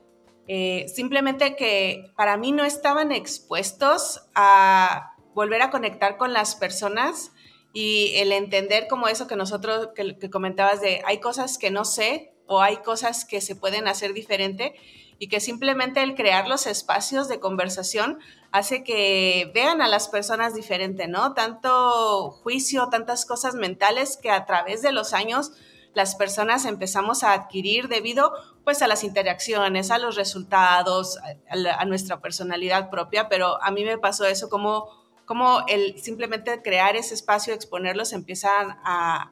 eh, 0.48 0.86
simplemente 0.94 1.56
que 1.56 2.12
para 2.16 2.36
mí 2.36 2.52
no 2.52 2.64
estaban 2.64 3.12
expuestos 3.12 4.22
a 4.34 5.14
volver 5.34 5.62
a 5.62 5.70
conectar 5.70 6.16
con 6.16 6.32
las 6.32 6.54
personas 6.54 7.32
y 7.72 8.12
el 8.16 8.32
entender 8.32 8.86
como 8.88 9.08
eso 9.08 9.26
que 9.26 9.36
nosotros, 9.36 9.90
que, 9.94 10.18
que 10.18 10.30
comentabas 10.30 10.80
de 10.80 11.02
hay 11.04 11.18
cosas 11.18 11.58
que 11.58 11.70
no 11.70 11.84
sé 11.84 12.32
o 12.46 12.62
hay 12.62 12.78
cosas 12.78 13.24
que 13.24 13.40
se 13.40 13.56
pueden 13.56 13.88
hacer 13.88 14.14
diferente 14.14 14.74
y 15.18 15.28
que 15.28 15.40
simplemente 15.40 16.02
el 16.02 16.14
crear 16.14 16.46
los 16.46 16.66
espacios 16.66 17.28
de 17.28 17.40
conversación 17.40 18.18
hace 18.52 18.84
que 18.84 19.50
vean 19.54 19.80
a 19.80 19.88
las 19.88 20.08
personas 20.08 20.54
diferente, 20.54 21.08
¿no? 21.08 21.34
Tanto 21.34 22.30
juicio, 22.42 22.88
tantas 22.88 23.24
cosas 23.26 23.54
mentales 23.54 24.16
que 24.16 24.30
a 24.30 24.44
través 24.44 24.82
de 24.82 24.92
los 24.92 25.12
años 25.12 25.52
las 25.94 26.14
personas 26.14 26.66
empezamos 26.66 27.22
a 27.22 27.32
adquirir 27.32 27.88
debido 27.88 28.32
pues 28.66 28.82
a 28.82 28.88
las 28.88 29.04
interacciones, 29.04 29.92
a 29.92 29.98
los 29.98 30.16
resultados, 30.16 31.20
a, 31.48 31.84
nuestra 31.84 32.20
personalidad 32.20 32.90
propia, 32.90 33.28
pero 33.28 33.62
a 33.62 33.70
mí 33.70 33.84
me 33.84 33.96
pasó 33.96 34.24
eso 34.24 34.50
como, 34.50 34.88
como 35.24 35.64
el 35.68 36.02
simplemente 36.02 36.60
crear 36.62 36.96
ese 36.96 37.14
espacio, 37.14 37.54
exponerlos, 37.54 38.12
empiezan 38.12 38.76
a, 38.84 39.30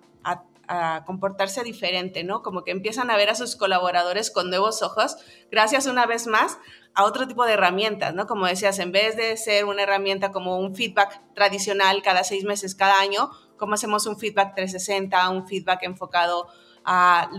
comportarse 1.04 1.62
diferente, 1.62 2.24
¿no? 2.24 2.42
Como 2.42 2.64
que 2.64 2.70
empiezan 2.70 3.10
a 3.10 3.16
ver 3.16 3.28
a 3.28 3.34
sus 3.34 3.54
colaboradores 3.54 4.30
con 4.30 4.48
nuevos 4.48 4.82
ojos, 4.82 5.18
gracias 5.50 5.86
una 5.86 6.06
vez 6.06 6.26
más 6.26 6.56
a 6.94 7.04
otro 7.04 7.28
tipo 7.28 7.44
de 7.44 7.52
herramientas, 7.52 8.14
¿no? 8.14 8.26
Como 8.26 8.46
decías, 8.46 8.78
en 8.78 8.90
vez 8.90 9.14
de 9.16 9.36
ser 9.36 9.66
una 9.66 9.82
herramienta 9.82 10.30
como 10.30 10.58
un 10.58 10.74
feedback 10.74 11.20
tradicional 11.34 12.02
cada 12.02 12.24
seis 12.24 12.44
meses, 12.44 12.74
cada 12.74 12.98
año, 12.98 13.30
cómo 13.58 13.74
hacemos 13.74 14.06
un 14.06 14.16
feedback 14.16 14.54
360, 14.54 15.28
un 15.28 15.46
feedback 15.46 15.82
enfocado 15.82 16.46
a, 16.84 17.30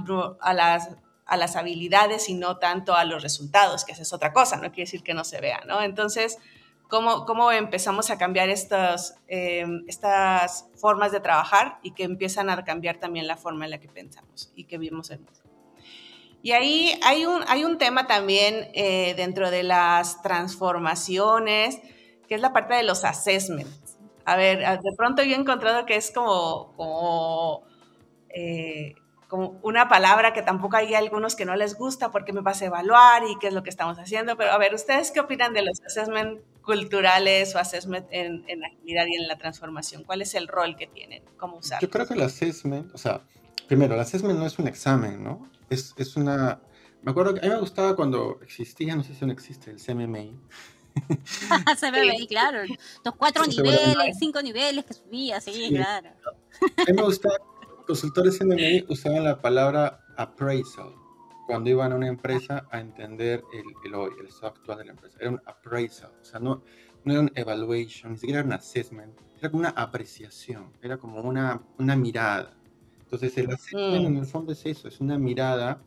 las, 0.53 0.89
a 1.25 1.37
las 1.37 1.55
habilidades 1.55 2.29
y 2.29 2.35
no 2.35 2.57
tanto 2.57 2.95
a 2.95 3.03
los 3.03 3.23
resultados, 3.23 3.83
que 3.83 3.93
esa 3.93 4.03
es 4.03 4.13
otra 4.13 4.31
cosa, 4.31 4.57
no 4.57 4.69
quiere 4.69 4.83
decir 4.83 5.03
que 5.03 5.13
no 5.13 5.23
se 5.23 5.41
vea, 5.41 5.61
¿no? 5.67 5.81
Entonces, 5.81 6.37
¿cómo, 6.87 7.25
cómo 7.25 7.51
empezamos 7.51 8.11
a 8.11 8.17
cambiar 8.17 8.49
estas, 8.49 9.15
em, 9.27 9.83
estas 9.87 10.69
formas 10.75 11.11
de 11.11 11.19
trabajar 11.19 11.79
y 11.81 11.91
que 11.91 12.03
empiezan 12.03 12.49
a 12.49 12.63
cambiar 12.63 12.97
también 12.97 13.27
la 13.27 13.37
forma 13.37 13.65
en 13.65 13.71
la 13.71 13.79
que 13.79 13.87
pensamos 13.87 14.51
y 14.55 14.65
que 14.65 14.77
vivimos 14.77 15.09
el 15.09 15.19
mundo? 15.19 15.39
Y 16.43 16.51
ahí 16.51 16.93
hay 17.03 17.25
un, 17.25 17.43
hay 17.47 17.63
un 17.63 17.79
tema 17.79 18.05
también 18.05 18.69
eh, 18.73 19.15
dentro 19.17 19.49
de 19.49 19.63
las 19.63 20.21
transformaciones, 20.21 21.79
que 22.27 22.35
es 22.35 22.41
la 22.41 22.53
parte 22.53 22.75
de 22.75 22.83
los 22.83 23.03
assessments. 23.03 23.97
A 24.25 24.35
ver, 24.35 24.59
de 24.59 24.91
pronto 24.95 25.23
yo 25.23 25.35
he 25.35 25.39
encontrado 25.39 25.87
que 25.87 25.95
es 25.95 26.11
como, 26.11 27.63
eh, 28.29 28.93
como 29.35 29.59
una 29.63 29.89
palabra 29.89 30.31
que 30.31 30.41
tampoco 30.41 30.77
hay 30.77 30.95
algunos 30.95 31.35
que 31.35 31.43
no 31.43 31.57
les 31.57 31.75
gusta 31.75 32.09
porque 32.09 32.31
me 32.31 32.39
vas 32.39 32.61
a 32.61 32.65
evaluar 32.67 33.23
y 33.29 33.37
qué 33.37 33.47
es 33.47 33.53
lo 33.53 33.63
que 33.63 33.69
estamos 33.69 33.99
haciendo. 33.99 34.37
Pero 34.37 34.51
a 34.51 34.57
ver, 34.57 34.73
¿ustedes 34.73 35.11
qué 35.11 35.19
opinan 35.19 35.53
de 35.53 35.61
los 35.61 35.81
assessment 35.81 36.39
culturales 36.61 37.53
o 37.53 37.59
assessment 37.59 38.07
en, 38.11 38.45
en 38.47 38.63
agilidad 38.63 39.05
y 39.07 39.15
en 39.15 39.27
la 39.27 39.37
transformación? 39.37 40.05
¿Cuál 40.05 40.21
es 40.21 40.35
el 40.35 40.47
rol 40.47 40.77
que 40.77 40.87
tienen? 40.87 41.21
¿Cómo 41.37 41.57
usarlo? 41.57 41.85
Yo 41.85 41.91
creo 41.91 42.07
que 42.07 42.13
el 42.13 42.21
assessment, 42.21 42.95
o 42.95 42.97
sea, 42.97 43.21
primero, 43.67 43.95
el 43.95 43.99
assessment 43.99 44.39
no 44.39 44.45
es 44.45 44.57
un 44.57 44.69
examen, 44.69 45.21
¿no? 45.21 45.49
Es, 45.69 45.93
es 45.97 46.15
una... 46.15 46.61
Me 47.01 47.11
acuerdo 47.11 47.33
que 47.33 47.41
a 47.41 47.43
mí 47.43 47.49
me 47.49 47.59
gustaba 47.59 47.93
cuando 47.95 48.39
existía, 48.41 48.95
no 48.95 49.03
sé 49.03 49.13
si 49.13 49.19
aún 49.25 49.31
existe, 49.31 49.69
el 49.69 49.81
CMMI. 49.83 50.39
CMMI, 51.81 52.25
claro. 52.27 52.61
Los 53.03 53.15
cuatro 53.15 53.45
niveles, 53.45 54.15
cinco 54.17 54.41
niveles 54.41 54.85
que 54.85 54.93
subía, 54.93 55.41
sí, 55.41 55.71
claro. 55.71 56.11
A 56.77 56.83
mí 56.85 56.93
me 56.93 57.03
gustaba, 57.03 57.35
consultores 57.85 58.39
CMMI 58.39 58.85
usaban 58.89 59.23
la 59.23 59.41
palabra 59.41 59.99
appraisal 60.17 60.93
cuando 61.45 61.69
iban 61.69 61.91
a 61.91 61.95
una 61.95 62.07
empresa 62.07 62.65
a 62.71 62.79
entender 62.79 63.43
el, 63.53 63.63
el 63.85 63.95
hoy, 63.95 64.11
el 64.19 64.27
estado 64.27 64.47
actual 64.47 64.79
de 64.79 64.85
la 64.85 64.91
empresa. 64.91 65.17
Era 65.19 65.29
un 65.29 65.41
appraisal, 65.45 66.11
o 66.19 66.25
sea, 66.25 66.39
no, 66.39 66.63
no 67.03 67.13
era 67.13 67.21
un 67.21 67.31
evaluation, 67.35 68.13
ni 68.13 68.17
siquiera 68.17 68.39
era 68.39 68.47
un 68.47 68.53
assessment, 68.53 69.13
era 69.39 69.49
como 69.49 69.61
una 69.61 69.69
apreciación, 69.69 70.71
era 70.81 70.97
como 70.97 71.21
una, 71.21 71.61
una 71.77 71.95
mirada. 71.95 72.57
Entonces, 73.01 73.37
el 73.37 73.51
assessment 73.51 74.03
mm. 74.03 74.07
en 74.07 74.17
el 74.17 74.25
fondo 74.25 74.51
es 74.51 74.65
eso, 74.65 74.87
es 74.87 74.99
una 74.99 75.19
mirada, 75.19 75.79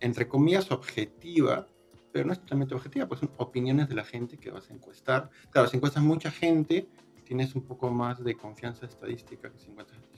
entre 0.00 0.26
comillas, 0.26 0.70
objetiva, 0.70 1.66
pero 2.12 2.26
no 2.26 2.32
es 2.32 2.40
totalmente 2.40 2.74
objetiva, 2.74 3.06
pues 3.06 3.20
son 3.20 3.30
opiniones 3.36 3.88
de 3.88 3.94
la 3.94 4.04
gente 4.04 4.38
que 4.38 4.50
vas 4.50 4.70
a 4.70 4.72
encuestar. 4.72 5.30
Claro, 5.50 5.68
si 5.68 5.76
encuestas 5.76 6.02
mucha 6.02 6.30
gente, 6.30 6.88
tienes 7.24 7.54
un 7.54 7.62
poco 7.62 7.90
más 7.90 8.24
de 8.24 8.34
confianza 8.34 8.86
estadística 8.86 9.52
que 9.52 9.58
si 9.58 9.70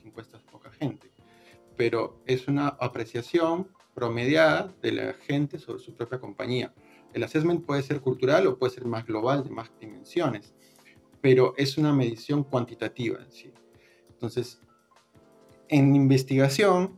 encuestas, 0.05 0.41
poca 0.43 0.71
gente. 0.71 1.09
Pero 1.75 2.21
es 2.25 2.47
una 2.47 2.67
apreciación 2.67 3.67
promediada 3.93 4.73
de 4.81 4.91
la 4.91 5.13
gente 5.13 5.59
sobre 5.59 5.79
su 5.79 5.95
propia 5.95 6.19
compañía. 6.19 6.73
El 7.13 7.23
assessment 7.23 7.65
puede 7.65 7.83
ser 7.83 8.01
cultural 8.01 8.47
o 8.47 8.57
puede 8.57 8.73
ser 8.73 8.85
más 8.85 9.05
global, 9.05 9.43
de 9.43 9.49
más 9.49 9.71
dimensiones, 9.79 10.53
pero 11.21 11.53
es 11.57 11.77
una 11.77 11.93
medición 11.93 12.43
cuantitativa 12.43 13.19
en 13.19 13.31
sí. 13.31 13.53
Entonces, 14.09 14.59
en 15.69 15.95
investigación 15.95 16.97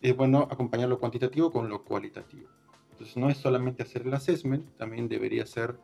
es 0.00 0.16
bueno 0.16 0.48
acompañar 0.50 0.88
lo 0.88 0.98
cuantitativo 0.98 1.50
con 1.50 1.68
lo 1.68 1.84
cualitativo. 1.84 2.48
Entonces 2.90 3.16
no 3.16 3.30
es 3.30 3.38
solamente 3.38 3.82
hacer 3.82 4.02
el 4.02 4.14
assessment, 4.14 4.76
también 4.76 5.08
debería 5.08 5.46
ser 5.46 5.78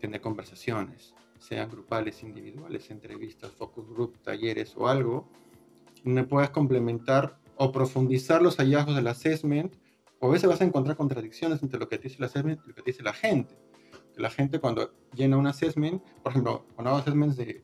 tener 0.00 0.20
conversaciones, 0.20 1.14
sean 1.38 1.70
grupales, 1.70 2.22
individuales, 2.22 2.90
entrevistas, 2.90 3.52
focus 3.52 3.88
group, 3.88 4.18
talleres 4.22 4.74
o 4.76 4.88
algo, 4.88 5.28
donde 6.04 6.24
puedas 6.24 6.50
complementar 6.50 7.38
o 7.56 7.72
profundizar 7.72 8.42
los 8.42 8.56
hallazgos 8.56 8.96
del 8.96 9.06
assessment, 9.06 9.74
o 10.18 10.28
a 10.28 10.32
veces 10.32 10.48
vas 10.48 10.60
a 10.60 10.64
encontrar 10.64 10.96
contradicciones 10.96 11.62
entre 11.62 11.78
lo 11.78 11.88
que 11.88 11.98
te 11.98 12.04
dice 12.04 12.16
el 12.18 12.24
assessment 12.24 12.60
y 12.64 12.68
lo 12.68 12.74
que 12.74 12.82
te 12.82 12.90
dice 12.90 13.02
la 13.02 13.12
gente. 13.12 13.54
Que 14.14 14.20
la 14.20 14.30
gente 14.30 14.58
cuando 14.58 14.92
llena 15.14 15.36
un 15.36 15.46
assessment, 15.46 16.02
por 16.22 16.32
ejemplo, 16.32 16.66
cuando 16.74 16.90
hago 16.90 16.98
assessments 17.00 17.36
de, 17.36 17.62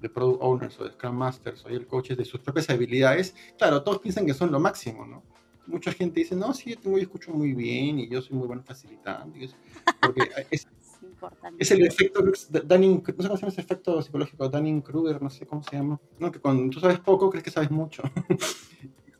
de 0.00 0.08
product 0.08 0.42
owners 0.42 0.80
o 0.80 0.84
de 0.84 0.92
scrum 0.92 1.16
masters 1.16 1.64
o 1.64 1.68
el 1.68 1.86
coaches 1.86 2.16
de 2.16 2.24
sus 2.24 2.40
propias 2.40 2.70
habilidades, 2.70 3.34
claro, 3.58 3.82
todos 3.82 3.98
piensan 4.00 4.26
que 4.26 4.34
son 4.34 4.52
lo 4.52 4.60
máximo, 4.60 5.06
¿no? 5.06 5.22
mucha 5.66 5.92
gente 5.92 6.20
dice, 6.20 6.34
no, 6.34 6.52
sí, 6.54 6.70
yo 6.70 6.78
tengo, 6.78 6.96
yo 6.96 7.02
escucho 7.02 7.32
muy 7.32 7.52
bien 7.52 7.98
y 7.98 8.08
yo 8.08 8.22
soy 8.22 8.36
muy 8.36 8.46
bueno 8.46 8.62
facilitando. 8.62 9.36
porque 10.00 10.30
es, 10.50 10.66
es, 11.58 11.70
el 11.70 11.86
efecto 11.86 12.22
Dunning, 12.64 13.02
no 13.04 13.04
sé 13.06 13.28
cómo 13.28 13.36
se 13.36 13.42
llama 13.42 13.52
ese 13.52 13.60
efecto 13.60 14.02
psicológico, 14.02 14.48
Dunning-Kruger, 14.48 15.22
no 15.22 15.30
sé 15.30 15.46
cómo 15.46 15.62
se 15.62 15.76
llama. 15.76 16.00
No, 16.18 16.30
que 16.30 16.40
cuando 16.40 16.70
tú 16.70 16.80
sabes 16.80 17.00
poco, 17.00 17.30
crees 17.30 17.44
que 17.44 17.50
sabes 17.50 17.70
mucho. 17.70 18.02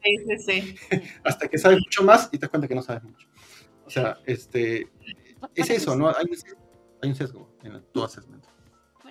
Sí, 0.04 0.18
sí, 0.18 0.38
sí. 0.38 1.00
Hasta 1.24 1.48
que 1.48 1.58
sabes 1.58 1.80
mucho 1.80 2.04
más 2.04 2.28
y 2.28 2.38
te 2.38 2.42
das 2.42 2.50
cuenta 2.50 2.68
que 2.68 2.76
no 2.76 2.82
sabes 2.82 3.02
mucho. 3.02 3.26
O 3.84 3.90
sea, 3.90 4.16
este, 4.24 4.88
es 5.52 5.68
eso, 5.68 5.96
¿no? 5.96 6.06
Hay, 6.06 6.26
hay 7.02 7.08
un 7.08 7.16
sesgo 7.16 7.50
en 7.64 7.82
todo 7.92 8.04
assessment 8.04 8.46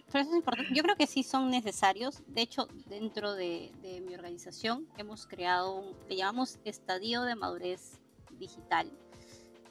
eso 0.07 0.29
es 0.29 0.35
importante. 0.35 0.73
Yo 0.73 0.83
creo 0.83 0.95
que 0.95 1.07
sí 1.07 1.23
son 1.23 1.49
necesarios. 1.49 2.21
De 2.27 2.41
hecho, 2.41 2.67
dentro 2.87 3.33
de, 3.33 3.71
mi 4.05 4.13
organización 4.13 4.87
hemos 4.97 5.27
creado, 5.27 5.75
un, 5.75 5.95
le 6.07 6.17
llamamos 6.17 6.59
estadio 6.63 7.23
de 7.23 7.35
madurez 7.35 7.99
digital. 8.37 8.91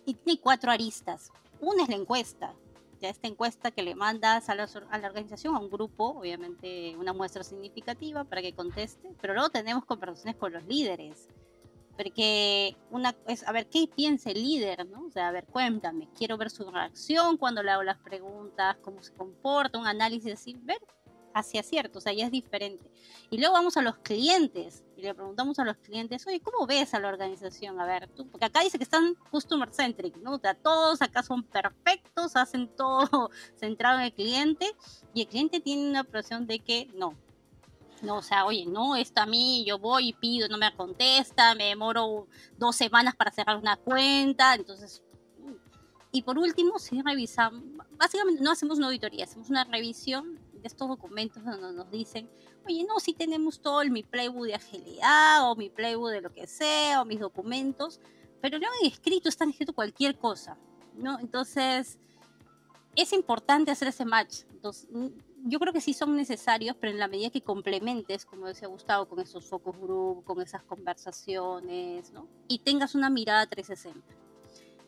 Y 0.04 0.14
tiene 0.14 0.40
cuatro 0.40 0.70
aristas. 0.70 1.30
Una 1.60 1.84
es 1.84 1.88
la 1.88 1.96
encuesta. 1.96 2.54
Ya 3.00 3.08
esta 3.08 3.28
encuesta 3.28 3.70
que 3.70 3.82
le 3.82 3.94
mandas 3.94 4.48
a 4.48 4.54
la, 4.54 4.68
a 4.90 4.98
la 4.98 5.08
organización, 5.08 5.54
a 5.54 5.58
un 5.58 5.70
grupo, 5.70 6.18
obviamente 6.18 6.96
una 6.96 7.12
muestra 7.12 7.44
significativa 7.44 8.24
para 8.24 8.42
que 8.42 8.54
conteste, 8.54 9.10
pero 9.20 9.34
luego 9.34 9.50
tenemos 9.50 9.84
conversaciones 9.84 10.36
con 10.36 10.52
los 10.52 10.64
líderes 10.64 11.28
porque 11.96 12.76
una 12.90 13.14
es, 13.26 13.46
a 13.46 13.52
ver, 13.52 13.68
¿qué 13.68 13.88
piensa 13.94 14.30
el 14.30 14.42
líder? 14.42 14.86
¿no? 14.88 15.06
O 15.06 15.10
sea, 15.10 15.28
a 15.28 15.32
ver, 15.32 15.44
cuéntame, 15.44 16.08
quiero 16.16 16.36
ver 16.36 16.50
su 16.50 16.68
reacción 16.70 17.36
cuando 17.36 17.62
le 17.62 17.70
hago 17.70 17.82
las 17.82 17.98
preguntas, 17.98 18.76
cómo 18.82 19.02
se 19.02 19.12
comporta, 19.12 19.78
un 19.78 19.86
análisis 19.86 20.32
así, 20.32 20.56
ver 20.62 20.78
hacia 21.34 21.62
cierto, 21.62 21.98
o 21.98 22.00
sea, 22.00 22.12
ya 22.12 22.26
es 22.26 22.32
diferente. 22.32 22.90
Y 23.30 23.38
luego 23.38 23.54
vamos 23.54 23.76
a 23.76 23.82
los 23.82 23.96
clientes 23.98 24.84
le 25.04 25.14
preguntamos 25.14 25.58
a 25.58 25.64
los 25.64 25.76
clientes, 25.76 26.26
oye, 26.26 26.40
¿cómo 26.40 26.66
ves 26.66 26.94
a 26.94 27.00
la 27.00 27.08
organización? 27.08 27.80
A 27.80 27.86
ver, 27.86 28.08
tú, 28.08 28.26
porque 28.28 28.46
acá 28.46 28.60
dice 28.60 28.78
que 28.78 28.84
están 28.84 29.14
customer 29.30 29.72
centric, 29.72 30.16
¿no? 30.18 30.34
O 30.34 30.38
sea, 30.38 30.54
todos 30.54 31.02
acá 31.02 31.22
son 31.22 31.42
perfectos, 31.42 32.36
hacen 32.36 32.68
todo 32.76 33.30
centrado 33.56 33.98
en 33.98 34.06
el 34.06 34.12
cliente 34.12 34.74
y 35.12 35.22
el 35.22 35.28
cliente 35.28 35.60
tiene 35.60 35.88
una 35.88 36.04
presión 36.04 36.46
de 36.46 36.58
que 36.60 36.90
no, 36.94 37.14
no, 38.02 38.18
o 38.18 38.22
sea, 38.22 38.44
oye, 38.44 38.66
no, 38.66 38.96
esto 38.96 39.20
a 39.20 39.26
mí, 39.26 39.64
yo 39.66 39.78
voy 39.78 40.08
y 40.08 40.12
pido, 40.12 40.48
no 40.48 40.58
me 40.58 40.74
contesta, 40.74 41.54
me 41.54 41.64
demoro 41.64 42.26
dos 42.58 42.76
semanas 42.76 43.14
para 43.16 43.30
cerrar 43.30 43.56
una 43.56 43.76
cuenta, 43.76 44.54
entonces... 44.54 45.02
Y 46.12 46.22
por 46.22 46.38
último, 46.38 46.78
si 46.78 47.02
revisamos, 47.02 47.62
básicamente 47.96 48.40
no 48.40 48.52
hacemos 48.52 48.78
una 48.78 48.86
auditoría, 48.86 49.24
hacemos 49.24 49.50
una 49.50 49.64
revisión 49.64 50.38
estos 50.66 50.88
documentos 50.88 51.44
donde 51.44 51.72
nos 51.72 51.90
dicen, 51.90 52.28
oye, 52.66 52.84
no, 52.84 52.98
si 53.00 53.12
tenemos 53.12 53.60
todo 53.60 53.82
el, 53.82 53.90
mi 53.90 54.02
playbook 54.02 54.46
de 54.46 54.54
agilidad 54.54 55.50
o 55.50 55.56
mi 55.56 55.70
playbook 55.70 56.10
de 56.10 56.20
lo 56.20 56.32
que 56.32 56.46
sea 56.46 57.02
o 57.02 57.04
mis 57.04 57.20
documentos, 57.20 58.00
pero 58.40 58.58
no 58.58 58.66
han 58.66 58.86
escrito, 58.86 59.28
están 59.28 59.50
escrito 59.50 59.72
cualquier 59.72 60.18
cosa, 60.18 60.58
¿no? 60.96 61.18
Entonces, 61.18 61.98
es 62.96 63.12
importante 63.12 63.70
hacer 63.70 63.88
ese 63.88 64.04
match. 64.04 64.42
Entonces, 64.52 64.88
yo 65.44 65.58
creo 65.58 65.72
que 65.72 65.80
sí 65.80 65.92
son 65.92 66.16
necesarios, 66.16 66.76
pero 66.80 66.92
en 66.92 66.98
la 66.98 67.08
medida 67.08 67.30
que 67.30 67.42
complementes, 67.42 68.24
como 68.24 68.46
decía 68.46 68.68
Gustavo, 68.68 69.06
con 69.06 69.20
esos 69.20 69.44
focus 69.44 69.76
group, 69.78 70.24
con 70.24 70.40
esas 70.40 70.62
conversaciones, 70.62 72.12
¿no? 72.12 72.26
Y 72.48 72.60
tengas 72.60 72.94
una 72.94 73.10
mirada 73.10 73.46
360. 73.46 74.00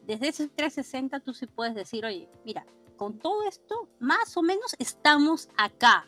desde 0.07 0.29
ese 0.29 0.49
360 0.49 1.21
tú 1.21 1.35
sí 1.35 1.47
puedes 1.47 1.75
decir, 1.75 2.07
oye, 2.07 2.29
mira, 2.45 2.65
con 2.97 3.19
todo 3.19 3.47
esto, 3.49 3.89
más 3.99 4.37
o 4.37 4.43
menos 4.43 4.75
estamos 4.79 5.49
acá. 5.57 6.07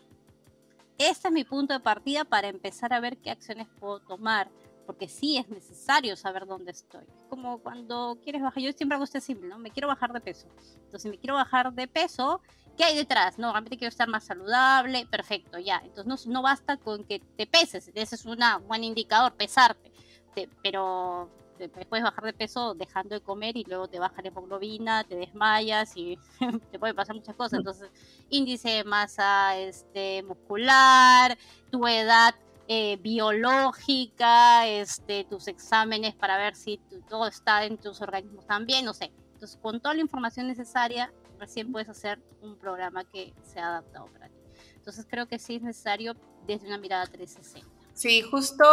Este 0.98 1.28
es 1.28 1.34
mi 1.34 1.44
punto 1.44 1.74
de 1.74 1.80
partida 1.80 2.24
para 2.24 2.48
empezar 2.48 2.92
a 2.92 3.00
ver 3.00 3.18
qué 3.18 3.30
acciones 3.30 3.68
puedo 3.78 4.00
tomar, 4.00 4.50
porque 4.84 5.08
sí 5.08 5.36
es 5.36 5.48
necesario 5.48 6.16
saber 6.16 6.46
dónde 6.46 6.72
estoy. 6.72 7.04
Es 7.16 7.24
como 7.28 7.58
cuando 7.58 8.18
quieres 8.24 8.42
bajar, 8.42 8.62
yo 8.62 8.72
siempre 8.72 8.96
hago 8.96 9.04
este 9.04 9.20
simple, 9.20 9.48
¿no? 9.48 9.58
Me 9.58 9.70
quiero 9.70 9.86
bajar 9.86 10.12
de 10.12 10.20
peso. 10.20 10.48
Entonces, 10.84 11.10
me 11.10 11.18
quiero 11.18 11.34
bajar 11.34 11.72
de 11.72 11.86
peso, 11.86 12.40
¿qué 12.76 12.84
hay 12.84 12.96
detrás? 12.96 13.38
No, 13.38 13.52
realmente 13.52 13.78
quiero 13.78 13.90
estar 13.90 14.08
más 14.08 14.24
saludable, 14.24 15.06
perfecto, 15.06 15.58
ya. 15.58 15.80
Entonces, 15.84 16.26
no, 16.26 16.32
no 16.32 16.42
basta 16.42 16.78
con 16.78 17.04
que 17.04 17.20
te 17.20 17.46
peses, 17.46 17.90
ese 17.94 18.14
es 18.14 18.24
un 18.24 18.38
buen 18.66 18.82
indicador, 18.82 19.34
pesarte. 19.34 19.92
pero 20.62 21.28
te, 21.58 21.68
puedes 21.68 22.04
bajar 22.04 22.24
de 22.24 22.32
peso 22.32 22.74
dejando 22.74 23.14
de 23.14 23.20
comer 23.20 23.56
y 23.56 23.64
luego 23.64 23.88
te 23.88 23.98
baja 23.98 24.22
la 24.22 24.28
hemoglobina, 24.28 25.04
te 25.04 25.16
desmayas 25.16 25.96
y 25.96 26.18
te 26.70 26.78
pueden 26.78 26.96
pasar 26.96 27.16
muchas 27.16 27.36
cosas. 27.36 27.58
Entonces, 27.58 27.90
índice 28.30 28.70
de 28.70 28.84
masa 28.84 29.56
este, 29.58 30.22
muscular, 30.22 31.36
tu 31.70 31.86
edad 31.86 32.34
eh, 32.68 32.98
biológica, 32.98 34.66
este, 34.66 35.24
tus 35.24 35.48
exámenes 35.48 36.14
para 36.14 36.36
ver 36.36 36.54
si 36.54 36.78
todo 37.08 37.26
está 37.26 37.64
en 37.64 37.78
tus 37.78 38.00
organismos 38.00 38.46
también, 38.46 38.84
no 38.84 38.94
sé. 38.94 39.10
Entonces, 39.34 39.58
con 39.60 39.80
toda 39.80 39.94
la 39.94 40.00
información 40.00 40.48
necesaria, 40.48 41.12
recién 41.38 41.72
puedes 41.72 41.88
hacer 41.88 42.20
un 42.40 42.56
programa 42.56 43.04
que 43.04 43.34
sea 43.42 43.68
adaptado 43.68 44.06
para 44.06 44.28
ti. 44.28 44.34
Entonces, 44.74 45.06
creo 45.08 45.26
que 45.26 45.38
sí 45.38 45.56
es 45.56 45.62
necesario 45.62 46.14
desde 46.46 46.66
una 46.66 46.78
mirada 46.78 47.06
360. 47.06 47.77
Sí, 47.98 48.22
justo 48.22 48.64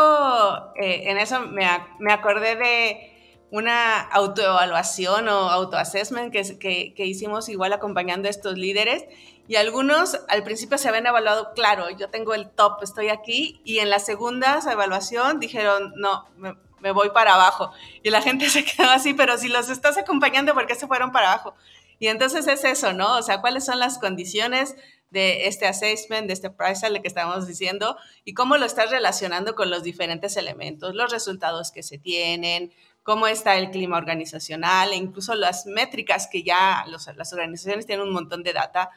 eh, 0.75 1.09
en 1.09 1.17
eso 1.17 1.39
me, 1.39 1.67
me, 1.97 2.13
acordé 2.13 2.55
de 2.57 3.43
una 3.49 3.99
autoevaluación 3.99 5.27
o 5.29 5.49
autoassessment 5.49 6.31
que, 6.31 6.93
que, 6.93 7.05
hicimos 7.07 7.49
igual 7.49 7.73
acompañando 7.73 8.27
a 8.27 8.29
estos 8.29 8.55
líderes 8.55 9.03
y 9.47 9.55
algunos 9.55 10.19
al 10.27 10.43
principio 10.43 10.77
se 10.77 10.89
habían 10.89 11.07
evaluado, 11.07 11.53
claro, 11.55 11.89
yo 11.89 12.11
tengo 12.11 12.35
el 12.35 12.51
top, 12.51 12.83
estoy 12.83 13.09
aquí, 13.09 13.61
y 13.65 13.79
en 13.79 13.89
la 13.89 13.97
segunda 13.97 14.59
evaluación 14.71 15.39
dijeron, 15.39 15.93
no, 15.95 16.27
me, 16.37 16.55
me 16.79 16.91
voy 16.91 17.09
para 17.09 17.33
abajo. 17.33 17.71
Y 18.03 18.11
la 18.11 18.21
gente 18.21 18.47
se 18.51 18.63
quedó 18.63 18.91
así, 18.91 19.15
pero 19.15 19.39
si 19.39 19.47
los 19.47 19.69
estás 19.71 19.97
acompañando, 19.97 20.53
¿por 20.53 20.67
qué 20.67 20.75
se 20.75 20.85
fueron 20.85 21.11
para 21.11 21.33
abajo? 21.33 21.55
Y 21.97 22.09
entonces 22.09 22.47
es 22.47 22.63
eso, 22.63 22.93
¿no? 22.93 23.17
O 23.17 23.23
sea, 23.23 23.41
¿cuáles 23.41 23.65
son 23.65 23.79
las 23.79 23.97
condiciones? 23.97 24.75
De 25.15 25.47
este 25.47 25.65
assessment, 25.65 26.27
de 26.27 26.33
este 26.33 26.49
price 26.49 26.85
que 27.01 27.07
estamos 27.07 27.47
diciendo, 27.47 27.95
y 28.25 28.33
cómo 28.33 28.57
lo 28.57 28.65
estás 28.65 28.91
relacionando 28.91 29.55
con 29.55 29.69
los 29.69 29.81
diferentes 29.81 30.35
elementos, 30.35 30.93
los 30.93 31.09
resultados 31.09 31.71
que 31.71 31.83
se 31.83 31.97
tienen, 31.97 32.73
cómo 33.01 33.25
está 33.25 33.55
el 33.55 33.71
clima 33.71 33.97
organizacional 33.97 34.91
e 34.91 34.97
incluso 34.97 35.33
las 35.33 35.67
métricas 35.67 36.27
que 36.27 36.43
ya 36.43 36.83
las 36.87 37.31
organizaciones 37.31 37.85
tienen 37.85 38.05
un 38.05 38.13
montón 38.13 38.43
de 38.43 38.51
data 38.51 38.89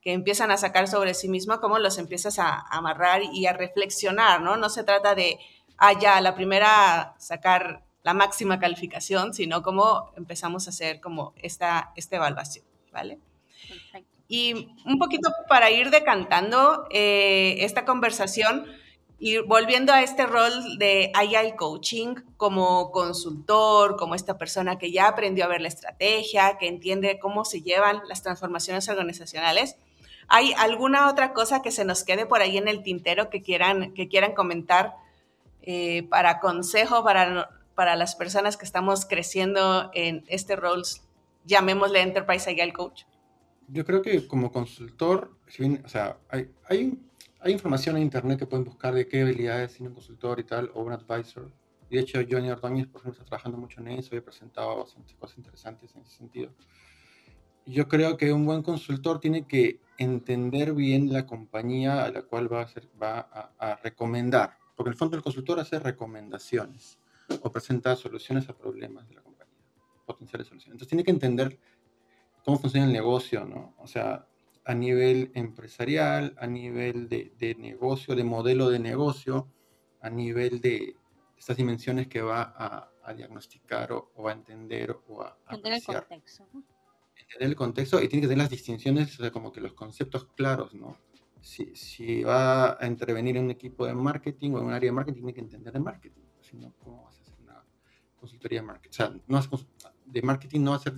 que 0.00 0.14
empiezan 0.14 0.50
a 0.50 0.56
sacar 0.56 0.88
sobre 0.88 1.12
sí 1.12 1.28
mismo, 1.28 1.60
cómo 1.60 1.78
los 1.78 1.98
empiezas 1.98 2.38
a, 2.38 2.58
amarrar 2.70 3.20
y 3.22 3.44
a 3.44 3.52
reflexionar, 3.52 4.40
¿no? 4.40 4.56
No 4.56 4.70
se 4.70 4.82
trata 4.82 5.14
de, 5.14 5.38
ah, 5.76 5.92
ya, 5.92 6.22
la 6.22 6.34
primera 6.34 7.14
sacar 7.18 7.84
la 8.02 8.14
máxima 8.14 8.58
calificación, 8.58 9.34
sino 9.34 9.62
cómo 9.62 10.12
empezamos 10.16 10.68
a 10.68 10.70
hacer 10.70 11.00
como 11.00 11.34
esta, 11.36 11.92
esta 11.96 12.16
evaluación, 12.16 12.64
¿vale? 12.92 13.18
Y 14.28 14.68
un 14.84 14.98
poquito 14.98 15.30
para 15.48 15.70
ir 15.70 15.90
decantando 15.90 16.86
eh, 16.90 17.56
esta 17.60 17.84
conversación 17.84 18.66
y 19.18 19.38
volviendo 19.38 19.92
a 19.92 20.02
este 20.02 20.26
rol 20.26 20.78
de 20.78 21.10
Agile 21.14 21.56
Coaching 21.56 22.16
como 22.36 22.90
consultor, 22.90 23.96
como 23.96 24.14
esta 24.14 24.36
persona 24.36 24.78
que 24.78 24.92
ya 24.92 25.08
aprendió 25.08 25.44
a 25.44 25.48
ver 25.48 25.62
la 25.62 25.68
estrategia, 25.68 26.58
que 26.58 26.68
entiende 26.68 27.18
cómo 27.18 27.44
se 27.44 27.62
llevan 27.62 28.02
las 28.08 28.22
transformaciones 28.22 28.88
organizacionales. 28.88 29.76
¿Hay 30.28 30.52
alguna 30.58 31.08
otra 31.08 31.32
cosa 31.32 31.62
que 31.62 31.70
se 31.70 31.84
nos 31.84 32.04
quede 32.04 32.26
por 32.26 32.42
ahí 32.42 32.58
en 32.58 32.68
el 32.68 32.82
tintero 32.82 33.30
que 33.30 33.42
quieran, 33.42 33.94
que 33.94 34.08
quieran 34.08 34.34
comentar 34.34 34.96
eh, 35.62 36.02
para 36.10 36.40
consejo 36.40 37.02
para, 37.02 37.48
para 37.74 37.96
las 37.96 38.16
personas 38.16 38.56
que 38.56 38.64
estamos 38.64 39.06
creciendo 39.06 39.90
en 39.94 40.24
este 40.26 40.56
rol, 40.56 40.82
llamémosle 41.44 42.02
Enterprise 42.02 42.50
Agile 42.50 42.72
Coach? 42.72 43.04
Yo 43.68 43.84
creo 43.84 44.02
que 44.02 44.26
como 44.26 44.52
consultor, 44.52 45.36
o 45.84 45.88
sea, 45.88 46.18
hay, 46.28 46.50
hay, 46.68 46.98
hay, 47.40 47.52
información 47.52 47.96
en 47.96 48.02
internet 48.02 48.38
que 48.38 48.46
pueden 48.46 48.64
buscar 48.64 48.94
de 48.94 49.08
qué 49.08 49.22
habilidades 49.22 49.74
tiene 49.74 49.88
un 49.88 49.94
consultor 49.94 50.40
y 50.40 50.44
tal, 50.44 50.70
o 50.74 50.82
un 50.82 50.92
advisor. 50.92 51.50
de 51.90 51.98
hecho, 51.98 52.20
Johnny 52.28 52.50
Ordóñez, 52.50 52.86
por 52.86 53.00
ejemplo, 53.00 53.20
está 53.20 53.24
trabajando 53.24 53.58
mucho 53.58 53.80
en 53.80 53.88
eso 53.88 54.14
y 54.14 54.18
ha 54.18 54.24
presentado 54.24 54.78
bastantes 54.78 55.16
cosas 55.16 55.38
interesantes 55.38 55.94
en 55.94 56.02
ese 56.02 56.16
sentido. 56.16 56.52
Yo 57.64 57.88
creo 57.88 58.16
que 58.16 58.32
un 58.32 58.46
buen 58.46 58.62
consultor 58.62 59.18
tiene 59.18 59.46
que 59.46 59.80
entender 59.98 60.72
bien 60.72 61.12
la 61.12 61.26
compañía 61.26 62.04
a 62.04 62.10
la 62.10 62.22
cual 62.22 62.52
va 62.52 62.60
a, 62.60 62.64
hacer, 62.64 62.88
va 63.00 63.18
a, 63.18 63.52
a 63.58 63.76
recomendar, 63.76 64.56
porque 64.76 64.90
en 64.90 64.92
el 64.92 64.98
fondo 64.98 65.16
el 65.16 65.22
consultor 65.22 65.58
hace 65.58 65.78
recomendaciones 65.80 66.98
o 67.42 67.50
presenta 67.50 67.96
soluciones 67.96 68.48
a 68.48 68.56
problemas 68.56 69.08
de 69.08 69.14
la 69.16 69.22
compañía, 69.22 69.56
potenciales 70.04 70.46
soluciones. 70.46 70.74
Entonces 70.74 70.88
tiene 70.88 71.02
que 71.02 71.10
entender 71.10 71.58
cómo 72.46 72.60
funciona 72.60 72.86
el 72.86 72.92
negocio, 72.92 73.44
¿no? 73.44 73.74
O 73.78 73.88
sea, 73.88 74.24
a 74.64 74.72
nivel 74.72 75.32
empresarial, 75.34 76.36
a 76.38 76.46
nivel 76.46 77.08
de, 77.08 77.56
negocio, 77.58 78.14
de 78.14 78.22
modelo 78.22 78.70
de 78.70 78.78
negocio, 78.78 79.48
a 80.00 80.08
nivel 80.10 80.60
de 80.60 80.94
estas 81.36 81.56
dimensiones 81.56 82.06
que 82.06 82.22
va 82.22 82.54
a, 82.56 83.14
diagnosticar 83.14 83.90
o, 83.92 84.28
a 84.28 84.32
entender 84.32 84.96
o 85.08 85.22
a... 85.22 85.36
Entender 85.50 85.72
el 85.72 85.84
contexto. 85.84 86.44
Entender 87.16 87.48
el 87.48 87.56
contexto 87.56 88.00
y 88.00 88.08
tiene 88.08 88.22
que 88.22 88.28
tener 88.28 88.44
las 88.44 88.50
distinciones, 88.50 89.18
o 89.18 89.22
sea, 89.22 89.32
como 89.32 89.52
que 89.52 89.60
los 89.60 89.72
conceptos 89.74 90.26
claros, 90.36 90.72
¿no? 90.72 90.96
Si, 91.40 91.74
si, 91.74 92.22
va 92.22 92.80
a 92.80 92.86
intervenir 92.86 93.36
en 93.38 93.44
un 93.44 93.50
equipo 93.50 93.86
de 93.86 93.94
marketing 93.94 94.52
o 94.52 94.58
en 94.60 94.66
un 94.66 94.72
área 94.72 94.88
de 94.88 94.92
marketing, 94.92 95.18
tiene 95.18 95.34
que 95.34 95.40
entender 95.40 95.72
de 95.72 95.80
marketing. 95.80 96.22
Si 96.40 96.56
no, 96.56 96.72
¿cómo 96.78 97.04
vas 97.04 97.18
a 97.18 97.22
hacer 97.22 97.34
una 97.42 97.64
consultoría 98.16 98.60
de 98.60 98.66
marketing? 98.66 98.90
O 98.90 98.94
sea, 98.94 99.20
no 99.26 99.40
de 100.06 100.22
marketing 100.22 100.60
no 100.60 100.70
va 100.70 100.76
a 100.76 100.80
ser 100.80 100.94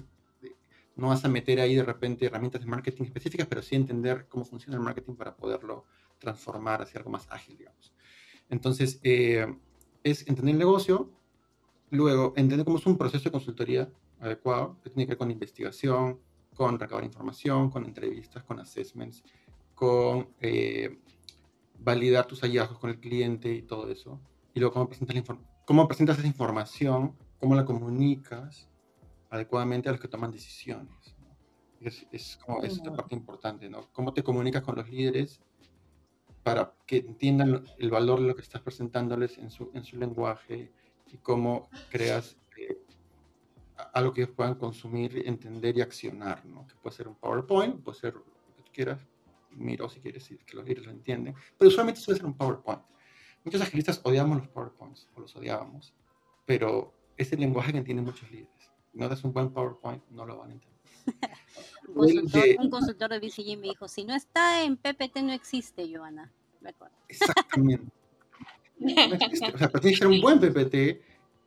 no 0.98 1.08
vas 1.08 1.24
a 1.24 1.28
meter 1.28 1.60
ahí 1.60 1.76
de 1.76 1.84
repente 1.84 2.26
herramientas 2.26 2.60
de 2.60 2.66
marketing 2.66 3.04
específicas, 3.04 3.46
pero 3.46 3.62
sí 3.62 3.76
entender 3.76 4.26
cómo 4.28 4.44
funciona 4.44 4.76
el 4.76 4.82
marketing 4.82 5.14
para 5.14 5.36
poderlo 5.36 5.86
transformar 6.18 6.82
hacia 6.82 6.98
algo 6.98 7.10
más 7.10 7.26
ágil, 7.30 7.56
digamos. 7.56 7.92
Entonces, 8.50 8.98
eh, 9.04 9.46
es 10.02 10.26
entender 10.26 10.54
el 10.54 10.58
negocio, 10.58 11.12
luego 11.90 12.34
entender 12.36 12.64
cómo 12.64 12.78
es 12.78 12.86
un 12.86 12.98
proceso 12.98 13.24
de 13.24 13.30
consultoría 13.30 13.88
adecuado, 14.18 14.76
que 14.82 14.90
tiene 14.90 15.06
que 15.06 15.10
ver 15.10 15.18
con 15.18 15.30
investigación, 15.30 16.18
con 16.56 16.80
recabar 16.80 17.04
información, 17.04 17.70
con 17.70 17.84
entrevistas, 17.84 18.42
con 18.42 18.58
assessments, 18.58 19.22
con 19.76 20.30
eh, 20.40 20.98
validar 21.78 22.26
tus 22.26 22.40
hallazgos 22.40 22.80
con 22.80 22.90
el 22.90 22.98
cliente 22.98 23.54
y 23.54 23.62
todo 23.62 23.88
eso. 23.88 24.20
Y 24.52 24.58
luego 24.58 24.74
cómo 24.74 24.88
presentas, 24.88 25.38
cómo 25.64 25.86
presentas 25.86 26.18
esa 26.18 26.26
información, 26.26 27.14
cómo 27.38 27.54
la 27.54 27.64
comunicas 27.64 28.67
adecuadamente 29.30 29.88
a 29.88 29.92
los 29.92 30.00
que 30.00 30.08
toman 30.08 30.30
decisiones. 30.30 31.14
Es, 31.80 32.06
es, 32.10 32.36
como 32.38 32.62
esta 32.62 32.94
parte 32.94 33.14
importante, 33.14 33.68
¿no? 33.68 33.88
Cómo 33.92 34.12
te 34.12 34.22
comunicas 34.22 34.62
con 34.62 34.76
los 34.76 34.88
líderes 34.88 35.40
para 36.42 36.74
que 36.86 36.98
entiendan 36.98 37.64
el 37.78 37.90
valor 37.90 38.20
de 38.20 38.28
lo 38.28 38.34
que 38.34 38.42
estás 38.42 38.62
presentándoles 38.62 39.38
en 39.38 39.50
su, 39.50 39.70
en 39.74 39.84
su 39.84 39.96
lenguaje 39.96 40.72
y 41.06 41.18
cómo 41.18 41.68
creas 41.90 42.36
eh, 42.56 42.78
algo 43.92 44.12
que 44.12 44.22
ellos 44.22 44.34
puedan 44.34 44.56
consumir, 44.56 45.22
entender 45.26 45.76
y 45.76 45.82
accionar, 45.82 46.44
¿no? 46.46 46.66
Que 46.66 46.74
puede 46.76 46.96
ser 46.96 47.06
un 47.06 47.14
PowerPoint, 47.14 47.82
puede 47.82 47.98
ser 47.98 48.14
lo 48.14 48.24
que 48.24 48.62
tú 48.62 48.70
quieras, 48.72 49.06
miro 49.50 49.88
si 49.88 50.00
quieres 50.00 50.28
que 50.28 50.56
los 50.56 50.64
líderes 50.64 50.86
lo 50.86 50.92
entienden, 50.92 51.34
pero 51.56 51.68
usualmente 51.68 52.00
suele 52.00 52.18
ser 52.18 52.26
un 52.26 52.36
PowerPoint. 52.36 52.82
Muchos 53.44 53.60
agilistas 53.60 54.00
odiamos 54.02 54.38
los 54.38 54.48
PowerPoints, 54.48 55.08
o 55.14 55.20
los 55.20 55.36
odiábamos, 55.36 55.94
pero 56.44 56.92
es 57.16 57.32
el 57.32 57.40
lenguaje 57.40 57.72
que 57.72 57.78
entienden 57.78 58.04
muchos 58.04 58.28
líderes 58.30 58.57
no 58.98 59.08
das 59.08 59.22
un 59.24 59.32
buen 59.32 59.50
PowerPoint, 59.50 60.02
no 60.10 60.26
lo 60.26 60.38
van 60.38 60.50
a 60.50 60.52
entender. 60.54 60.78
un, 62.58 62.70
consultor, 62.70 63.10
de 63.10 63.20
BCG 63.20 63.56
me 63.56 63.68
dijo, 63.68 63.88
si 63.88 64.04
no 64.04 64.14
está 64.14 64.62
en 64.64 64.76
PPT 64.76 65.22
no 65.22 65.32
existe, 65.32 65.88
Joana. 65.90 66.32
Me 66.60 66.70
acuerdo. 66.70 66.96
Exactamente. 67.08 67.86
O 68.80 69.58
sea, 69.58 69.68
tiene 69.68 69.90
que 69.90 69.96
ser 69.96 70.06
un 70.08 70.20
buen 70.20 70.38
PPT 70.40 71.00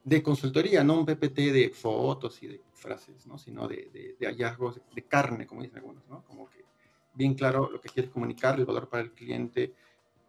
de 0.04 0.24
consultoría, 0.24 0.84
no 0.84 1.00
un 1.00 1.06
PPT 1.06 1.52
de 1.52 1.70
fotos 1.70 2.42
y 2.42 2.48
de 2.48 2.62
frases, 2.74 3.28
¿no? 3.28 3.38
sino 3.38 3.68
de, 3.68 4.16
de, 4.18 4.26
hallazgos 4.26 4.82
de 4.94 5.04
carne, 5.04 5.46
como 5.46 5.62
dicen 5.62 5.78
algunos, 5.78 6.08
¿no? 6.08 6.24
Como 6.24 6.50
que 6.50 6.66
bien 7.14 7.36
claro 7.36 7.70
lo 7.70 7.80
que 7.80 7.90
quieres 7.90 8.12
comunicar, 8.12 8.60
el 8.60 8.66
valor 8.66 8.90
para 8.90 9.04
el 9.04 9.12
cliente, 9.12 9.74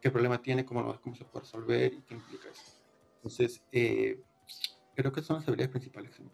qué 0.00 0.10
problema 0.10 0.42
tiene, 0.42 0.64
cómo, 0.64 1.00
cómo 1.00 1.16
se 1.16 1.24
puede 1.24 1.44
resolver 1.44 1.94
y 1.94 2.02
qué 2.02 2.14
implica 2.14 2.50
eso. 2.50 2.62
Entonces, 3.16 3.62
eh, 3.72 4.20
creo 4.94 5.12
que 5.12 5.22
son 5.22 5.36
las 5.36 5.48
habilidades 5.48 5.70
principales 5.70 6.10
que 6.10 6.16
se 6.18 6.22
me 6.22 6.30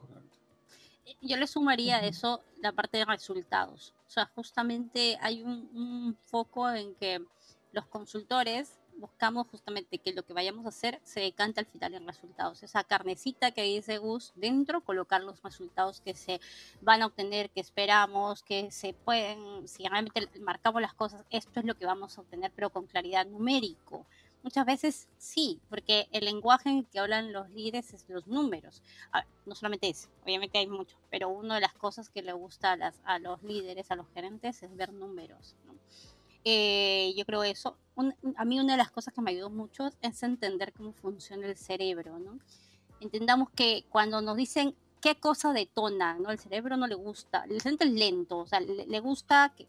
yo 1.20 1.36
le 1.36 1.46
sumaría 1.46 1.96
a 1.96 2.06
eso 2.06 2.42
la 2.60 2.72
parte 2.72 2.98
de 2.98 3.04
resultados. 3.04 3.94
O 4.06 4.10
sea, 4.10 4.26
justamente 4.34 5.18
hay 5.20 5.42
un, 5.42 6.16
foco 6.24 6.70
en 6.70 6.94
que 6.94 7.22
los 7.72 7.86
consultores 7.86 8.78
buscamos 8.96 9.46
justamente 9.46 9.98
que 9.98 10.12
lo 10.12 10.24
que 10.24 10.32
vayamos 10.32 10.66
a 10.66 10.70
hacer 10.70 11.00
se 11.04 11.20
decante 11.20 11.60
al 11.60 11.66
final 11.66 11.94
en 11.94 12.06
resultados. 12.06 12.62
Esa 12.64 12.82
carnecita 12.82 13.52
que 13.52 13.62
dice 13.62 13.98
Gus 13.98 14.32
dentro, 14.34 14.80
colocar 14.80 15.22
los 15.22 15.40
resultados 15.42 16.00
que 16.00 16.14
se 16.14 16.40
van 16.80 17.02
a 17.02 17.06
obtener, 17.06 17.50
que 17.50 17.60
esperamos, 17.60 18.42
que 18.42 18.72
se 18.72 18.94
pueden, 18.94 19.68
si 19.68 19.86
realmente 19.86 20.28
marcamos 20.40 20.82
las 20.82 20.94
cosas, 20.94 21.24
esto 21.30 21.60
es 21.60 21.66
lo 21.66 21.76
que 21.76 21.86
vamos 21.86 22.18
a 22.18 22.22
obtener, 22.22 22.50
pero 22.54 22.70
con 22.70 22.86
claridad 22.86 23.24
numérico. 23.26 24.04
Muchas 24.42 24.64
veces 24.66 25.08
sí, 25.18 25.60
porque 25.68 26.08
el 26.12 26.24
lenguaje 26.24 26.70
en 26.70 26.84
que 26.84 27.00
hablan 27.00 27.32
los 27.32 27.50
líderes 27.50 27.92
es 27.92 28.04
los 28.08 28.26
números. 28.26 28.82
no 29.46 29.54
solamente 29.54 29.88
eso, 29.88 30.08
obviamente 30.24 30.58
hay 30.58 30.66
muchos, 30.66 30.98
pero 31.10 31.28
una 31.28 31.56
de 31.56 31.60
las 31.60 31.74
cosas 31.74 32.08
que 32.08 32.22
le 32.22 32.32
gusta 32.32 32.72
a, 32.72 32.76
las, 32.76 33.00
a 33.04 33.18
los 33.18 33.42
líderes, 33.42 33.90
a 33.90 33.96
los 33.96 34.06
gerentes, 34.14 34.62
es 34.62 34.76
ver 34.76 34.92
números. 34.92 35.56
Eh, 36.44 37.12
yo 37.16 37.24
creo 37.26 37.42
eso. 37.42 37.76
a 38.36 38.44
mí 38.44 38.60
una 38.60 38.74
de 38.74 38.78
las 38.78 38.90
cosas 38.90 39.12
que 39.12 39.20
me 39.20 39.32
ayudó 39.32 39.50
mucho 39.50 39.90
es 40.00 40.22
entender 40.22 40.72
cómo 40.72 40.92
funciona 40.92 41.46
el 41.46 41.56
cerebro, 41.56 42.18
¿no? 42.18 42.38
Entendamos 43.00 43.50
que 43.50 43.84
cuando 43.90 44.20
nos 44.22 44.36
dicen 44.36 44.74
qué 45.00 45.16
cosa 45.16 45.52
detona, 45.52 46.14
¿no? 46.18 46.30
El 46.30 46.38
cerebro 46.38 46.76
no 46.76 46.86
le 46.86 46.94
gusta, 46.94 47.44
el 47.48 47.60
cerebro 47.60 47.86
es 47.86 47.92
lento, 47.92 48.38
o 48.38 48.46
sea, 48.46 48.60
le, 48.60 48.86
le 48.86 49.00
gusta 49.00 49.52
que, 49.56 49.66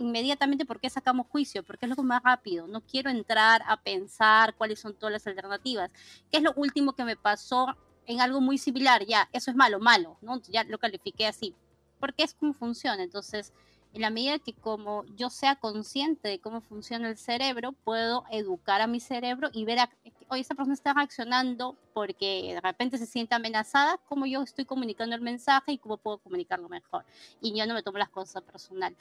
inmediatamente 0.00 0.64
por 0.64 0.80
qué 0.80 0.90
sacamos 0.90 1.26
juicio, 1.28 1.62
porque 1.62 1.86
es 1.86 1.96
lo 1.96 2.02
más 2.02 2.22
rápido. 2.22 2.66
No 2.66 2.80
quiero 2.80 3.10
entrar 3.10 3.62
a 3.66 3.76
pensar 3.76 4.54
cuáles 4.56 4.80
son 4.80 4.94
todas 4.94 5.12
las 5.12 5.26
alternativas. 5.26 5.90
¿Qué 6.30 6.38
es 6.38 6.42
lo 6.42 6.52
último 6.54 6.94
que 6.94 7.04
me 7.04 7.16
pasó 7.16 7.76
en 8.06 8.20
algo 8.20 8.40
muy 8.40 8.58
similar? 8.58 9.04
Ya, 9.04 9.28
eso 9.32 9.50
es 9.50 9.56
malo, 9.56 9.78
malo, 9.78 10.16
¿no? 10.22 10.40
Ya 10.48 10.64
lo 10.64 10.78
califiqué 10.78 11.26
así. 11.26 11.54
Porque 11.98 12.22
es 12.22 12.34
como 12.34 12.54
funciona. 12.54 13.02
Entonces, 13.02 13.52
en 13.92 14.00
la 14.00 14.10
medida 14.10 14.38
que 14.38 14.54
como 14.54 15.04
yo 15.16 15.28
sea 15.28 15.56
consciente 15.56 16.28
de 16.28 16.38
cómo 16.40 16.60
funciona 16.62 17.08
el 17.08 17.18
cerebro, 17.18 17.72
puedo 17.72 18.24
educar 18.30 18.80
a 18.80 18.86
mi 18.86 19.00
cerebro 19.00 19.50
y 19.52 19.64
ver, 19.64 19.80
a, 19.80 19.90
hoy 20.28 20.40
esta 20.40 20.54
persona 20.54 20.74
está 20.74 20.94
reaccionando 20.94 21.76
porque 21.92 22.52
de 22.54 22.60
repente 22.60 22.96
se 22.96 23.06
siente 23.06 23.34
amenazada, 23.34 23.98
cómo 24.06 24.26
yo 24.26 24.42
estoy 24.42 24.64
comunicando 24.64 25.14
el 25.14 25.20
mensaje 25.20 25.72
y 25.72 25.78
cómo 25.78 25.98
puedo 25.98 26.18
comunicarlo 26.18 26.68
mejor. 26.68 27.04
Y 27.42 27.54
yo 27.54 27.66
no 27.66 27.74
me 27.74 27.82
tomo 27.82 27.98
las 27.98 28.08
cosas 28.08 28.42
personal 28.42 28.96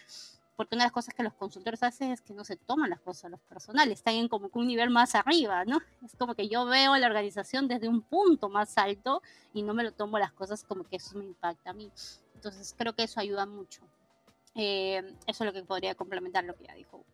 porque 0.60 0.76
una 0.76 0.84
de 0.84 0.88
las 0.88 0.94
cosas 0.94 1.14
que 1.14 1.24
los 1.24 1.34
consultores 1.36 1.82
hacen 1.84 2.12
es 2.12 2.20
que 2.20 2.34
no 2.34 2.44
se 2.44 2.58
toman 2.58 2.90
las 2.90 3.00
cosas 3.00 3.24
a 3.24 3.30
los 3.30 3.40
personales, 3.40 4.00
están 4.00 4.16
en 4.16 4.28
como 4.28 4.50
un 4.52 4.68
nivel 4.68 4.90
más 4.90 5.16
arriba, 5.16 5.64
¿no? 5.64 5.80
Es 6.04 6.18
como 6.18 6.36
que 6.36 6.50
yo 6.50 6.66
veo 6.66 6.98
la 6.98 7.08
organización 7.08 7.70
desde 7.70 7.88
un 7.88 8.02
punto 8.02 8.50
más 8.50 8.78
alto 8.78 9.22
y 9.54 9.62
no 9.62 9.74
me 9.74 9.86
lo 9.86 9.94
tomo 9.94 10.20
las 10.20 10.34
cosas 10.34 10.66
como 10.66 10.84
que 10.84 10.98
eso 10.98 11.18
me 11.18 11.24
impacta 11.24 11.70
a 11.70 11.74
mí. 11.74 11.90
Entonces 12.36 12.76
creo 12.78 12.94
que 12.94 13.04
eso 13.04 13.22
ayuda 13.22 13.46
mucho. 13.46 13.84
Eh, 14.54 15.02
eso 15.28 15.46
es 15.46 15.48
lo 15.48 15.54
que 15.54 15.64
podría 15.64 15.96
complementar 15.96 16.44
lo 16.44 16.58
que 16.58 16.66
ya 16.66 16.74
dijo 16.74 17.06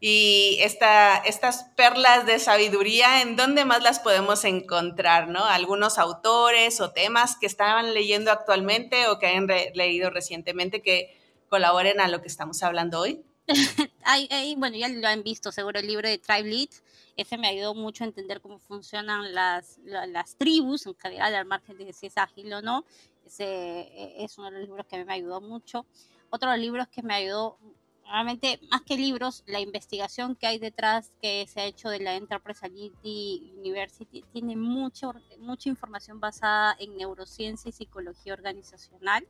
Y 0.00 0.58
esta, 0.62 1.18
estas 1.18 1.62
perlas 1.76 2.26
de 2.26 2.40
sabiduría, 2.40 3.22
¿en 3.22 3.36
dónde 3.36 3.64
más 3.64 3.84
las 3.84 4.00
podemos 4.00 4.44
encontrar? 4.44 5.28
¿no? 5.28 5.44
Algunos 5.44 5.98
autores 5.98 6.80
o 6.80 6.90
temas 6.90 7.36
que 7.36 7.46
estaban 7.46 7.94
leyendo 7.94 8.32
actualmente 8.32 9.06
o 9.06 9.20
que 9.20 9.28
hayan 9.28 9.46
leído 9.46 10.10
recientemente 10.10 10.82
que 10.82 11.21
colaboren 11.52 12.00
a 12.00 12.08
lo 12.08 12.22
que 12.22 12.28
estamos 12.28 12.62
hablando 12.62 12.98
hoy? 12.98 13.22
bueno, 14.56 14.74
ya 14.74 14.88
lo 14.88 15.06
han 15.06 15.22
visto 15.22 15.52
seguro 15.52 15.80
el 15.80 15.86
libro 15.86 16.08
de 16.08 16.16
Tribe 16.16 16.48
Lead. 16.48 16.70
Ese 17.14 17.36
me 17.36 17.46
ayudó 17.46 17.74
mucho 17.74 18.04
a 18.04 18.06
entender 18.06 18.40
cómo 18.40 18.58
funcionan 18.58 19.34
las, 19.34 19.78
las 19.84 20.34
tribus, 20.36 20.86
en 20.86 20.94
general, 20.94 21.34
al 21.34 21.44
margen 21.44 21.76
de 21.76 21.92
si 21.92 22.06
es 22.06 22.16
ágil 22.16 22.50
o 22.54 22.62
no. 22.62 22.86
Ese 23.26 23.44
e, 23.44 24.24
es 24.24 24.38
uno 24.38 24.46
de 24.46 24.60
los 24.60 24.62
libros 24.62 24.86
que 24.86 24.96
a 24.96 24.98
mí 25.00 25.04
me 25.04 25.12
ayudó 25.12 25.42
mucho. 25.42 25.84
Otro 26.30 26.50
de 26.50 26.56
los 26.56 26.64
libros 26.64 26.88
que 26.88 27.02
me 27.02 27.12
ayudó, 27.12 27.58
realmente, 28.06 28.58
más 28.70 28.80
que 28.80 28.96
libros, 28.96 29.44
la 29.44 29.60
investigación 29.60 30.34
que 30.36 30.46
hay 30.46 30.58
detrás 30.58 31.12
que 31.20 31.46
se 31.46 31.60
ha 31.60 31.64
hecho 31.66 31.90
de 31.90 32.00
la 32.00 32.14
Enterprise 32.14 32.64
Agility 32.64 33.52
University 33.58 34.24
tiene 34.32 34.56
mucho, 34.56 35.12
mucha 35.38 35.68
información 35.68 36.18
basada 36.18 36.74
en 36.78 36.96
neurociencia 36.96 37.68
y 37.68 37.72
psicología 37.72 38.32
organizacional. 38.32 39.28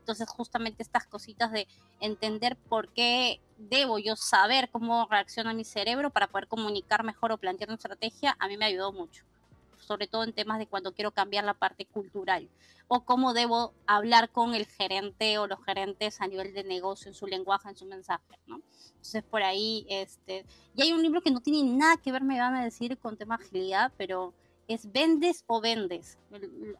Entonces, 0.00 0.28
justamente 0.28 0.82
estas 0.82 1.06
cositas 1.06 1.52
de 1.52 1.68
entender 2.00 2.56
por 2.56 2.88
qué 2.88 3.40
debo 3.56 3.98
yo 3.98 4.16
saber 4.16 4.70
cómo 4.70 5.06
reacciona 5.10 5.54
mi 5.54 5.64
cerebro 5.64 6.10
para 6.10 6.26
poder 6.26 6.48
comunicar 6.48 7.04
mejor 7.04 7.32
o 7.32 7.38
plantear 7.38 7.68
una 7.70 7.76
estrategia, 7.76 8.36
a 8.38 8.48
mí 8.48 8.56
me 8.56 8.64
ayudó 8.64 8.92
mucho. 8.92 9.24
Sobre 9.78 10.06
todo 10.06 10.24
en 10.24 10.32
temas 10.32 10.58
de 10.58 10.66
cuando 10.66 10.92
quiero 10.92 11.10
cambiar 11.10 11.44
la 11.44 11.54
parte 11.54 11.86
cultural 11.86 12.48
o 12.92 13.04
cómo 13.04 13.34
debo 13.34 13.72
hablar 13.86 14.30
con 14.30 14.54
el 14.54 14.66
gerente 14.66 15.38
o 15.38 15.46
los 15.46 15.64
gerentes 15.64 16.20
a 16.20 16.26
nivel 16.26 16.52
de 16.52 16.64
negocio, 16.64 17.08
en 17.08 17.14
su 17.14 17.26
lenguaje, 17.26 17.68
en 17.68 17.76
su 17.76 17.86
mensaje, 17.86 18.36
¿no? 18.46 18.60
Entonces, 18.88 19.22
por 19.22 19.42
ahí, 19.42 19.86
este, 19.88 20.44
y 20.74 20.82
hay 20.82 20.92
un 20.92 21.00
libro 21.00 21.20
que 21.20 21.30
no 21.30 21.40
tiene 21.40 21.62
nada 21.70 21.96
que 21.98 22.10
ver, 22.10 22.24
me 22.24 22.40
van 22.40 22.56
a 22.56 22.64
decir, 22.64 22.98
con 22.98 23.16
tema 23.16 23.36
agilidad, 23.36 23.92
pero 23.96 24.34
es 24.66 24.90
Vendes 24.90 25.44
o 25.46 25.60
Vendes. 25.60 26.18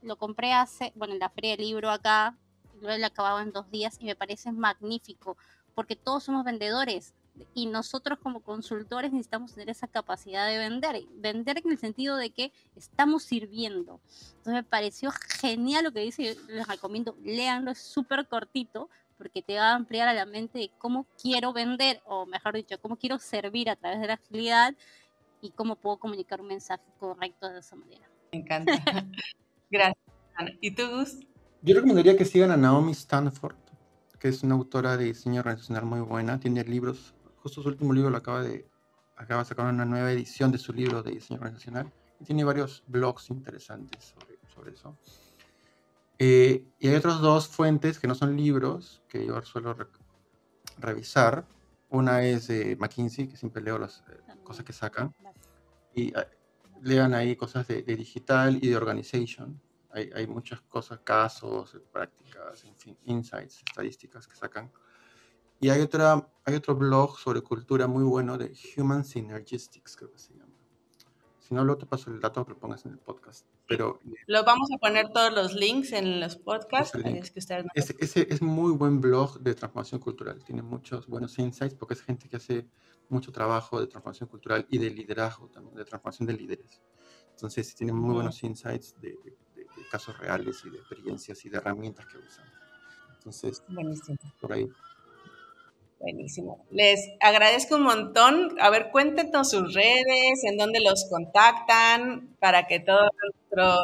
Lo 0.03 0.17
compré 0.17 0.53
hace, 0.53 0.93
bueno, 0.97 1.15
en 1.15 1.21
la 1.21 1.31
feria 1.31 1.53
del 1.53 1.67
libro 1.67 1.91
acá, 1.91 2.37
lo 2.81 2.91
he 2.91 3.05
acabado 3.05 3.41
en 3.41 3.53
dos 3.53 3.71
días 3.71 3.97
y 4.01 4.07
me 4.07 4.17
parece 4.17 4.53
magnífico, 4.53 5.37
porque 5.75 5.97
todos 5.97 6.25
somos 6.25 6.45
vendedores 6.45 7.15
y 7.55 7.67
nosotros 7.67 8.19
como 8.19 8.41
consultores 8.41 9.13
necesitamos 9.13 9.55
tener 9.55 9.71
esa 9.71 9.87
capacidad 9.87 10.47
de 10.49 10.59
vender, 10.59 11.05
vender 11.15 11.59
en 11.65 11.73
el 11.73 11.79
sentido 11.79 12.17
de 12.17 12.31
que 12.31 12.53
estamos 12.77 13.25
sirviendo. 13.25 14.01
Entonces 14.39 14.53
me 14.53 14.63
pareció 14.63 15.11
genial 15.41 15.85
lo 15.85 15.93
que 15.93 16.01
dice, 16.01 16.37
les 16.49 16.67
recomiendo, 16.67 17.17
leanlo, 17.23 17.71
es 17.71 17.79
súper 17.79 18.27
cortito, 18.27 18.89
porque 19.17 19.43
te 19.43 19.57
va 19.57 19.73
a 19.73 19.75
ampliar 19.75 20.09
a 20.09 20.15
la 20.15 20.25
mente 20.25 20.59
de 20.59 20.71
cómo 20.79 21.07
quiero 21.21 21.53
vender, 21.53 22.01
o 22.07 22.27
mejor 22.27 22.55
dicho, 22.55 22.81
cómo 22.81 22.97
quiero 22.97 23.19
servir 23.19 23.69
a 23.69 23.77
través 23.77 24.01
de 24.01 24.07
la 24.07 24.15
agilidad 24.15 24.75
y 25.43 25.51
cómo 25.51 25.77
puedo 25.77 25.99
comunicar 25.99 26.41
un 26.41 26.49
mensaje 26.49 26.85
correcto 26.99 27.49
de 27.49 27.61
esa 27.61 27.77
manera. 27.77 28.09
Me 28.33 28.39
encanta. 28.39 28.73
Gracias. 29.71 30.05
¿Y 30.61 30.71
tú, 30.71 30.89
Gus? 30.89 31.19
Yo 31.63 31.75
recomendaría 31.75 32.17
que 32.17 32.25
sigan 32.25 32.51
a 32.53 32.57
Naomi 32.57 32.93
Stanford, 32.93 33.55
que 34.19 34.29
es 34.29 34.43
una 34.43 34.55
autora 34.55 34.97
de 34.97 35.05
diseño 35.05 35.41
organizacional 35.41 35.85
muy 35.85 36.01
buena. 36.01 36.41
Tiene 36.41 36.65
libros, 36.65 37.15
justo 37.37 37.61
su 37.61 37.69
último 37.69 37.93
libro 37.93 38.09
lo 38.09 38.17
acaba 38.17 38.43
de, 38.43 38.67
acaba 39.15 39.43
de 39.43 39.49
sacar 39.51 39.67
una 39.67 39.85
nueva 39.85 40.11
edición 40.11 40.51
de 40.51 40.57
su 40.57 40.73
libro 40.73 41.03
de 41.03 41.11
diseño 41.11 41.39
organizacional. 41.39 41.93
Y 42.19 42.25
tiene 42.25 42.45
varios 42.45 42.83
blogs 42.87 43.29
interesantes 43.29 44.15
sobre, 44.55 44.73
eso. 44.73 44.97
Eh, 46.19 46.65
y 46.79 46.89
hay 46.89 46.95
otras 46.95 47.21
dos 47.21 47.47
fuentes 47.47 47.99
que 47.99 48.09
no 48.09 48.15
son 48.15 48.39
libros, 48.39 49.03
que 49.07 49.27
yo 49.27 49.43
suelo 49.43 49.77
revisar. 50.79 51.47
Una 51.91 52.23
es 52.23 52.47
de 52.47 52.75
McKinsey, 52.77 53.29
que 53.29 53.37
siempre 53.37 53.63
leo 53.63 53.79
las 53.79 54.03
eh, 54.09 54.35
cosas 54.45 54.65
que 54.65 54.73
sacan. 54.73 55.15
Y 55.95 56.15
ah, 56.17 56.27
lean 56.81 57.13
ahí 57.13 57.37
cosas 57.37 57.69
de, 57.69 57.83
de 57.83 57.97
digital 57.97 58.59
y 58.63 58.69
de 58.69 58.77
organization 58.79 59.61
hay, 59.93 60.27
muchas 60.27 60.61
cosas, 60.63 61.01
casos, 61.01 61.77
prácticas, 61.93 62.65
en 62.65 62.77
fin, 62.77 62.97
insights, 63.05 63.63
estadísticas 63.67 64.27
que 64.27 64.37
sacan. 64.37 64.71
Y 65.61 65.69
hay, 65.69 65.81
otra, 65.81 66.31
hay 66.45 66.55
otro 66.55 66.75
blog 66.75 67.19
sobre 67.19 67.43
cultura 67.43 67.87
muy 67.87 68.05
bueno 68.05 68.39
de 68.39 68.53
Human 68.77 69.05
Synergistics, 69.05 69.97
creo 69.97 70.11
que 70.13 70.19
se 70.19 70.33
llama. 70.33 70.55
Si 71.39 71.55
no, 71.55 71.65
luego 71.65 71.81
te 71.81 71.87
paso 71.87 72.11
el 72.11 72.21
dato 72.21 72.45
que 72.45 72.53
lo 72.53 72.59
pongas 72.59 72.87
en 72.87 72.93
el 72.93 72.99
podcast. 72.99 73.45
Pero, 73.67 74.01
lo 74.27 74.45
vamos 74.45 74.69
a 74.73 74.79
poner 74.79 75.13
todos 75.13 75.33
los 75.33 75.55
links 75.55 75.93
en 75.93 76.21
los 76.21 76.37
podcasts. 76.37 76.97
Es 77.05 77.31
que 77.31 77.41
ese, 77.75 77.97
ese, 77.99 78.27
es 78.31 78.41
muy 78.41 78.73
buen 78.73 79.01
blog 79.01 79.41
de 79.41 79.55
transformación 79.55 80.01
cultural. 80.01 80.43
Tiene 80.45 80.63
muchos 80.63 81.07
buenos 81.09 81.39
insights 81.39 81.75
porque 81.75 81.95
es 81.95 82.03
gente 82.03 82.29
que 82.29 82.37
hace 82.37 82.69
mucho 83.09 83.33
trabajo 83.33 83.81
de 83.81 83.87
transformación 83.87 84.29
cultural 84.29 84.67
y 84.71 84.79
de 84.79 84.91
liderazgo 84.91 85.49
también, 85.49 85.75
de 85.75 85.85
transformación 85.85 86.27
de 86.27 86.35
líderes. 86.35 86.81
Entonces, 87.33 87.75
tiene 87.75 87.93
muy 87.93 88.15
buenos 88.15 88.43
insights 88.43 88.95
de 89.01 89.19
casos 89.89 90.19
reales 90.19 90.63
y 90.65 90.71
de 90.71 90.79
experiencias 90.79 91.45
y 91.45 91.49
de 91.51 91.59
herramientas 91.59 92.07
que 92.07 92.19
usan. 92.19 92.47
Entonces, 93.19 93.63
Buenísimo. 93.69 94.19
por 94.41 94.53
ahí. 94.53 94.69
Buenísimo. 95.99 96.67
Les 96.71 96.99
agradezco 97.21 97.77
un 97.77 97.83
montón. 97.83 98.57
A 98.61 98.71
ver, 98.71 98.91
cuéntenos 98.91 99.51
sus 99.51 99.75
redes, 99.75 100.45
en 100.45 100.57
dónde 100.57 100.81
los 100.81 101.07
contactan, 101.11 102.35
para 102.41 102.67
que 102.67 102.81
toda 102.81 103.09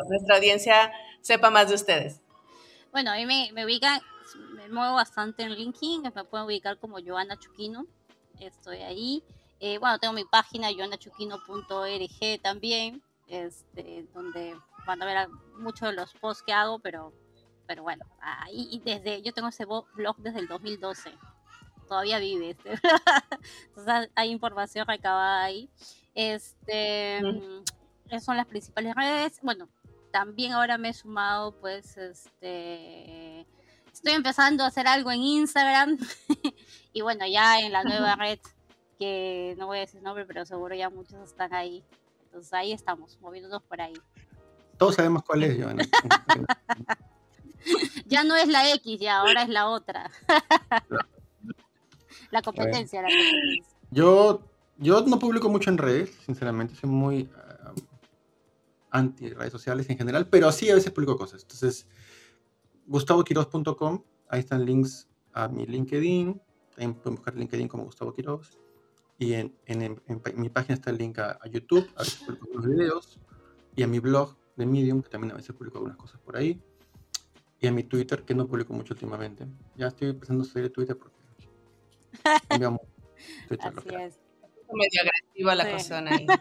nuestra 0.09 0.37
audiencia 0.37 0.93
sepa 1.21 1.51
más 1.51 1.69
de 1.69 1.75
ustedes. 1.75 2.23
Bueno, 2.91 3.11
a 3.11 3.17
mí 3.17 3.27
me, 3.27 3.51
me 3.53 3.67
ubican, 3.67 4.01
me 4.55 4.69
muevo 4.71 4.95
bastante 4.95 5.43
en 5.43 5.53
LinkedIn, 5.53 6.03
me 6.03 6.25
pueden 6.25 6.47
ubicar 6.47 6.79
como 6.79 6.97
Joana 7.05 7.39
Chuquino. 7.39 7.85
Estoy 8.41 8.79
ahí. 8.79 9.23
Eh, 9.61 9.77
bueno, 9.79 9.99
tengo 9.99 10.15
mi 10.15 10.25
página 10.25 10.69
joanachuquino.org 10.73 12.41
también, 12.43 13.03
este, 13.29 14.07
donde 14.15 14.57
van 14.87 15.03
a 15.03 15.07
ver 15.07 15.29
muchos 15.59 15.91
de 15.91 15.95
los 15.95 16.13
posts 16.15 16.43
que 16.45 16.53
hago, 16.53 16.79
pero, 16.79 17.13
pero 17.67 17.83
bueno, 17.83 18.05
ahí 18.21 18.81
desde, 18.85 19.23
yo 19.23 19.33
tengo 19.33 19.49
ese 19.49 19.65
blog 19.67 20.17
desde 20.19 20.41
el 20.41 20.49
2012, 20.49 21.13
todavía 21.87 22.19
vive, 22.19 22.51
este. 22.51 22.71
entonces 23.69 24.11
hay 24.15 24.31
información 24.31 24.87
recabada 24.87 25.45
ahí. 25.45 25.69
Este, 26.15 27.19
esas 28.07 28.25
son 28.25 28.37
las 28.37 28.47
principales 28.47 28.95
redes. 28.95 29.39
Bueno, 29.43 29.69
también 30.11 30.53
ahora 30.53 30.79
me 30.79 30.91
he 30.91 30.95
sumado, 30.95 31.53
pues, 31.61 31.97
este, 31.97 33.47
estoy 33.93 34.13
empezando 34.13 34.65
a 34.65 34.69
hacer 34.69 34.87
algo 34.87 35.11
en 35.11 35.23
Instagram 35.23 35.99
y 36.93 37.01
bueno, 37.01 37.27
ya 37.27 37.61
en 37.61 37.73
la 37.73 37.83
nueva 37.83 38.15
red 38.17 38.39
que 38.99 39.55
no 39.59 39.67
voy 39.67 39.79
a 39.79 39.81
decir 39.81 40.03
nombre, 40.03 40.25
pero 40.25 40.47
seguro 40.47 40.75
ya 40.75 40.89
muchos 40.91 41.21
están 41.23 41.53
ahí. 41.55 41.85
Entonces 42.25 42.53
ahí 42.53 42.73
estamos, 42.73 43.19
moviéndonos 43.21 43.63
por 43.63 43.81
ahí. 43.81 43.95
Todos 44.79 44.97
sabemos 44.97 45.23
cuál 45.23 45.45
es, 45.45 45.63
Joana. 45.63 45.85
ya 48.07 48.25
no 48.25 48.37
es 48.37 48.49
la 48.49 48.73
X, 48.75 49.01
ya 49.01 49.19
ahora 49.19 49.43
es 49.43 49.49
la 49.49 49.69
otra. 49.69 50.11
la 52.31 52.43
competencia, 52.43 53.03
la 53.03 53.09
competencia. 53.09 53.77
Yo, 53.91 54.43
yo 54.79 55.01
no 55.03 55.19
publico 55.19 55.49
mucho 55.49 55.71
en 55.71 55.79
redes, 55.79 56.11
sinceramente, 56.25 56.75
soy 56.75 56.91
muy 56.91 57.29
anti 58.91 59.31
redes 59.31 59.53
sociales 59.53 59.89
en 59.91 59.99
general, 59.99 60.29
pero 60.29 60.51
sí 60.53 60.71
a 60.71 60.75
veces 60.75 60.93
publico 60.93 61.17
cosas. 61.17 61.43
Entonces, 61.43 61.87
gustavoquiroz.com, 62.87 64.03
ahí 64.29 64.41
están 64.41 64.65
links 64.65 65.09
a 65.33 65.49
mi 65.49 65.67
LinkedIn, 65.67 66.41
también 66.71 66.95
pueden 66.95 67.17
buscar 67.17 67.35
LinkedIn 67.35 67.69
como 67.69 67.85
Gustavo 67.85 68.13
Quiroz, 68.13 68.59
y 69.19 69.35
en, 69.35 69.55
mi 70.37 70.49
página 70.51 70.75
está 70.75 70.91
el 70.91 70.99
link 70.99 71.19
a, 71.19 71.39
YouTube, 71.49 71.89
a 71.97 72.01
veces 72.01 72.21
publico 72.21 72.47
algunos 72.47 72.67
videos, 72.67 73.21
y 73.75 73.83
a 73.83 73.87
mi 73.87 73.99
blog 73.99 74.37
de 74.57 74.67
Medium, 74.67 75.03
que 75.03 75.09
también 75.09 75.33
a 75.33 75.37
veces 75.37 75.55
publico 75.55 75.79
algunas 75.79 75.97
cosas 75.97 76.21
por 76.21 76.37
ahí, 76.37 76.61
y 77.61 77.67
a 77.67 77.73
mi 77.73 77.85
Twitter, 77.85 78.23
que 78.23 78.35
no 78.35 78.47
publico 78.47 78.73
mucho 78.73 78.95
últimamente. 78.95 79.47
Ya 79.77 79.89
estoy 79.89 80.11
empezando 80.11 80.43
a 80.43 80.47
seguir 80.47 80.73
Twitter 80.73 80.97
porque 80.97 81.17
digamos, 82.51 82.81
Twitter 83.49 83.73
Así 83.77 83.89
es. 83.89 84.19
Medio 84.73 85.01
agresiva 85.03 85.55
la 85.55 85.71
cosa 85.71 85.99
ahí. 85.99 86.27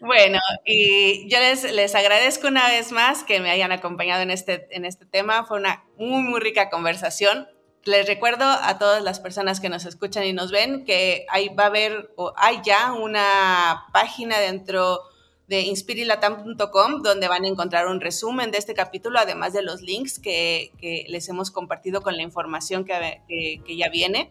Bueno, 0.00 0.38
y 0.64 1.28
yo 1.28 1.40
les, 1.40 1.64
les 1.72 1.94
agradezco 1.96 2.46
una 2.46 2.68
vez 2.68 2.92
más 2.92 3.24
que 3.24 3.40
me 3.40 3.50
hayan 3.50 3.72
acompañado 3.72 4.22
en 4.22 4.30
este, 4.30 4.68
en 4.70 4.84
este 4.84 5.04
tema. 5.04 5.44
Fue 5.44 5.58
una 5.58 5.84
muy, 5.98 6.22
muy 6.22 6.38
rica 6.38 6.70
conversación. 6.70 7.48
Les 7.84 8.06
recuerdo 8.06 8.44
a 8.44 8.78
todas 8.78 9.02
las 9.02 9.18
personas 9.18 9.58
que 9.58 9.68
nos 9.68 9.84
escuchan 9.84 10.24
y 10.24 10.32
nos 10.32 10.52
ven 10.52 10.84
que 10.84 11.26
hay, 11.28 11.48
va 11.48 11.64
a 11.64 11.66
haber 11.66 12.12
o 12.16 12.32
hay 12.36 12.60
ya 12.64 12.92
una 12.92 13.86
página 13.92 14.38
dentro 14.38 15.00
de 15.50 15.62
inspirilatam.com 15.62 17.02
donde 17.02 17.26
van 17.26 17.42
a 17.42 17.48
encontrar 17.48 17.88
un 17.88 18.00
resumen 18.00 18.52
de 18.52 18.58
este 18.58 18.72
capítulo, 18.72 19.18
además 19.18 19.52
de 19.52 19.62
los 19.62 19.82
links 19.82 20.20
que, 20.20 20.70
que 20.78 21.04
les 21.08 21.28
hemos 21.28 21.50
compartido 21.50 22.02
con 22.02 22.16
la 22.16 22.22
información 22.22 22.84
que, 22.84 23.20
que, 23.66 23.76
ya 23.76 23.88
viene. 23.88 24.30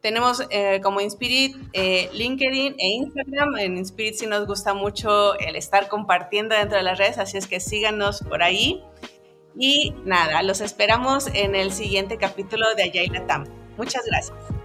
Tenemos 0.00 0.42
eh, 0.50 0.80
como 0.82 1.00
Inspirit 1.00 1.56
eh, 1.72 2.10
LinkedIn 2.12 2.74
e 2.78 2.86
Instagram. 2.88 3.58
En 3.58 3.78
Inspirit 3.78 4.14
sí 4.14 4.26
nos 4.26 4.44
gusta 4.48 4.74
mucho 4.74 5.38
el 5.38 5.54
estar 5.54 5.86
compartiendo 5.88 6.56
dentro 6.56 6.78
de 6.78 6.82
las 6.82 6.98
redes, 6.98 7.18
así 7.18 7.38
es 7.38 7.46
que 7.46 7.60
síganos 7.60 8.20
por 8.22 8.42
ahí. 8.42 8.82
Y 9.56 9.94
nada, 10.04 10.42
los 10.42 10.60
esperamos 10.60 11.28
en 11.32 11.54
el 11.54 11.70
siguiente 11.70 12.16
capítulo 12.18 12.66
de 12.74 12.82
Ayay 12.82 13.06
Latam. 13.06 13.44
Muchas 13.76 14.04
gracias. 14.04 14.59